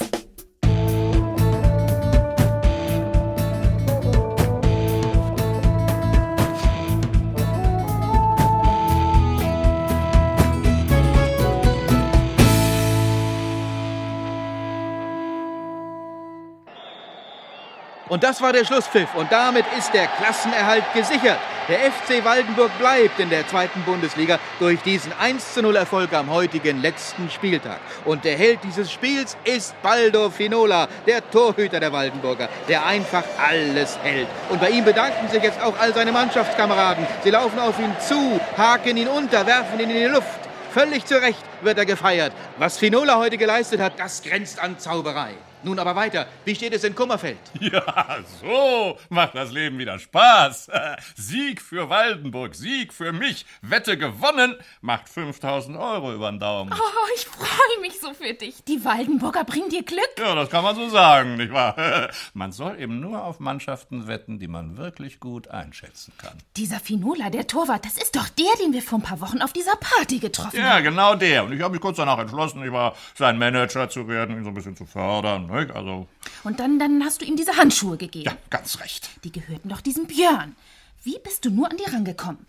Und 18.09 18.23
das 18.23 18.43
war 18.43 18.53
der 18.53 18.65
Schlusspfiff. 18.65 19.15
Und 19.15 19.33
damit 19.33 19.65
ist 19.79 19.93
der 19.95 20.07
Klassenerhalt 20.07 20.85
gesichert. 20.93 21.39
Der 21.69 21.79
FC 21.91 22.23
Waldenburg 22.23 22.71
bleibt 22.79 23.19
in 23.19 23.31
der 23.31 23.49
zweiten 23.49 23.81
Bundesliga 23.85 24.39
durch 24.59 24.83
diesen 24.83 25.13
1 25.19 25.55
zu 25.55 25.63
0 25.63 25.77
Erfolg 25.77 26.13
am 26.13 26.29
heutigen 26.31 26.83
letzten 26.83 27.31
Spieltag. 27.31 27.81
Und 28.05 28.25
der 28.25 28.37
Held 28.37 28.59
dieses 28.63 28.93
Spiels 28.93 29.39
ist 29.45 29.75
Baldo 29.83 30.29
Finola, 30.29 30.89
der 31.07 31.29
Torhüter 31.31 31.81
der 31.81 31.91
Waldenburger, 31.91 32.51
der 32.69 32.85
einfach 32.85 33.25
alles 33.39 33.99
hält. 34.03 34.29
Und 34.51 34.61
bei 34.61 34.69
ihm 34.69 34.85
bedanken 34.85 35.27
sich 35.29 35.43
jetzt 35.43 35.61
auch 35.63 35.79
all 35.81 35.95
seine 35.95 36.13
Mannschaftskameraden. 36.13 37.07
Sie 37.23 37.31
laufen 37.31 37.59
auf 37.59 37.79
ihn 37.79 37.95
zu, 38.07 38.39
haken 38.59 38.99
ihn 38.99 39.09
unter, 39.09 39.47
werfen 39.47 39.81
ihn 39.81 39.89
in 39.89 39.97
die 39.97 40.15
Luft. 40.15 40.29
Völlig 40.73 41.07
zu 41.07 41.23
Recht 41.23 41.43
wird 41.63 41.79
er 41.79 41.87
gefeiert. 41.87 42.35
Was 42.59 42.77
Finola 42.77 43.17
heute 43.17 43.39
geleistet 43.39 43.81
hat, 43.81 43.99
das 43.99 44.23
grenzt 44.23 44.59
an 44.59 44.79
Zauberei. 44.79 45.35
Nun 45.65 45.79
aber 45.79 45.97
weiter. 45.97 46.27
Wie 46.45 46.55
steht 46.55 46.73
es 46.75 46.85
in 46.85 46.95
Kummerfeld? 46.95 47.39
Ja, 47.61 48.19
so 48.43 48.99
macht 49.09 49.35
das 49.35 49.51
Leben 49.51 49.79
wieder 49.79 49.99
Spaß. 49.99 50.71
Sieg 51.17 51.62
für 51.62 51.89
Waldenburg, 51.89 52.55
Sieg 52.55 52.93
für 52.93 53.12
mich. 53.12 53.47
Wette 53.62 53.97
gewonnen, 53.97 54.55
macht 54.83 55.09
5000 55.09 55.77
Euro 55.79 56.12
über 56.15 56.31
den 56.31 56.39
Daumen. 56.41 56.73
Oh, 56.73 57.07
ich 57.17 57.25
freue 57.27 57.81
mich 57.81 57.99
so 58.01 58.12
für 58.12 58.35
dich. 58.35 58.62
Die 58.65 58.85
Waldenburger 58.85 59.45
bringen 59.45 59.71
dir 59.71 59.83
Glück. 59.83 60.01
Ja, 60.19 60.35
das 60.35 60.51
kann 60.51 60.62
man 60.62 60.77
so 60.77 60.89
sagen, 60.91 61.37
nicht 61.37 61.53
wahr? 61.53 61.75
Man 62.35 62.53
soll 62.53 62.79
eben 62.81 63.01
nur 63.01 63.25
auf 63.25 63.41
Mannschaften 63.41 64.07
wetten, 64.07 64.39
die 64.39 64.49
man 64.49 64.77
wirklich 64.77 65.21
gut 65.21 65.49
einschätzen 65.49 66.12
kann. 66.19 66.37
Dieser 66.57 66.81
Finola, 66.81 67.31
der 67.31 67.47
Torwart, 67.47 67.85
das 67.87 67.97
ist 67.97 68.15
doch 68.17 68.29
der, 68.29 68.53
den 68.62 68.73
wir 68.73 68.83
vor 68.83 68.99
ein 68.99 69.03
paar 69.03 69.21
Wochen 69.21 69.41
auf 69.41 69.53
dieser 69.53 69.77
Party 69.77 70.19
getroffen 70.19 70.59
Ja, 70.59 70.75
haben. 70.75 70.85
genau 70.85 71.15
der. 71.15 71.45
Und 71.45 71.53
ich 71.53 71.61
habe 71.62 71.73
mich 71.73 71.81
kurz 71.81 71.97
danach 71.97 72.19
entschlossen, 72.19 72.62
ich 72.65 72.73
war 72.73 72.95
sein 73.15 73.39
Manager 73.39 73.89
zu 73.89 74.07
werden, 74.09 74.37
ihn 74.37 74.45
so 74.45 74.51
ein 74.51 74.55
bisschen 74.55 74.77
zu 74.77 74.85
fördern. 74.85 75.51
Nicht? 75.55 75.71
Also, 75.71 76.07
Und 76.43 76.61
dann, 76.61 76.79
dann 76.79 77.03
hast 77.05 77.21
du 77.21 77.25
ihm 77.25 77.37
diese 77.37 77.57
Handschuhe 77.57 77.97
gegeben. 77.97 78.27
Ja, 78.27 78.37
ganz 78.51 78.81
recht. 78.81 79.09
Die 79.25 79.33
gehörten 79.33 79.69
doch 79.69 79.81
diesem 79.81 80.07
Björn. 80.07 80.57
Wie 81.03 81.19
bist 81.23 81.45
du 81.45 81.51
nur 81.51 81.71
an 81.71 81.77
die 81.77 81.91
rangekommen? 81.91 82.47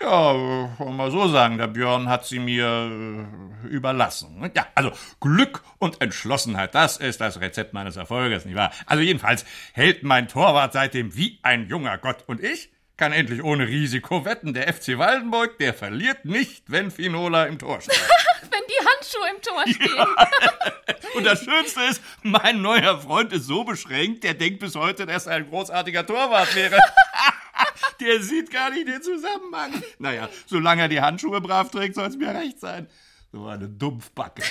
Ja, 0.00 0.34
wollen 0.34 0.76
wir 0.78 0.90
mal 0.90 1.10
so 1.12 1.28
sagen, 1.28 1.58
der 1.58 1.68
Björn 1.68 2.08
hat 2.08 2.26
sie 2.26 2.40
mir 2.40 3.26
äh, 3.64 3.66
überlassen. 3.68 4.50
Ja, 4.56 4.66
also 4.74 4.90
Glück 5.20 5.62
und 5.78 6.00
Entschlossenheit, 6.00 6.74
das 6.74 6.96
ist 6.96 7.20
das 7.20 7.40
Rezept 7.40 7.72
meines 7.72 7.96
Erfolges, 7.96 8.44
nicht 8.44 8.56
wahr? 8.56 8.72
Also 8.86 9.02
jedenfalls 9.02 9.44
hält 9.74 10.02
mein 10.02 10.26
Torwart 10.26 10.72
seitdem 10.72 11.14
wie 11.14 11.38
ein 11.42 11.68
junger 11.68 11.98
Gott 11.98 12.24
und 12.26 12.42
ich 12.42 12.70
kann 13.02 13.12
endlich 13.12 13.42
ohne 13.42 13.66
Risiko 13.66 14.24
wetten. 14.24 14.54
Der 14.54 14.72
FC 14.72 14.96
Waldenburg, 14.96 15.58
der 15.58 15.74
verliert 15.74 16.24
nicht, 16.24 16.70
wenn 16.70 16.92
Finola 16.92 17.46
im 17.46 17.58
Tor 17.58 17.80
steht. 17.80 18.00
Wenn 18.42 18.60
die 18.68 18.86
Handschuhe 18.86 19.28
im 19.34 19.42
Tor 19.42 19.62
stehen. 19.66 21.04
Und 21.16 21.24
das 21.24 21.44
Schönste 21.44 21.80
ist, 21.82 22.00
mein 22.22 22.62
neuer 22.62 23.00
Freund 23.00 23.32
ist 23.32 23.46
so 23.46 23.64
beschränkt, 23.64 24.22
der 24.22 24.34
denkt 24.34 24.60
bis 24.60 24.76
heute, 24.76 25.04
dass 25.06 25.26
er 25.26 25.36
ein 25.36 25.48
großartiger 25.48 26.06
Torwart 26.06 26.54
wäre. 26.54 26.78
Der 28.00 28.20
sieht 28.20 28.50
gar 28.50 28.70
nicht 28.70 28.86
den 28.86 29.02
Zusammenhang. 29.02 29.82
Naja, 29.98 30.28
solange 30.46 30.82
er 30.82 30.88
die 30.88 31.00
Handschuhe 31.00 31.40
brav 31.40 31.70
trägt, 31.70 31.94
soll 31.94 32.06
es 32.06 32.16
mir 32.16 32.34
recht 32.34 32.60
sein. 32.60 32.88
So 33.32 33.46
eine 33.46 33.68
Dumpfbacke. 33.68 34.42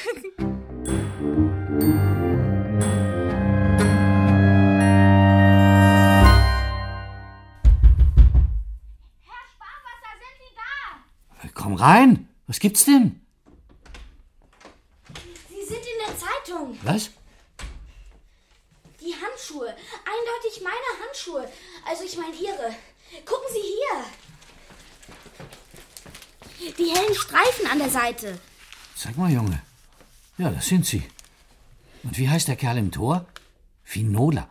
Rein. 11.82 12.30
Was 12.48 12.60
gibt's 12.60 12.86
denn? 12.86 13.20
Sie 15.50 15.66
sind 15.66 15.80
in 15.80 16.00
der 16.06 16.16
Zeitung. 16.18 16.78
Was? 16.84 17.10
Die 19.00 19.14
Handschuhe. 19.14 19.70
Eindeutig 19.70 20.62
meine 20.64 20.92
Handschuhe. 21.04 21.50
Also 21.88 22.04
ich 22.04 22.18
meine 22.18 22.36
ihre. 22.36 22.76
Gucken 23.26 23.50
Sie 23.52 23.62
hier. 23.62 24.06
Die 26.78 26.92
hellen 26.96 27.16
Streifen 27.16 27.68
an 27.68 27.80
der 27.80 27.90
Seite. 27.90 28.40
Sag 28.96 29.18
mal, 29.18 29.32
Junge. 29.32 29.62
Ja, 30.38 30.52
das 30.52 30.68
sind 30.68 30.86
sie. 30.86 31.04
Und 32.04 32.18
wie 32.18 32.30
heißt 32.30 32.48
der 32.48 32.56
Kerl 32.56 32.78
im 32.78 32.92
Tor? 32.92 33.26
Finola. 33.84 34.48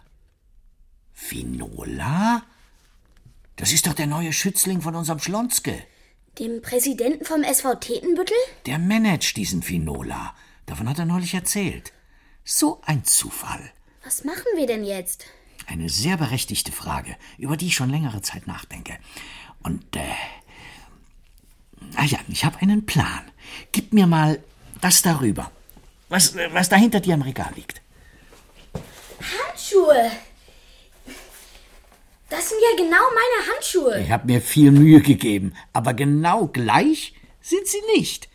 Finola? 1.12 2.43
Das 3.57 3.72
ist 3.72 3.87
doch 3.87 3.95
der 3.95 4.07
neue 4.07 4.33
Schützling 4.33 4.81
von 4.83 4.95
unserem 4.97 5.18
Schlonzke. 5.20 5.87
Dem 6.39 6.62
Präsidenten 6.62 7.24
vom 7.24 7.43
SV 7.43 7.74
Tetenbüttel? 7.76 8.37
Der 8.66 8.78
managt 8.78 9.37
diesen 9.37 9.62
Finola. 9.62 10.35
Davon 10.66 10.89
hat 10.89 10.99
er 10.99 11.05
neulich 11.05 11.35
erzählt. 11.35 11.93
So 12.45 12.81
ein 12.87 13.05
Zufall. 13.05 13.72
Was 14.05 14.24
machen 14.24 14.47
wir 14.57 14.66
denn 14.66 14.85
jetzt? 14.85 15.26
Eine 15.66 15.89
sehr 15.89 16.16
berechtigte 16.16 16.72
Frage, 16.72 17.16
über 17.37 17.57
die 17.57 17.66
ich 17.66 17.74
schon 17.74 17.91
längere 17.91 18.22
Zeit 18.22 18.47
nachdenke. 18.47 18.97
Und, 19.62 19.97
äh. 19.97 20.01
Ah 21.97 22.05
ja, 22.05 22.18
ich 22.28 22.45
habe 22.45 22.59
einen 22.61 22.87
Plan. 22.87 23.31
Gib 23.72 23.93
mir 23.93 24.07
mal 24.07 24.43
das 24.81 25.03
darüber. 25.03 25.51
Was, 26.09 26.35
was 26.53 26.68
da 26.68 26.76
hinter 26.76 27.01
dir 27.01 27.14
im 27.14 27.22
Regal 27.22 27.53
liegt. 27.55 27.83
Handschuhe. 29.20 30.11
Das 32.31 32.49
sind 32.49 32.59
ja 32.70 32.76
genau 32.76 33.03
meine 33.11 33.53
Handschuhe. 33.55 34.01
Ich 34.03 34.11
habe 34.11 34.26
mir 34.26 34.41
viel 34.41 34.70
Mühe 34.70 35.01
gegeben, 35.01 35.53
aber 35.72 35.95
genau 35.95 36.47
gleich 36.47 37.14
sind 37.41 37.66
sie 37.66 37.81
nicht. 37.97 38.28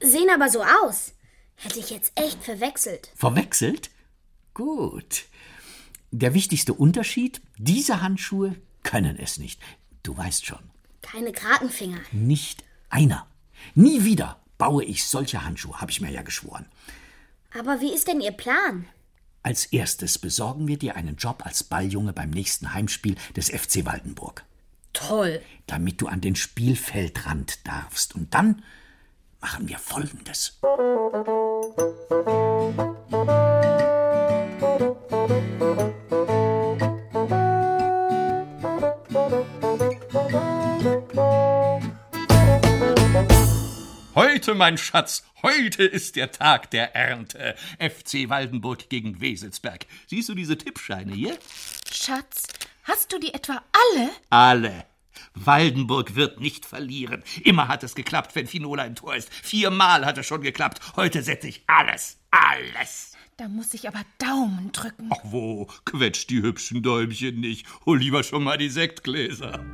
Sehen 0.00 0.30
aber 0.32 0.48
so 0.48 0.62
aus. 0.62 1.12
Hätte 1.56 1.80
ich 1.80 1.90
jetzt 1.90 2.12
echt 2.14 2.42
verwechselt. 2.44 3.10
Verwechselt? 3.16 3.90
Gut. 4.54 5.24
Der 6.12 6.34
wichtigste 6.34 6.72
Unterschied, 6.72 7.40
diese 7.56 8.00
Handschuhe 8.00 8.54
können 8.84 9.18
es 9.18 9.38
nicht. 9.38 9.60
Du 10.04 10.16
weißt 10.16 10.46
schon, 10.46 10.70
Keine 11.02 11.32
Krakenfinger. 11.32 11.98
nicht 12.12 12.62
einer. 12.90 13.26
Nie 13.74 14.04
wieder 14.04 14.40
baue 14.56 14.84
ich 14.84 15.04
solche 15.04 15.44
Handschuhe, 15.44 15.80
habe 15.80 15.90
ich 15.90 16.00
mir 16.00 16.10
ja 16.10 16.22
geschworen. 16.22 16.66
Aber 17.58 17.80
wie 17.80 17.92
ist 17.92 18.06
denn 18.06 18.20
Ihr 18.20 18.32
Plan? 18.32 18.86
Als 19.42 19.66
erstes 19.66 20.18
besorgen 20.18 20.68
wir 20.68 20.78
dir 20.78 20.96
einen 20.96 21.16
Job 21.16 21.44
als 21.44 21.64
Balljunge 21.64 22.12
beim 22.12 22.30
nächsten 22.30 22.74
Heimspiel 22.74 23.16
des 23.36 23.50
FC 23.50 23.84
Waldenburg. 23.84 24.44
Toll. 24.92 25.40
Damit 25.66 26.00
du 26.00 26.08
an 26.08 26.20
den 26.20 26.34
Spielfeldrand 26.34 27.66
darfst. 27.66 28.14
Und 28.14 28.34
dann 28.34 28.62
machen 29.40 29.68
wir 29.68 29.78
Folgendes. 29.78 30.58
Heute, 30.62 32.67
mein 44.58 44.76
Schatz, 44.76 45.24
heute 45.42 45.84
ist 45.84 46.16
der 46.16 46.32
Tag 46.32 46.70
der 46.72 46.94
Ernte. 46.94 47.54
FC 47.78 48.28
Waldenburg 48.28 48.90
gegen 48.90 49.20
Weselsberg. 49.20 49.86
Siehst 50.08 50.28
du 50.28 50.34
diese 50.34 50.58
Tippscheine 50.58 51.14
hier? 51.14 51.38
Schatz, 51.90 52.42
hast 52.82 53.12
du 53.12 53.18
die 53.18 53.32
etwa 53.32 53.62
alle? 53.72 54.10
Alle. 54.28 54.84
Waldenburg 55.34 56.16
wird 56.16 56.40
nicht 56.40 56.66
verlieren. 56.66 57.22
Immer 57.44 57.68
hat 57.68 57.84
es 57.84 57.94
geklappt, 57.94 58.34
wenn 58.34 58.46
Finola 58.48 58.84
im 58.84 58.96
Tor 58.96 59.14
ist. 59.14 59.32
Viermal 59.32 60.04
hat 60.04 60.18
es 60.18 60.26
schon 60.26 60.42
geklappt. 60.42 60.80
Heute 60.96 61.22
setze 61.22 61.48
ich 61.48 61.62
alles, 61.68 62.18
alles. 62.30 63.12
Da 63.36 63.48
muss 63.48 63.72
ich 63.74 63.86
aber 63.86 64.02
Daumen 64.18 64.72
drücken. 64.72 65.10
Ach 65.10 65.20
wo, 65.22 65.66
quetsch 65.84 66.26
die 66.26 66.42
hübschen 66.42 66.82
Däumchen 66.82 67.38
nicht. 67.38 67.66
Hol 67.86 67.98
lieber 67.98 68.24
schon 68.24 68.42
mal 68.42 68.58
die 68.58 68.70
Sektgläser. 68.70 69.64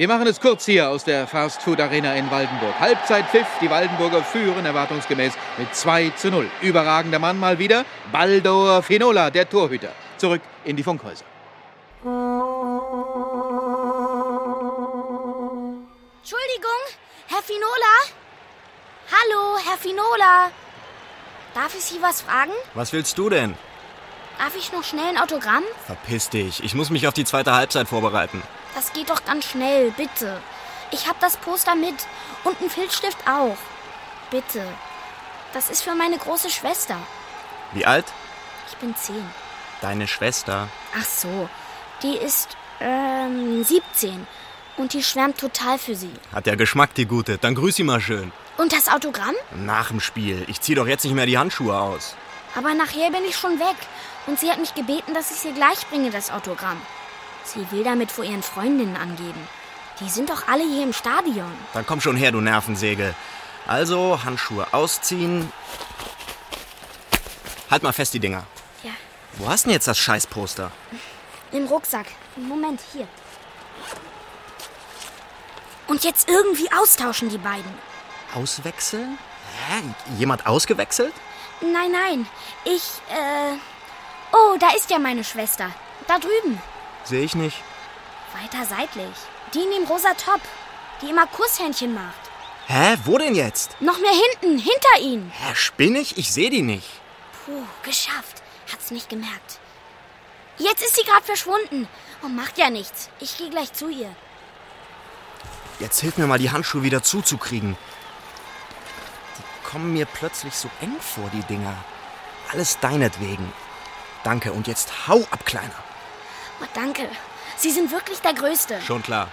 Wir 0.00 0.08
machen 0.08 0.26
es 0.26 0.40
kurz 0.40 0.64
hier 0.64 0.88
aus 0.88 1.04
der 1.04 1.26
Fast 1.26 1.60
Food 1.60 1.78
Arena 1.78 2.14
in 2.14 2.30
Waldenburg. 2.30 2.72
Halbzeitpfiff, 2.80 3.46
die 3.60 3.68
Waldenburger 3.68 4.24
führen 4.24 4.64
erwartungsgemäß 4.64 5.34
mit 5.58 5.76
2 5.76 6.08
zu 6.16 6.30
0. 6.30 6.50
Überragender 6.62 7.18
Mann 7.18 7.38
mal 7.38 7.58
wieder, 7.58 7.84
Baldor 8.10 8.82
Finola, 8.82 9.28
der 9.28 9.46
Torhüter. 9.46 9.92
Zurück 10.16 10.40
in 10.64 10.76
die 10.76 10.82
Funkhäuser. 10.82 11.26
Entschuldigung, 16.22 16.80
Herr 17.28 17.42
Finola? 17.42 17.94
Hallo, 19.12 19.58
Herr 19.62 19.76
Finola. 19.76 20.50
Darf 21.52 21.74
ich 21.76 21.84
Sie 21.84 22.00
was 22.00 22.22
fragen? 22.22 22.52
Was 22.72 22.94
willst 22.94 23.18
du 23.18 23.28
denn? 23.28 23.54
Darf 24.38 24.56
ich 24.56 24.72
noch 24.72 24.82
schnell 24.82 25.08
ein 25.08 25.18
Autogramm? 25.18 25.64
Verpiss 25.84 26.30
dich. 26.30 26.64
Ich 26.64 26.74
muss 26.74 26.88
mich 26.88 27.06
auf 27.06 27.12
die 27.12 27.26
zweite 27.26 27.52
Halbzeit 27.52 27.86
vorbereiten. 27.86 28.42
Das 28.74 28.92
geht 28.92 29.10
doch 29.10 29.24
ganz 29.24 29.46
schnell, 29.46 29.90
bitte. 29.92 30.40
Ich 30.90 31.08
hab 31.08 31.20
das 31.20 31.36
Poster 31.36 31.74
mit 31.74 31.94
und 32.44 32.60
einen 32.60 32.70
Filzstift 32.70 33.18
auch. 33.28 33.56
Bitte. 34.30 34.66
Das 35.52 35.70
ist 35.70 35.82
für 35.82 35.94
meine 35.94 36.18
große 36.18 36.50
Schwester. 36.50 36.96
Wie 37.72 37.86
alt? 37.86 38.06
Ich 38.68 38.76
bin 38.76 38.94
zehn. 38.96 39.28
Deine 39.80 40.06
Schwester. 40.06 40.68
Ach 40.98 41.04
so, 41.04 41.48
die 42.02 42.16
ist 42.16 42.56
ähm, 42.80 43.64
17. 43.64 44.26
Und 44.76 44.92
die 44.92 45.02
schwärmt 45.02 45.38
total 45.38 45.78
für 45.78 45.94
sie. 45.94 46.12
Hat 46.32 46.46
ja 46.46 46.54
Geschmack, 46.54 46.94
die 46.94 47.06
Gute. 47.06 47.38
Dann 47.38 47.54
grüß 47.54 47.76
sie 47.76 47.82
mal 47.82 48.00
schön. 48.00 48.32
Und 48.56 48.72
das 48.72 48.88
Autogramm? 48.88 49.34
Nach 49.54 49.88
dem 49.88 50.00
Spiel. 50.00 50.44
Ich 50.48 50.60
zieh 50.60 50.74
doch 50.74 50.86
jetzt 50.86 51.04
nicht 51.04 51.14
mehr 51.14 51.26
die 51.26 51.38
Handschuhe 51.38 51.78
aus. 51.78 52.14
Aber 52.54 52.74
nachher 52.74 53.10
bin 53.10 53.24
ich 53.28 53.36
schon 53.36 53.58
weg. 53.58 53.76
Und 54.26 54.38
sie 54.38 54.50
hat 54.50 54.58
mich 54.58 54.74
gebeten, 54.74 55.14
dass 55.14 55.30
ich 55.30 55.38
sie 55.38 55.52
gleich 55.52 55.86
bringe, 55.88 56.10
das 56.10 56.30
Autogramm. 56.30 56.80
Sie 57.44 57.70
will 57.70 57.84
damit 57.84 58.12
vor 58.12 58.24
ihren 58.24 58.42
Freundinnen 58.42 58.96
angeben. 58.96 59.48
Die 60.00 60.08
sind 60.08 60.30
doch 60.30 60.48
alle 60.48 60.64
hier 60.64 60.82
im 60.82 60.92
Stadion. 60.92 61.52
Dann 61.74 61.86
komm 61.86 62.00
schon 62.00 62.16
her, 62.16 62.32
du 62.32 62.40
Nervensäge. 62.40 63.14
Also, 63.66 64.20
Handschuhe 64.24 64.66
ausziehen. 64.72 65.52
Halt 67.70 67.82
mal 67.82 67.92
fest 67.92 68.14
die 68.14 68.20
Dinger. 68.20 68.44
Ja. 68.82 68.92
Wo 69.34 69.48
hast 69.48 69.64
denn 69.66 69.72
jetzt 69.72 69.86
das 69.86 69.98
Scheißposter? 69.98 70.70
Im 71.52 71.66
Rucksack. 71.66 72.06
Moment, 72.36 72.80
hier. 72.92 73.06
Und 75.86 76.04
jetzt 76.04 76.28
irgendwie 76.28 76.70
austauschen 76.72 77.28
die 77.28 77.38
beiden. 77.38 77.72
Auswechseln? 78.34 79.18
Hä? 79.68 79.82
Jemand 80.18 80.46
ausgewechselt? 80.46 81.12
Nein, 81.60 81.92
nein. 81.92 82.26
Ich, 82.64 82.82
äh. 83.10 83.56
Oh, 84.32 84.56
da 84.58 84.70
ist 84.70 84.90
ja 84.90 84.98
meine 84.98 85.24
Schwester. 85.24 85.70
Da 86.06 86.18
drüben. 86.18 86.60
Sehe 87.04 87.24
ich 87.24 87.34
nicht. 87.34 87.56
Weiter 88.40 88.64
seitlich. 88.64 89.14
Die 89.54 89.60
in 89.60 89.70
dem 89.70 89.84
rosa 89.84 90.14
Top. 90.14 90.40
Die 91.02 91.10
immer 91.10 91.26
Kusshändchen 91.26 91.94
macht. 91.94 92.30
Hä? 92.66 92.96
Wo 93.04 93.18
denn 93.18 93.34
jetzt? 93.34 93.80
Noch 93.80 93.98
mehr 93.98 94.12
hinten, 94.12 94.58
hinter 94.58 95.00
ihnen. 95.00 95.32
Hä, 95.34 95.54
spinnig? 95.54 96.16
Ich 96.18 96.32
sehe 96.32 96.50
die 96.50 96.62
nicht. 96.62 96.88
Puh, 97.44 97.64
geschafft. 97.82 98.42
Hat's 98.72 98.90
nicht 98.90 99.08
gemerkt. 99.08 99.58
Jetzt 100.58 100.82
ist 100.82 100.94
sie 100.96 101.04
gerade 101.04 101.24
verschwunden. 101.24 101.88
Oh, 102.22 102.28
macht 102.28 102.58
ja 102.58 102.70
nichts. 102.70 103.08
Ich 103.18 103.36
gehe 103.38 103.50
gleich 103.50 103.72
zu 103.72 103.88
ihr. 103.88 104.14
Jetzt 105.80 106.00
hilf 106.00 106.18
mir 106.18 106.26
mal, 106.26 106.38
die 106.38 106.50
Handschuhe 106.50 106.82
wieder 106.82 107.02
zuzukriegen. 107.02 107.76
Die 109.38 109.68
kommen 109.68 109.92
mir 109.94 110.04
plötzlich 110.04 110.54
so 110.54 110.68
eng 110.82 110.96
vor, 111.00 111.30
die 111.32 111.42
Dinger. 111.44 111.74
Alles 112.52 112.78
deinetwegen. 112.78 113.50
Danke, 114.22 114.52
und 114.52 114.68
jetzt 114.68 115.08
hau 115.08 115.26
ab, 115.30 115.46
Kleiner. 115.46 115.82
Oh, 116.60 116.66
danke. 116.74 117.08
Sie 117.56 117.70
sind 117.70 117.90
wirklich 117.90 118.20
der 118.20 118.34
Größte. 118.34 118.80
Schon 118.80 119.02
klar. 119.02 119.28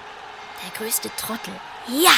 Der 0.64 0.78
größte 0.78 1.10
Trottel. 1.18 1.54
Ja! 1.88 2.12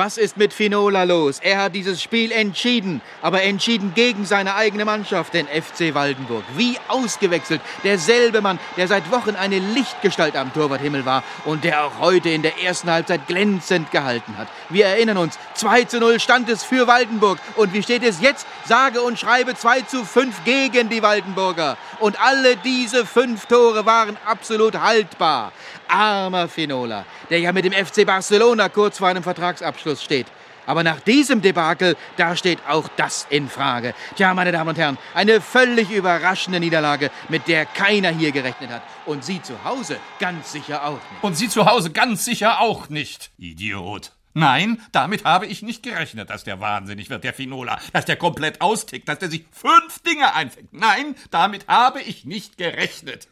Was 0.00 0.16
ist 0.16 0.38
mit 0.38 0.54
Finola 0.54 1.02
los? 1.02 1.40
Er 1.42 1.64
hat 1.64 1.74
dieses 1.74 2.00
Spiel 2.00 2.32
entschieden, 2.32 3.02
aber 3.20 3.42
entschieden 3.42 3.92
gegen 3.94 4.24
seine 4.24 4.54
eigene 4.54 4.86
Mannschaft, 4.86 5.34
den 5.34 5.46
FC 5.46 5.92
Waldenburg. 5.92 6.42
Wie 6.56 6.78
ausgewechselt. 6.88 7.60
Derselbe 7.84 8.40
Mann, 8.40 8.58
der 8.78 8.88
seit 8.88 9.10
Wochen 9.10 9.36
eine 9.36 9.58
Lichtgestalt 9.58 10.36
am 10.36 10.54
Torwarthimmel 10.54 11.04
war 11.04 11.22
und 11.44 11.64
der 11.64 11.84
auch 11.84 11.98
heute 11.98 12.30
in 12.30 12.40
der 12.40 12.62
ersten 12.62 12.90
Halbzeit 12.90 13.26
glänzend 13.26 13.90
gehalten 13.90 14.38
hat. 14.38 14.48
Wir 14.70 14.86
erinnern 14.86 15.18
uns, 15.18 15.38
2 15.56 15.84
zu 15.84 16.00
0 16.00 16.18
stand 16.18 16.48
es 16.48 16.64
für 16.64 16.86
Waldenburg. 16.86 17.38
Und 17.56 17.74
wie 17.74 17.82
steht 17.82 18.02
es 18.02 18.22
jetzt? 18.22 18.46
Sage 18.64 19.02
und 19.02 19.18
schreibe 19.18 19.54
2 19.54 19.82
zu 19.82 20.06
5 20.06 20.44
gegen 20.46 20.88
die 20.88 21.02
Waldenburger. 21.02 21.76
Und 21.98 22.18
alle 22.18 22.56
diese 22.56 23.04
fünf 23.04 23.44
Tore 23.44 23.84
waren 23.84 24.16
absolut 24.24 24.80
haltbar. 24.80 25.52
Armer 25.90 26.48
Finola, 26.48 27.04
der 27.28 27.40
ja 27.40 27.52
mit 27.52 27.64
dem 27.64 27.72
FC 27.72 28.06
Barcelona 28.06 28.68
kurz 28.68 28.98
vor 28.98 29.08
einem 29.08 29.22
Vertragsabschluss 29.22 30.02
steht. 30.02 30.26
Aber 30.66 30.84
nach 30.84 31.00
diesem 31.00 31.42
Debakel, 31.42 31.96
da 32.16 32.36
steht 32.36 32.60
auch 32.68 32.88
das 32.96 33.26
in 33.30 33.48
Frage. 33.48 33.94
Tja, 34.14 34.34
meine 34.34 34.52
Damen 34.52 34.70
und 34.70 34.78
Herren, 34.78 34.98
eine 35.14 35.40
völlig 35.40 35.90
überraschende 35.90 36.60
Niederlage, 36.60 37.10
mit 37.28 37.48
der 37.48 37.66
keiner 37.66 38.10
hier 38.10 38.30
gerechnet 38.30 38.70
hat. 38.70 38.82
Und 39.06 39.24
Sie 39.24 39.42
zu 39.42 39.64
Hause 39.64 39.96
ganz 40.20 40.52
sicher 40.52 40.84
auch 40.84 40.92
nicht. 40.92 41.22
Und 41.22 41.36
Sie 41.36 41.48
zu 41.48 41.66
Hause 41.66 41.90
ganz 41.90 42.24
sicher 42.24 42.60
auch 42.60 42.88
nicht, 42.88 43.32
Idiot. 43.36 44.12
Nein, 44.32 44.80
damit 44.92 45.24
habe 45.24 45.46
ich 45.46 45.62
nicht 45.62 45.82
gerechnet, 45.82 46.30
dass 46.30 46.44
der 46.44 46.60
wahnsinnig 46.60 47.10
wird, 47.10 47.24
der 47.24 47.34
Finola, 47.34 47.80
dass 47.92 48.04
der 48.04 48.14
komplett 48.14 48.60
austickt, 48.60 49.08
dass 49.08 49.18
der 49.18 49.28
sich 49.28 49.44
fünf 49.50 49.98
Dinge 50.06 50.34
einfängt. 50.34 50.72
Nein, 50.72 51.16
damit 51.32 51.66
habe 51.66 52.00
ich 52.00 52.24
nicht 52.24 52.56
gerechnet. 52.56 53.26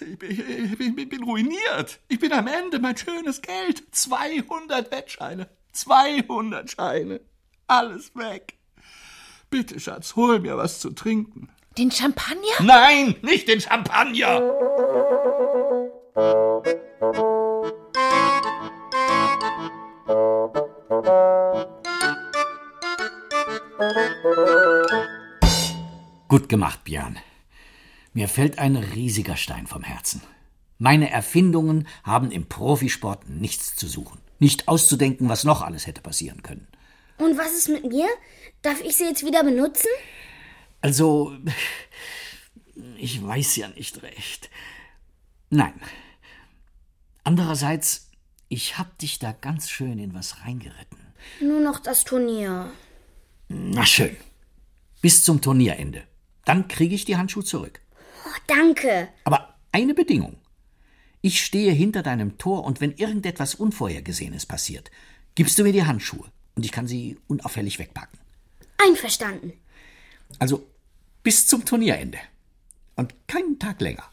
Ich 0.00 0.18
bin, 0.18 0.96
ich 0.96 1.08
bin, 1.08 1.22
ruiniert. 1.24 2.00
Ich 2.08 2.20
bin 2.20 2.32
am 2.32 2.46
Ende, 2.46 2.78
mein 2.78 2.96
schönes 2.96 3.42
Geld. 3.42 3.82
200 3.90 4.90
Wettscheine. 4.92 5.48
200 5.72 6.70
Scheine. 6.70 7.20
Alles 7.66 8.14
weg. 8.14 8.54
Bitte, 9.50 9.80
Schatz, 9.80 10.14
hol 10.14 10.40
mir 10.40 10.56
was 10.56 10.78
zu 10.80 10.90
trinken. 10.90 11.48
Den 11.76 11.90
Champagner? 11.90 12.42
Nein, 12.60 13.16
nicht 13.22 13.48
den 13.48 13.60
Champagner. 13.60 14.40
Gut 26.28 26.48
gemacht, 26.48 26.84
Björn. 26.84 27.18
Mir 28.18 28.26
fällt 28.26 28.58
ein 28.58 28.74
riesiger 28.74 29.36
Stein 29.36 29.68
vom 29.68 29.84
Herzen. 29.84 30.20
Meine 30.78 31.08
Erfindungen 31.08 31.86
haben 32.02 32.32
im 32.32 32.48
Profisport 32.48 33.28
nichts 33.28 33.76
zu 33.76 33.86
suchen. 33.86 34.20
Nicht 34.40 34.66
auszudenken, 34.66 35.28
was 35.28 35.44
noch 35.44 35.62
alles 35.62 35.86
hätte 35.86 36.00
passieren 36.00 36.42
können. 36.42 36.66
Und 37.18 37.38
was 37.38 37.52
ist 37.52 37.68
mit 37.68 37.84
mir? 37.84 38.08
Darf 38.60 38.80
ich 38.80 38.96
sie 38.96 39.04
jetzt 39.04 39.24
wieder 39.24 39.44
benutzen? 39.44 39.86
Also, 40.80 41.32
ich 42.96 43.24
weiß 43.24 43.54
ja 43.54 43.68
nicht 43.68 44.02
recht. 44.02 44.50
Nein. 45.50 45.80
Andererseits, 47.22 48.10
ich 48.48 48.78
hab 48.78 48.98
dich 48.98 49.20
da 49.20 49.30
ganz 49.30 49.70
schön 49.70 50.00
in 50.00 50.12
was 50.12 50.44
reingeritten. 50.44 50.98
Nur 51.40 51.60
noch 51.60 51.78
das 51.78 52.02
Turnier. 52.02 52.72
Na 53.46 53.86
schön. 53.86 54.16
Bis 55.02 55.22
zum 55.22 55.40
Turnierende. 55.40 56.02
Dann 56.44 56.66
kriege 56.66 56.96
ich 56.96 57.04
die 57.04 57.16
Handschuhe 57.16 57.44
zurück. 57.44 57.80
Oh, 58.24 58.38
danke. 58.46 59.08
Aber 59.24 59.54
eine 59.72 59.94
Bedingung. 59.94 60.36
Ich 61.20 61.44
stehe 61.44 61.72
hinter 61.72 62.02
deinem 62.02 62.38
Tor 62.38 62.64
und 62.64 62.80
wenn 62.80 62.92
irgendetwas 62.92 63.54
Unvorhergesehenes 63.54 64.46
passiert, 64.46 64.90
gibst 65.34 65.58
du 65.58 65.64
mir 65.64 65.72
die 65.72 65.84
Handschuhe 65.84 66.26
und 66.54 66.64
ich 66.64 66.72
kann 66.72 66.86
sie 66.86 67.18
unauffällig 67.26 67.78
wegpacken. 67.78 68.18
Einverstanden. 68.78 69.52
Also 70.38 70.66
bis 71.22 71.46
zum 71.46 71.64
Turnierende. 71.64 72.18
Und 72.96 73.14
keinen 73.26 73.58
Tag 73.58 73.80
länger. 73.80 74.04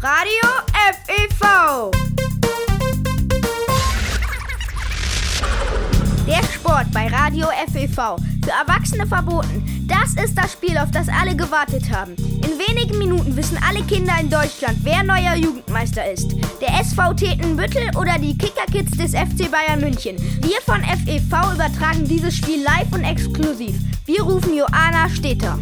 Radio 0.00 0.48
FEV. 1.06 1.90
Sport 6.64 6.92
bei 6.94 7.08
Radio 7.08 7.48
FEV. 7.70 8.16
Für 8.42 8.50
Erwachsene 8.50 9.06
verboten. 9.06 9.86
Das 9.86 10.14
ist 10.24 10.34
das 10.34 10.54
Spiel, 10.54 10.78
auf 10.78 10.90
das 10.90 11.08
alle 11.10 11.36
gewartet 11.36 11.90
haben. 11.94 12.16
In 12.16 12.58
wenigen 12.58 12.96
Minuten 12.96 13.36
wissen 13.36 13.58
alle 13.68 13.82
Kinder 13.82 14.14
in 14.18 14.30
Deutschland, 14.30 14.78
wer 14.82 15.02
neuer 15.02 15.34
Jugendmeister 15.34 16.10
ist. 16.10 16.34
Der 16.62 16.80
SV 16.80 17.12
Tetenbüttel 17.12 17.90
oder 18.00 18.18
die 18.18 18.38
Kickerkids 18.38 18.96
des 18.96 19.10
FC 19.10 19.50
Bayern 19.50 19.80
München. 19.80 20.16
Wir 20.40 20.58
von 20.64 20.82
FEV 20.82 21.52
übertragen 21.52 22.08
dieses 22.08 22.34
Spiel 22.34 22.62
live 22.62 22.90
und 22.92 23.04
exklusiv. 23.04 23.76
Wir 24.06 24.22
rufen 24.22 24.56
Joana 24.56 25.10
Steter. 25.10 25.58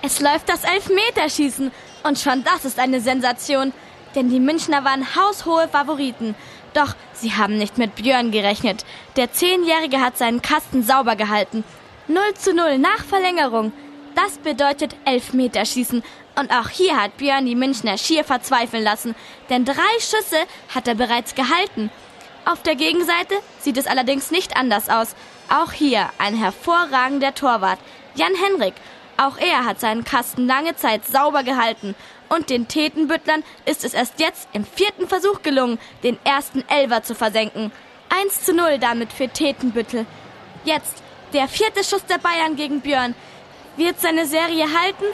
Es 0.00 0.20
läuft 0.20 0.48
das 0.48 0.62
Elfmeterschießen 0.62 1.72
und 2.04 2.18
schon 2.20 2.44
das 2.44 2.64
ist 2.66 2.78
eine 2.78 3.00
Sensation. 3.00 3.72
Denn 4.14 4.28
die 4.28 4.40
Münchner 4.40 4.84
waren 4.84 5.06
haushohe 5.16 5.68
Favoriten. 5.68 6.34
Doch 6.74 6.94
sie 7.12 7.34
haben 7.34 7.58
nicht 7.58 7.78
mit 7.78 7.94
Björn 7.94 8.30
gerechnet. 8.30 8.84
Der 9.16 9.32
Zehnjährige 9.32 10.00
hat 10.00 10.16
seinen 10.16 10.42
Kasten 10.42 10.82
sauber 10.82 11.16
gehalten. 11.16 11.64
0 12.08 12.22
zu 12.34 12.54
0 12.54 12.78
nach 12.78 13.04
Verlängerung. 13.04 13.72
Das 14.14 14.38
bedeutet 14.38 14.96
Elfmeterschießen. 15.04 16.02
Und 16.38 16.50
auch 16.50 16.68
hier 16.68 17.00
hat 17.00 17.16
Björn 17.18 17.46
die 17.46 17.54
Münchner 17.54 17.98
schier 17.98 18.24
verzweifeln 18.24 18.82
lassen. 18.82 19.14
Denn 19.50 19.64
drei 19.64 19.92
Schüsse 19.98 20.38
hat 20.74 20.88
er 20.88 20.94
bereits 20.94 21.34
gehalten. 21.34 21.90
Auf 22.44 22.62
der 22.62 22.74
Gegenseite 22.74 23.34
sieht 23.60 23.76
es 23.76 23.86
allerdings 23.86 24.30
nicht 24.30 24.56
anders 24.56 24.88
aus. 24.88 25.14
Auch 25.48 25.72
hier 25.72 26.08
ein 26.18 26.36
hervorragender 26.36 27.34
Torwart. 27.34 27.78
Jan 28.14 28.32
Henrik. 28.34 28.74
Auch 29.16 29.36
er 29.38 29.64
hat 29.64 29.78
seinen 29.78 30.04
Kasten 30.04 30.46
lange 30.46 30.74
Zeit 30.74 31.06
sauber 31.06 31.44
gehalten. 31.44 31.94
Und 32.34 32.48
den 32.48 32.66
Tetenbüttlern 32.66 33.44
ist 33.66 33.84
es 33.84 33.92
erst 33.92 34.18
jetzt 34.18 34.48
im 34.54 34.64
vierten 34.64 35.06
Versuch 35.06 35.42
gelungen, 35.42 35.78
den 36.02 36.18
ersten 36.24 36.64
Elver 36.66 37.02
zu 37.02 37.14
versenken. 37.14 37.70
1 38.08 38.44
zu 38.44 38.54
0 38.54 38.78
damit 38.78 39.12
für 39.12 39.28
Tetenbüttel. 39.28 40.06
Jetzt 40.64 41.02
der 41.34 41.46
vierte 41.46 41.84
Schuss 41.84 42.06
der 42.06 42.16
Bayern 42.16 42.56
gegen 42.56 42.80
Björn. 42.80 43.14
Wird 43.76 44.00
seine 44.00 44.24
Serie 44.24 44.64
halten? 44.64 45.04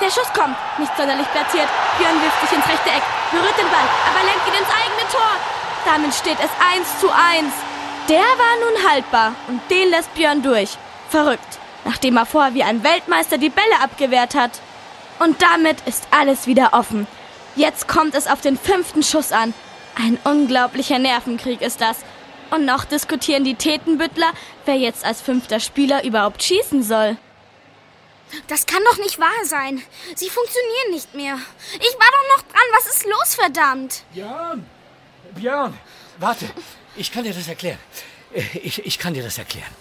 Der 0.00 0.06
Schuss 0.06 0.32
kommt, 0.32 0.56
nicht 0.78 0.96
sonderlich 0.96 1.30
platziert. 1.30 1.68
Björn 1.98 2.22
wirft 2.22 2.40
sich 2.40 2.56
ins 2.56 2.66
rechte 2.66 2.88
Eck, 2.88 3.02
berührt 3.30 3.58
den 3.58 3.70
Ball, 3.70 3.88
aber 4.08 4.24
lenkt 4.24 4.48
ihn 4.48 4.60
ins 4.60 4.72
eigene 4.72 5.12
Tor. 5.12 5.32
Damit 5.84 6.14
steht 6.14 6.38
es 6.40 6.50
1 6.74 7.00
zu 7.00 7.10
1. 7.10 7.52
Der 8.08 8.18
war 8.18 8.54
nun 8.64 8.90
haltbar 8.90 9.34
und 9.48 9.60
den 9.70 9.90
lässt 9.90 10.14
Björn 10.14 10.42
durch. 10.42 10.78
Verrückt, 11.10 11.58
nachdem 11.84 12.16
er 12.16 12.24
vorher 12.24 12.54
wie 12.54 12.64
ein 12.64 12.82
Weltmeister 12.82 13.36
die 13.36 13.50
Bälle 13.50 13.80
abgewehrt 13.82 14.34
hat. 14.34 14.52
Und 15.20 15.42
damit 15.42 15.76
ist 15.86 16.08
alles 16.10 16.46
wieder 16.46 16.72
offen. 16.72 17.06
Jetzt 17.54 17.86
kommt 17.86 18.14
es 18.14 18.26
auf 18.26 18.40
den 18.40 18.58
fünften 18.58 19.02
Schuss 19.02 19.32
an. 19.32 19.54
Ein 19.94 20.18
unglaublicher 20.24 20.98
Nervenkrieg 20.98 21.60
ist 21.60 21.80
das. 21.80 21.98
Und 22.50 22.64
noch 22.64 22.84
diskutieren 22.84 23.44
die 23.44 23.54
Tätenbüttler, 23.54 24.32
wer 24.64 24.76
jetzt 24.76 25.04
als 25.04 25.20
fünfter 25.20 25.60
Spieler 25.60 26.04
überhaupt 26.04 26.42
schießen 26.42 26.82
soll. 26.82 27.16
Das 28.46 28.64
kann 28.64 28.82
doch 28.90 28.98
nicht 28.98 29.18
wahr 29.18 29.44
sein. 29.44 29.82
Sie 30.14 30.30
funktionieren 30.30 30.90
nicht 30.92 31.14
mehr. 31.14 31.38
Ich 31.74 31.98
war 31.98 32.08
doch 32.10 32.36
noch 32.36 32.42
dran. 32.50 32.62
Was 32.72 32.86
ist 32.86 33.04
los, 33.06 33.34
verdammt? 33.34 34.02
Björn! 34.12 34.66
Björn! 35.34 35.78
Warte, 36.18 36.46
ich 36.96 37.12
kann 37.12 37.24
dir 37.24 37.34
das 37.34 37.46
erklären. 37.46 37.78
Ich, 38.62 38.86
ich 38.86 38.98
kann 38.98 39.12
dir 39.14 39.22
das 39.22 39.38
erklären. 39.38 39.74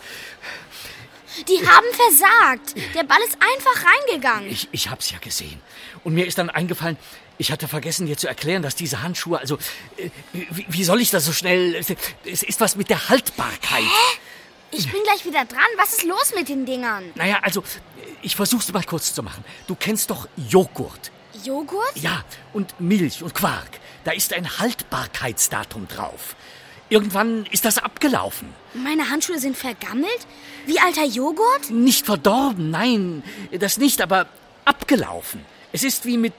Die 1.47 1.67
haben 1.67 1.85
versagt. 1.93 2.75
Der 2.95 3.03
Ball 3.03 3.19
ist 3.27 3.37
einfach 3.39 3.85
reingegangen. 3.85 4.49
Ich, 4.49 4.67
ich 4.71 4.89
hab's 4.89 5.11
ja 5.11 5.17
gesehen. 5.19 5.61
Und 6.03 6.13
mir 6.13 6.25
ist 6.25 6.37
dann 6.37 6.49
eingefallen, 6.49 6.97
ich 7.37 7.51
hatte 7.51 7.67
vergessen, 7.67 8.05
dir 8.05 8.17
zu 8.17 8.27
erklären, 8.27 8.61
dass 8.61 8.75
diese 8.75 9.01
Handschuhe, 9.01 9.39
also, 9.39 9.57
äh, 9.97 10.09
wie, 10.33 10.65
wie 10.67 10.83
soll 10.83 10.99
ich 11.01 11.09
das 11.09 11.25
so 11.25 11.31
schnell? 11.31 11.75
Es 11.75 12.43
ist 12.43 12.59
was 12.59 12.75
mit 12.75 12.89
der 12.89 13.09
Haltbarkeit. 13.09 13.83
Hä? 13.83 14.19
Ich 14.71 14.91
bin 14.91 15.01
gleich 15.03 15.25
wieder 15.25 15.45
dran. 15.45 15.65
Was 15.77 15.93
ist 15.93 16.03
los 16.03 16.33
mit 16.35 16.49
den 16.49 16.65
Dingern? 16.65 17.11
Naja, 17.15 17.39
also, 17.41 17.63
ich 18.21 18.35
versuch's 18.35 18.71
mal 18.71 18.83
kurz 18.83 19.13
zu 19.13 19.23
machen. 19.23 19.43
Du 19.67 19.75
kennst 19.75 20.09
doch 20.09 20.27
Joghurt. 20.35 21.11
Joghurt? 21.43 21.95
Ja, 21.95 22.23
und 22.53 22.79
Milch 22.79 23.23
und 23.23 23.33
Quark. 23.33 23.79
Da 24.03 24.11
ist 24.11 24.33
ein 24.33 24.59
Haltbarkeitsdatum 24.59 25.87
drauf. 25.87 26.35
Irgendwann 26.89 27.45
ist 27.51 27.65
das 27.65 27.77
abgelaufen. 27.77 28.53
Meine 28.73 29.09
Handschuhe 29.09 29.39
sind 29.39 29.55
vergammelt? 29.55 30.27
Wie 30.65 30.79
alter 30.79 31.05
Joghurt? 31.05 31.69
Nicht 31.69 32.05
verdorben, 32.05 32.71
nein, 32.71 33.23
das 33.51 33.77
nicht, 33.77 34.01
aber 34.01 34.27
abgelaufen. 34.65 35.45
Es 35.71 35.83
ist 35.83 36.05
wie 36.05 36.17
mit 36.17 36.33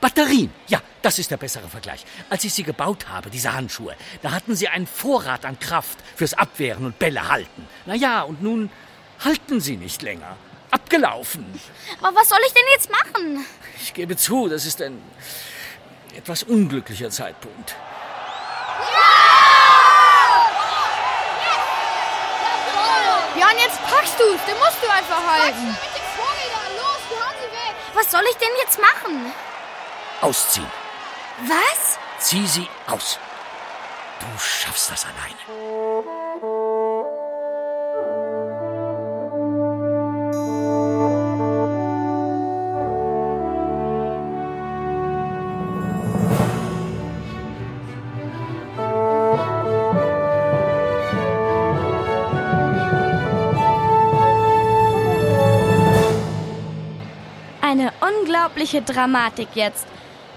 Batterien. 0.00 0.52
Ja, 0.68 0.80
das 1.02 1.18
ist 1.18 1.32
der 1.32 1.38
bessere 1.38 1.68
Vergleich. 1.68 2.04
Als 2.30 2.44
ich 2.44 2.54
sie 2.54 2.62
gebaut 2.62 3.08
habe, 3.08 3.30
diese 3.30 3.52
Handschuhe, 3.52 3.96
da 4.22 4.30
hatten 4.30 4.54
sie 4.54 4.68
einen 4.68 4.86
Vorrat 4.86 5.44
an 5.44 5.58
Kraft 5.58 5.98
fürs 6.14 6.34
Abwehren 6.34 6.86
und 6.86 6.98
Bälle 7.00 7.28
halten. 7.28 7.66
Na 7.84 7.96
ja, 7.96 8.22
und 8.22 8.42
nun 8.42 8.70
halten 9.24 9.60
sie 9.60 9.76
nicht 9.76 10.02
länger. 10.02 10.36
Abgelaufen. 10.70 11.44
Aber 12.00 12.16
was 12.16 12.28
soll 12.28 12.38
ich 12.46 12.52
denn 12.52 12.62
jetzt 12.74 12.90
machen? 12.90 13.46
Ich 13.82 13.92
gebe 13.92 14.16
zu, 14.16 14.48
das 14.48 14.66
ist 14.66 14.80
ein 14.80 15.02
etwas 16.14 16.44
unglücklicher 16.44 17.10
Zeitpunkt. 17.10 17.74
Jan, 23.38 23.58
jetzt 23.58 23.82
packst 23.84 24.18
du's. 24.18 24.40
Den 24.46 24.58
musst 24.58 24.82
du 24.82 24.88
einfach 24.90 25.22
halten. 25.26 25.66
Mit 25.66 25.94
den 25.94 26.08
Vorrädern. 26.16 26.70
Los, 26.76 27.00
wir 27.10 27.18
hauen 27.18 27.36
sie 27.40 27.52
weg. 27.52 27.74
Was 27.94 28.10
soll 28.10 28.24
ich 28.30 28.36
denn 28.36 28.48
jetzt 28.62 28.78
machen? 28.80 29.32
Ausziehen. 30.20 30.70
Was? 31.46 31.98
Zieh 32.18 32.46
sie 32.46 32.68
aus. 32.86 33.18
Du 34.20 34.26
schaffst 34.38 34.90
das 34.90 35.04
alleine. 35.04 36.25
Unglaubliche 58.56 58.80
Dramatik 58.80 59.48
jetzt. 59.54 59.86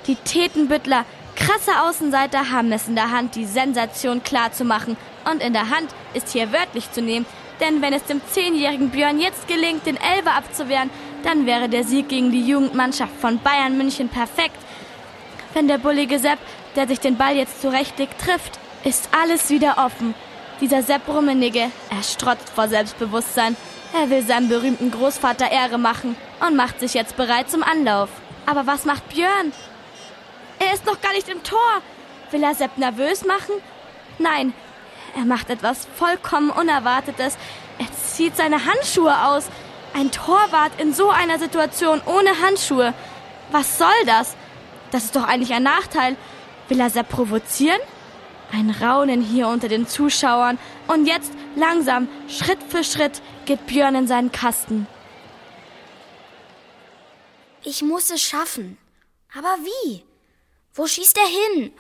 Die 0.08 0.16
Tätenbüttler, 0.16 1.06
krasse 1.36 1.72
Außenseiter, 1.84 2.52
haben 2.52 2.72
es 2.74 2.90
in 2.90 2.96
der 2.96 3.12
Hand, 3.12 3.36
die 3.36 3.46
Sensation 3.46 4.24
klarzumachen. 4.24 4.98
Und 5.32 5.42
in 5.42 5.54
der 5.54 5.70
Hand 5.70 5.90
ist 6.14 6.30
hier 6.30 6.52
wörtlich 6.52 6.92
zu 6.92 7.02
nehmen, 7.02 7.26
denn 7.62 7.82
wenn 7.82 7.94
es 7.94 8.04
dem 8.04 8.22
zehnjährigen 8.30 8.90
Björn 8.90 9.22
jetzt 9.22 9.48
gelingt, 9.48 9.86
den 9.86 9.96
Elber 9.96 10.34
abzuwehren, 10.34 10.90
dann 11.24 11.46
wäre 11.46 11.70
der 11.70 11.86
Sieg 11.86 12.10
gegen 12.10 12.32
die 12.32 12.46
Jugendmannschaft 12.46 13.14
von 13.22 13.40
Bayern 13.40 13.78
München 13.78 14.10
perfekt. 14.10 14.58
Wenn 15.54 15.70
der 15.70 15.78
bullige 15.78 16.20
Sepp, 16.20 16.40
der 16.76 16.88
sich 16.88 17.00
den 17.00 17.16
Ball 17.16 17.38
jetzt 17.38 17.62
zurechtlegt, 17.62 18.20
trifft, 18.22 18.60
ist 18.84 19.10
alles 19.12 19.50
wieder 19.50 19.78
offen. 19.78 20.14
Dieser 20.60 20.84
Sepp 20.84 21.08
Rummenigge, 21.08 21.72
er 21.90 22.04
strotzt 22.04 22.50
vor 22.50 22.68
Selbstbewusstsein. 22.68 23.56
Er 23.94 24.10
will 24.10 24.24
seinem 24.24 24.50
berühmten 24.50 24.92
Großvater 24.92 25.50
Ehre 25.52 25.78
machen 25.78 26.18
und 26.46 26.56
macht 26.56 26.80
sich 26.80 26.94
jetzt 26.94 27.18
bereit 27.18 27.50
zum 27.50 27.64
Anlauf. 27.64 28.10
Aber 28.46 28.68
was 28.68 28.86
macht 28.86 29.10
Björn? 29.10 29.52
Er 30.60 30.74
ist 30.74 30.86
noch 30.86 31.02
gar 31.02 31.14
nicht 31.14 31.30
im 31.30 31.44
Tor. 31.44 31.82
Will 32.32 32.44
er 32.44 32.56
Sepp 32.56 32.78
nervös 32.78 33.26
machen? 33.26 33.56
Nein, 34.18 34.54
er 35.16 35.26
macht 35.26 35.50
etwas 35.50 35.88
vollkommen 35.96 36.50
Unerwartetes. 36.50 37.38
Er 37.78 37.92
zieht 37.94 38.36
seine 38.36 38.66
Handschuhe 38.66 39.26
aus. 39.26 39.48
Ein 39.94 40.12
Torwart 40.12 40.72
in 40.80 40.94
so 40.94 41.10
einer 41.10 41.40
Situation 41.40 42.02
ohne 42.06 42.42
Handschuhe. 42.42 42.94
Was 43.52 43.78
soll 43.78 43.88
das? 44.06 44.36
Das 44.92 45.06
ist 45.06 45.16
doch 45.16 45.24
eigentlich 45.24 45.54
ein 45.54 45.64
Nachteil. 45.64 46.16
Will 46.68 46.80
er 46.80 46.90
Sepp 46.90 47.10
provozieren? 47.10 47.80
Ein 48.52 48.70
Raunen 48.70 49.22
hier 49.22 49.48
unter 49.48 49.68
den 49.68 49.88
Zuschauern. 49.88 50.60
Und 50.88 51.06
jetzt 51.06 51.32
langsam, 51.56 52.08
Schritt 52.28 52.60
für 52.68 52.84
Schritt, 52.84 53.22
geht 53.46 53.66
Björn 53.68 53.96
in 53.96 54.08
seinen 54.08 54.32
Kasten. 54.32 54.88
Ich 57.64 57.82
muss 57.82 58.10
es 58.10 58.22
schaffen. 58.22 58.78
Aber 59.34 59.58
wie? 59.64 60.04
Wo 60.74 60.88
schießt 60.88 61.18
er 61.18 61.28
hin? 61.28 61.74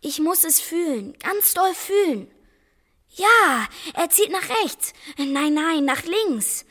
Ich 0.00 0.18
muss 0.18 0.44
es 0.44 0.60
fühlen, 0.60 1.16
ganz 1.18 1.54
doll 1.54 1.74
fühlen. 1.74 2.30
Ja, 3.10 3.68
er 3.94 4.10
zieht 4.10 4.30
nach 4.30 4.48
rechts. 4.62 4.92
Nein, 5.16 5.54
nein, 5.54 5.84
nach 5.84 6.02
links. 6.02 6.64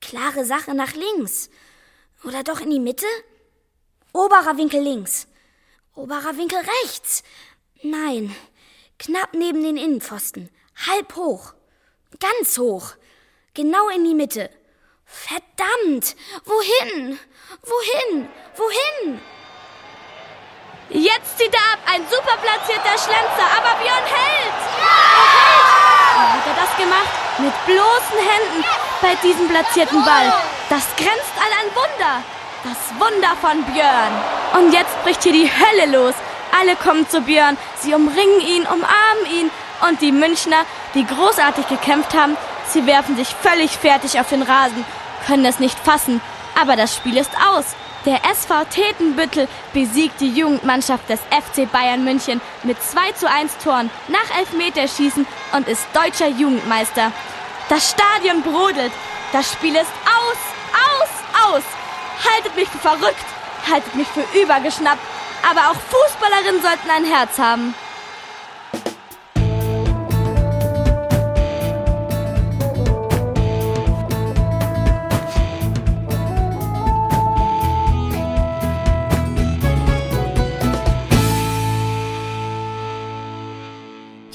Klare 0.00 0.44
Sache 0.44 0.74
nach 0.74 0.94
links. 0.94 1.50
Oder 2.24 2.42
doch 2.42 2.60
in 2.60 2.70
die 2.70 2.80
Mitte? 2.80 3.06
Oberer 4.12 4.56
Winkel 4.56 4.82
links. 4.82 5.26
Oberer 5.94 6.36
Winkel 6.36 6.58
rechts. 6.58 7.22
Nein, 7.82 8.34
knapp 8.98 9.34
neben 9.34 9.62
den 9.62 9.76
Innenpfosten. 9.76 10.48
Halb 10.86 11.16
hoch. 11.16 11.54
Ganz 12.18 12.56
hoch. 12.58 12.94
Genau 13.54 13.88
in 13.90 14.04
die 14.04 14.14
Mitte. 14.14 14.50
Verdammt! 15.10 16.16
Wohin? 16.44 17.18
Wohin? 17.62 18.28
Wohin? 18.56 19.20
Jetzt 20.90 21.38
zieht 21.38 21.52
er 21.52 21.72
ab, 21.72 21.78
ein 21.86 22.02
super 22.10 22.36
platzierter 22.36 22.98
Schlenzer, 22.98 23.46
aber 23.58 23.78
Björn 23.82 24.06
hält! 24.06 24.60
Er 24.78 25.26
hält! 25.36 25.60
Wie 26.16 26.38
hat 26.38 26.46
er 26.46 26.64
das 26.64 26.76
gemacht? 26.76 27.08
Mit 27.38 27.66
bloßen 27.66 28.18
Händen 28.18 28.64
bei 29.00 29.14
diesem 29.22 29.48
platzierten 29.48 30.04
Ball. 30.04 30.32
Das 30.68 30.84
grenzt 30.96 31.36
an 31.36 31.52
ein 31.60 31.74
Wunder. 31.74 32.22
Das 32.62 33.00
Wunder 33.00 33.36
von 33.40 33.64
Björn. 33.72 34.12
Und 34.54 34.72
jetzt 34.72 35.02
bricht 35.02 35.22
hier 35.22 35.32
die 35.32 35.50
Hölle 35.50 35.96
los. 35.96 36.14
Alle 36.58 36.76
kommen 36.76 37.08
zu 37.08 37.20
Björn, 37.20 37.56
sie 37.80 37.94
umringen 37.94 38.40
ihn, 38.40 38.62
umarmen 38.62 39.26
ihn. 39.32 39.50
Und 39.88 40.02
die 40.02 40.12
Münchner, 40.12 40.64
die 40.94 41.06
großartig 41.06 41.68
gekämpft 41.68 42.12
haben, 42.14 42.36
sie 42.68 42.86
werfen 42.86 43.16
sich 43.16 43.28
völlig 43.28 43.70
fertig 43.70 44.20
auf 44.20 44.28
den 44.28 44.42
Rasen, 44.42 44.84
können 45.26 45.44
es 45.44 45.58
nicht 45.58 45.78
fassen. 45.78 46.20
Aber 46.60 46.76
das 46.76 46.94
Spiel 46.94 47.16
ist 47.16 47.30
aus. 47.48 47.64
Der 48.06 48.24
SV 48.24 48.64
Tetenbüttel 48.70 49.46
besiegt 49.74 50.20
die 50.20 50.30
Jugendmannschaft 50.30 51.08
des 51.10 51.20
FC 51.20 51.70
Bayern 51.70 52.02
München 52.02 52.40
mit 52.62 52.82
2 52.82 53.12
zu 53.12 53.28
1 53.28 53.58
Toren 53.58 53.90
nach 54.08 54.38
Elfmeterschießen 54.38 55.26
und 55.52 55.68
ist 55.68 55.86
deutscher 55.92 56.28
Jugendmeister. 56.28 57.12
Das 57.68 57.90
Stadion 57.90 58.42
brodelt. 58.42 58.92
Das 59.32 59.52
Spiel 59.52 59.76
ist 59.76 59.92
aus, 60.06 60.38
aus, 60.72 61.54
aus. 61.54 61.62
Haltet 62.34 62.56
mich 62.56 62.68
für 62.68 62.78
verrückt, 62.78 63.24
haltet 63.70 63.94
mich 63.94 64.08
für 64.08 64.24
übergeschnappt. 64.40 65.02
Aber 65.48 65.70
auch 65.70 65.76
Fußballerinnen 65.76 66.62
sollten 66.62 66.90
ein 66.90 67.04
Herz 67.04 67.38
haben. 67.38 67.74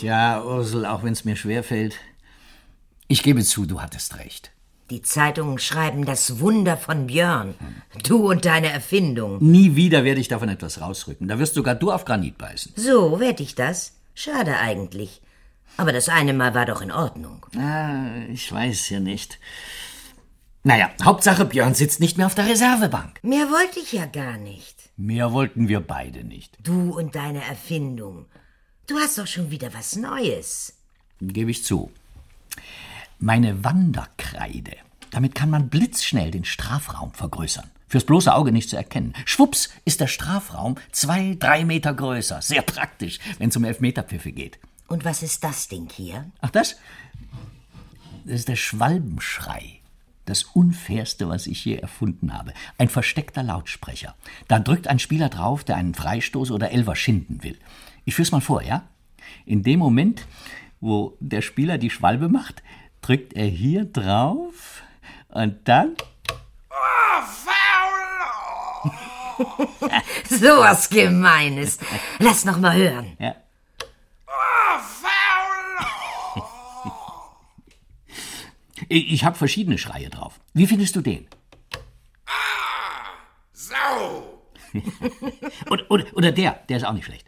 Tja, 0.06 0.44
Ursel, 0.46 0.86
auch 0.86 1.02
wenn 1.02 1.14
es 1.14 1.26
mir 1.26 1.36
schwerfällt, 1.36 1.96
ich 3.08 3.24
gebe 3.24 3.44
zu, 3.44 3.66
du 3.66 3.82
hattest 3.82 4.20
recht. 4.20 4.52
Die 4.92 5.02
Zeitungen 5.02 5.58
schreiben 5.58 6.06
das 6.06 6.40
Wunder 6.40 6.78
von 6.78 7.08
Björn. 7.08 7.56
Du 8.04 8.30
und 8.30 8.46
deine 8.46 8.70
Erfindung. 8.70 9.40
Nie 9.44 9.76
wieder 9.76 10.04
werde 10.04 10.22
ich 10.22 10.28
davon 10.28 10.50
etwas 10.50 10.80
rausrücken. 10.80 11.28
Da 11.28 11.40
wirst 11.40 11.56
sogar 11.56 11.74
du 11.74 11.92
auf 11.92 12.06
Granit 12.06 12.38
beißen. 12.38 12.74
So, 12.76 13.20
werd 13.20 13.40
ich 13.40 13.56
das? 13.56 13.94
Schade 14.14 14.60
eigentlich. 14.60 15.24
Aber 15.76 15.92
das 15.92 16.08
eine 16.08 16.34
Mal 16.34 16.54
war 16.54 16.68
doch 16.68 16.82
in 16.82 16.92
Ordnung. 16.92 17.44
Ah, 17.58 18.06
ich 18.32 18.52
weiß 18.52 18.90
ja 18.90 19.00
nicht. 19.00 19.40
Naja, 20.62 20.92
Hauptsache 21.04 21.46
Björn 21.46 21.74
sitzt 21.74 22.00
nicht 22.00 22.20
mehr 22.20 22.28
auf 22.28 22.36
der 22.36 22.46
Reservebank. 22.48 23.24
Mehr 23.24 23.48
wollte 23.50 23.80
ich 23.80 23.92
ja 23.92 24.06
gar 24.06 24.38
nicht. 24.38 24.76
Mehr 24.98 25.34
wollten 25.34 25.68
wir 25.68 25.80
beide 25.80 26.24
nicht. 26.24 26.60
Du 26.62 26.96
und 26.96 27.16
deine 27.16 27.44
Erfindung. 27.44 28.28
Du 28.88 28.98
hast 29.00 29.18
doch 29.18 29.26
schon 29.26 29.50
wieder 29.50 29.74
was 29.74 29.96
Neues. 29.96 30.74
Gebe 31.20 31.50
ich 31.50 31.64
zu. 31.64 31.92
Meine 33.18 33.64
Wanderkreide. 33.64 34.78
Damit 35.10 35.34
kann 35.34 35.50
man 35.50 35.70
blitzschnell 35.70 36.30
den 36.30 36.46
Strafraum 36.46 37.12
vergrößern. 37.14 37.72
Fürs 37.88 38.04
bloße 38.04 38.34
Auge 38.34 38.52
nicht 38.52 38.70
zu 38.70 38.76
erkennen. 38.76 39.14
Schwupps 39.26 39.70
ist 39.86 40.02
der 40.02 40.08
Strafraum 40.08 40.76
zwei, 40.92 41.36
drei 41.40 41.66
Meter 41.66 41.94
größer. 41.94 42.42
Sehr 42.44 42.62
praktisch, 42.62 43.20
wenn 43.40 43.50
es 43.50 43.56
um 43.56 43.64
Elfmeterpfiffe 43.64 44.32
geht. 44.32 44.60
Und 44.88 45.04
was 45.04 45.24
ist 45.24 45.44
das 45.44 45.68
Ding 45.68 45.90
hier? 45.92 46.30
Ach, 46.42 46.52
das? 46.52 46.76
Das 48.26 48.36
ist 48.36 48.50
der 48.50 48.56
Schwalbenschrei. 48.56 49.80
Das 50.26 50.44
unfairste, 50.44 51.28
was 51.28 51.48
ich 51.48 51.66
je 51.66 51.78
erfunden 51.78 52.34
habe. 52.34 52.54
Ein 52.78 52.90
versteckter 52.90 53.42
Lautsprecher. 53.42 54.16
Da 54.48 54.60
drückt 54.60 54.88
ein 54.88 55.00
Spieler 55.00 55.30
drauf, 55.30 55.64
der 55.64 55.78
einen 55.78 55.96
Freistoß 55.96 56.52
oder 56.52 56.72
Elfer 56.72 56.96
schinden 56.96 57.44
will. 57.44 57.58
Ich 58.06 58.16
führ's 58.16 58.32
mal 58.32 58.40
vor, 58.40 58.62
ja? 58.62 58.88
In 59.46 59.64
dem 59.64 59.80
Moment, 59.80 60.28
wo 60.80 61.18
der 61.20 61.42
Spieler 61.42 61.80
die 61.80 61.90
Schwalbe 61.90 62.30
macht, 62.30 62.62
drückt 63.02 63.34
er 63.34 63.48
hier 63.48 63.86
drauf 63.86 64.84
und 65.30 65.68
dann. 65.68 65.96
so 70.30 70.48
was 70.60 70.88
Gemeines. 70.90 71.80
Lass 72.20 72.46
noch 72.46 72.60
mal 72.60 72.76
hören. 72.76 73.18
Ja. 73.20 73.36
Ich 78.88 79.24
habe 79.24 79.36
verschiedene 79.36 79.80
Schreie 79.80 80.10
drauf. 80.10 80.40
Wie 80.54 80.68
findest 80.68 80.96
du 80.96 81.02
den? 81.02 81.28
Sau! 83.52 84.42
oder, 85.72 85.90
oder, 85.90 86.06
oder 86.14 86.32
der, 86.32 86.52
der 86.70 86.78
ist 86.78 86.84
auch 86.84 86.94
nicht 86.94 87.06
schlecht. 87.06 87.26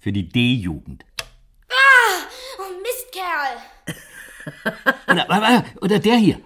Für 0.00 0.12
die 0.12 0.26
D-Jugend. 0.26 1.04
Ah! 1.68 2.24
Oh, 2.58 2.72
Mistkerl! 2.80 3.58
Oder, 5.06 5.64
oder 5.82 5.98
der 5.98 6.16
hier. 6.16 6.40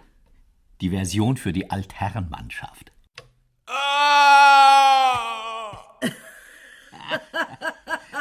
Die 0.81 0.91
Version 0.91 1.37
für 1.37 1.53
die 1.53 1.71
Altherrenmannschaft. 1.71 2.91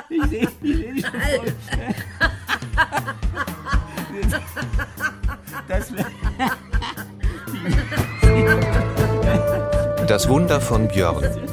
Ich 0.09 0.23
sehe 0.25 0.47
ich 0.61 0.77
seh 0.77 1.01
schon. 1.01 1.55
Das 5.67 5.91
Das 10.07 10.29
Wunder 10.29 10.61
von 10.61 10.87
Björn. 10.87 11.52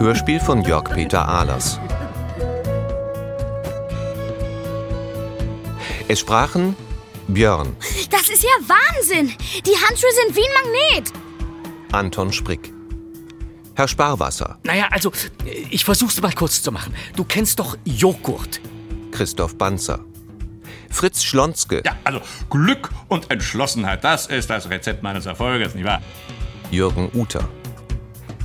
Hörspiel 0.00 0.40
von 0.40 0.62
Jörg 0.62 0.84
Peter 0.84 1.28
Ahlers. 1.28 1.78
Es 6.08 6.20
sprachen 6.20 6.74
Björn, 7.28 7.76
Das 8.10 8.30
ist 8.30 8.42
ja 8.42 8.48
Wahnsinn. 8.66 9.28
Die 9.66 9.76
Handschuhe 9.76 10.10
sind 10.24 10.34
wie 10.34 10.40
ein 10.40 10.72
Magnet. 10.72 11.12
Anton 11.92 12.32
Sprick. 12.32 12.72
Herr 13.74 13.88
Sparwasser, 13.88 14.58
Naja, 14.64 14.88
also, 14.90 15.12
ich 15.44 15.84
versuch's 15.84 16.18
mal 16.22 16.32
kurz 16.32 16.62
zu 16.62 16.72
machen. 16.72 16.94
Du 17.14 17.24
kennst 17.24 17.58
doch 17.58 17.76
Joghurt. 17.84 18.58
Christoph 19.12 19.58
Banzer. 19.58 20.00
Fritz 20.90 21.22
Schlonzke, 21.22 21.82
Ja, 21.84 21.92
also 22.04 22.22
Glück 22.48 22.88
und 23.08 23.30
Entschlossenheit, 23.30 24.02
das 24.02 24.28
ist 24.28 24.48
das 24.48 24.70
Rezept 24.70 25.02
meines 25.02 25.26
Erfolges, 25.26 25.74
nicht 25.74 25.84
wahr? 25.84 26.00
Jürgen 26.70 27.10
Uter. 27.12 27.46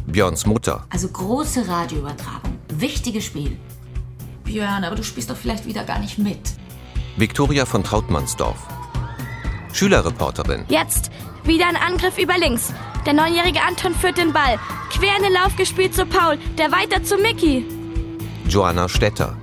Björns 0.07 0.45
Mutter, 0.45 0.85
Also 0.89 1.07
große 1.07 1.67
Radioübertragung. 1.67 2.57
Wichtiges 2.69 3.25
Spiel. 3.25 3.57
Björn, 4.43 4.83
aber 4.83 4.95
du 4.95 5.03
spielst 5.03 5.29
doch 5.29 5.35
vielleicht 5.37 5.65
wieder 5.65 5.83
gar 5.83 5.99
nicht 5.99 6.17
mit. 6.17 6.39
Viktoria 7.17 7.65
von 7.65 7.83
Trautmannsdorf. 7.83 8.57
Schülerreporterin, 9.73 10.65
Jetzt 10.69 11.11
wieder 11.43 11.67
ein 11.67 11.75
Angriff 11.75 12.17
über 12.17 12.37
links. 12.37 12.73
Der 13.05 13.13
neunjährige 13.13 13.61
Anton 13.61 13.93
führt 13.93 14.17
den 14.17 14.31
Ball. 14.33 14.57
Quer 14.91 15.17
in 15.17 15.23
den 15.23 15.33
Lauf 15.33 15.55
gespielt 15.55 15.93
zu 15.93 16.05
Paul, 16.05 16.37
der 16.57 16.71
weiter 16.71 17.03
zu 17.03 17.17
Mickey. 17.17 17.65
Joanna 18.47 18.87
Stetter. 18.87 19.35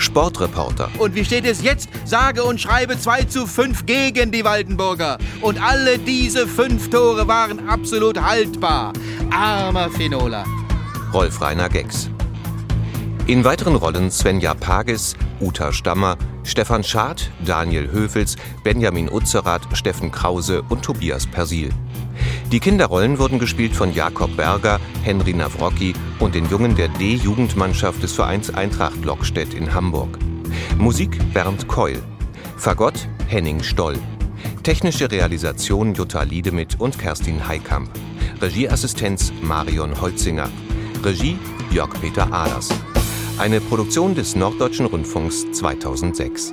Sportreporter, 0.00 0.88
Und 0.98 1.14
wie 1.14 1.24
steht 1.24 1.44
es 1.44 1.62
jetzt? 1.62 1.88
Sage 2.04 2.42
und 2.42 2.60
schreibe 2.60 2.98
2 2.98 3.24
zu 3.24 3.46
5 3.46 3.86
gegen 3.86 4.32
die 4.32 4.44
Waldenburger. 4.44 5.18
Und 5.42 5.62
alle 5.62 5.98
diese 5.98 6.46
fünf 6.46 6.90
Tore 6.90 7.28
waren 7.28 7.68
absolut 7.68 8.20
haltbar. 8.20 8.92
Armer 9.30 9.90
Finola. 9.90 10.44
Rolf 11.12 11.40
Rainer 11.40 11.68
Gex. 11.68 12.10
In 13.30 13.44
weiteren 13.44 13.76
Rollen 13.76 14.10
Svenja 14.10 14.54
Pagis, 14.54 15.14
Uta 15.38 15.72
Stammer, 15.72 16.16
Stefan 16.42 16.82
Schad, 16.82 17.30
Daniel 17.46 17.88
Höfels, 17.92 18.34
Benjamin 18.64 19.08
Utzerath, 19.08 19.62
Steffen 19.72 20.10
Krause 20.10 20.62
und 20.68 20.82
Tobias 20.82 21.28
Persil. 21.28 21.70
Die 22.50 22.58
Kinderrollen 22.58 23.20
wurden 23.20 23.38
gespielt 23.38 23.72
von 23.72 23.94
Jakob 23.94 24.36
Berger, 24.36 24.80
Henry 25.04 25.32
Nawrocki 25.32 25.94
und 26.18 26.34
den 26.34 26.50
Jungen 26.50 26.74
der 26.74 26.88
D-Jugendmannschaft 26.88 28.02
des 28.02 28.14
Vereins 28.14 28.52
Eintracht 28.52 29.04
Lockstedt 29.04 29.54
in 29.54 29.72
Hamburg. 29.72 30.18
Musik 30.76 31.16
Bernd 31.32 31.68
Keul. 31.68 32.02
Fagott 32.56 33.06
Henning 33.28 33.62
Stoll. 33.62 33.96
Technische 34.64 35.08
Realisation 35.08 35.94
Jutta 35.94 36.24
Liedemit 36.24 36.80
und 36.80 36.98
Kerstin 36.98 37.46
Heikamp. 37.46 37.90
Regieassistenz 38.42 39.32
Marion 39.40 40.00
Holzinger. 40.00 40.48
Regie 41.04 41.38
Jörg 41.70 41.90
Peter 42.00 42.32
Ahlers. 42.32 42.70
Eine 43.40 43.62
Produktion 43.62 44.14
des 44.14 44.36
Norddeutschen 44.36 44.84
Rundfunks 44.84 45.50
2006. 45.52 46.52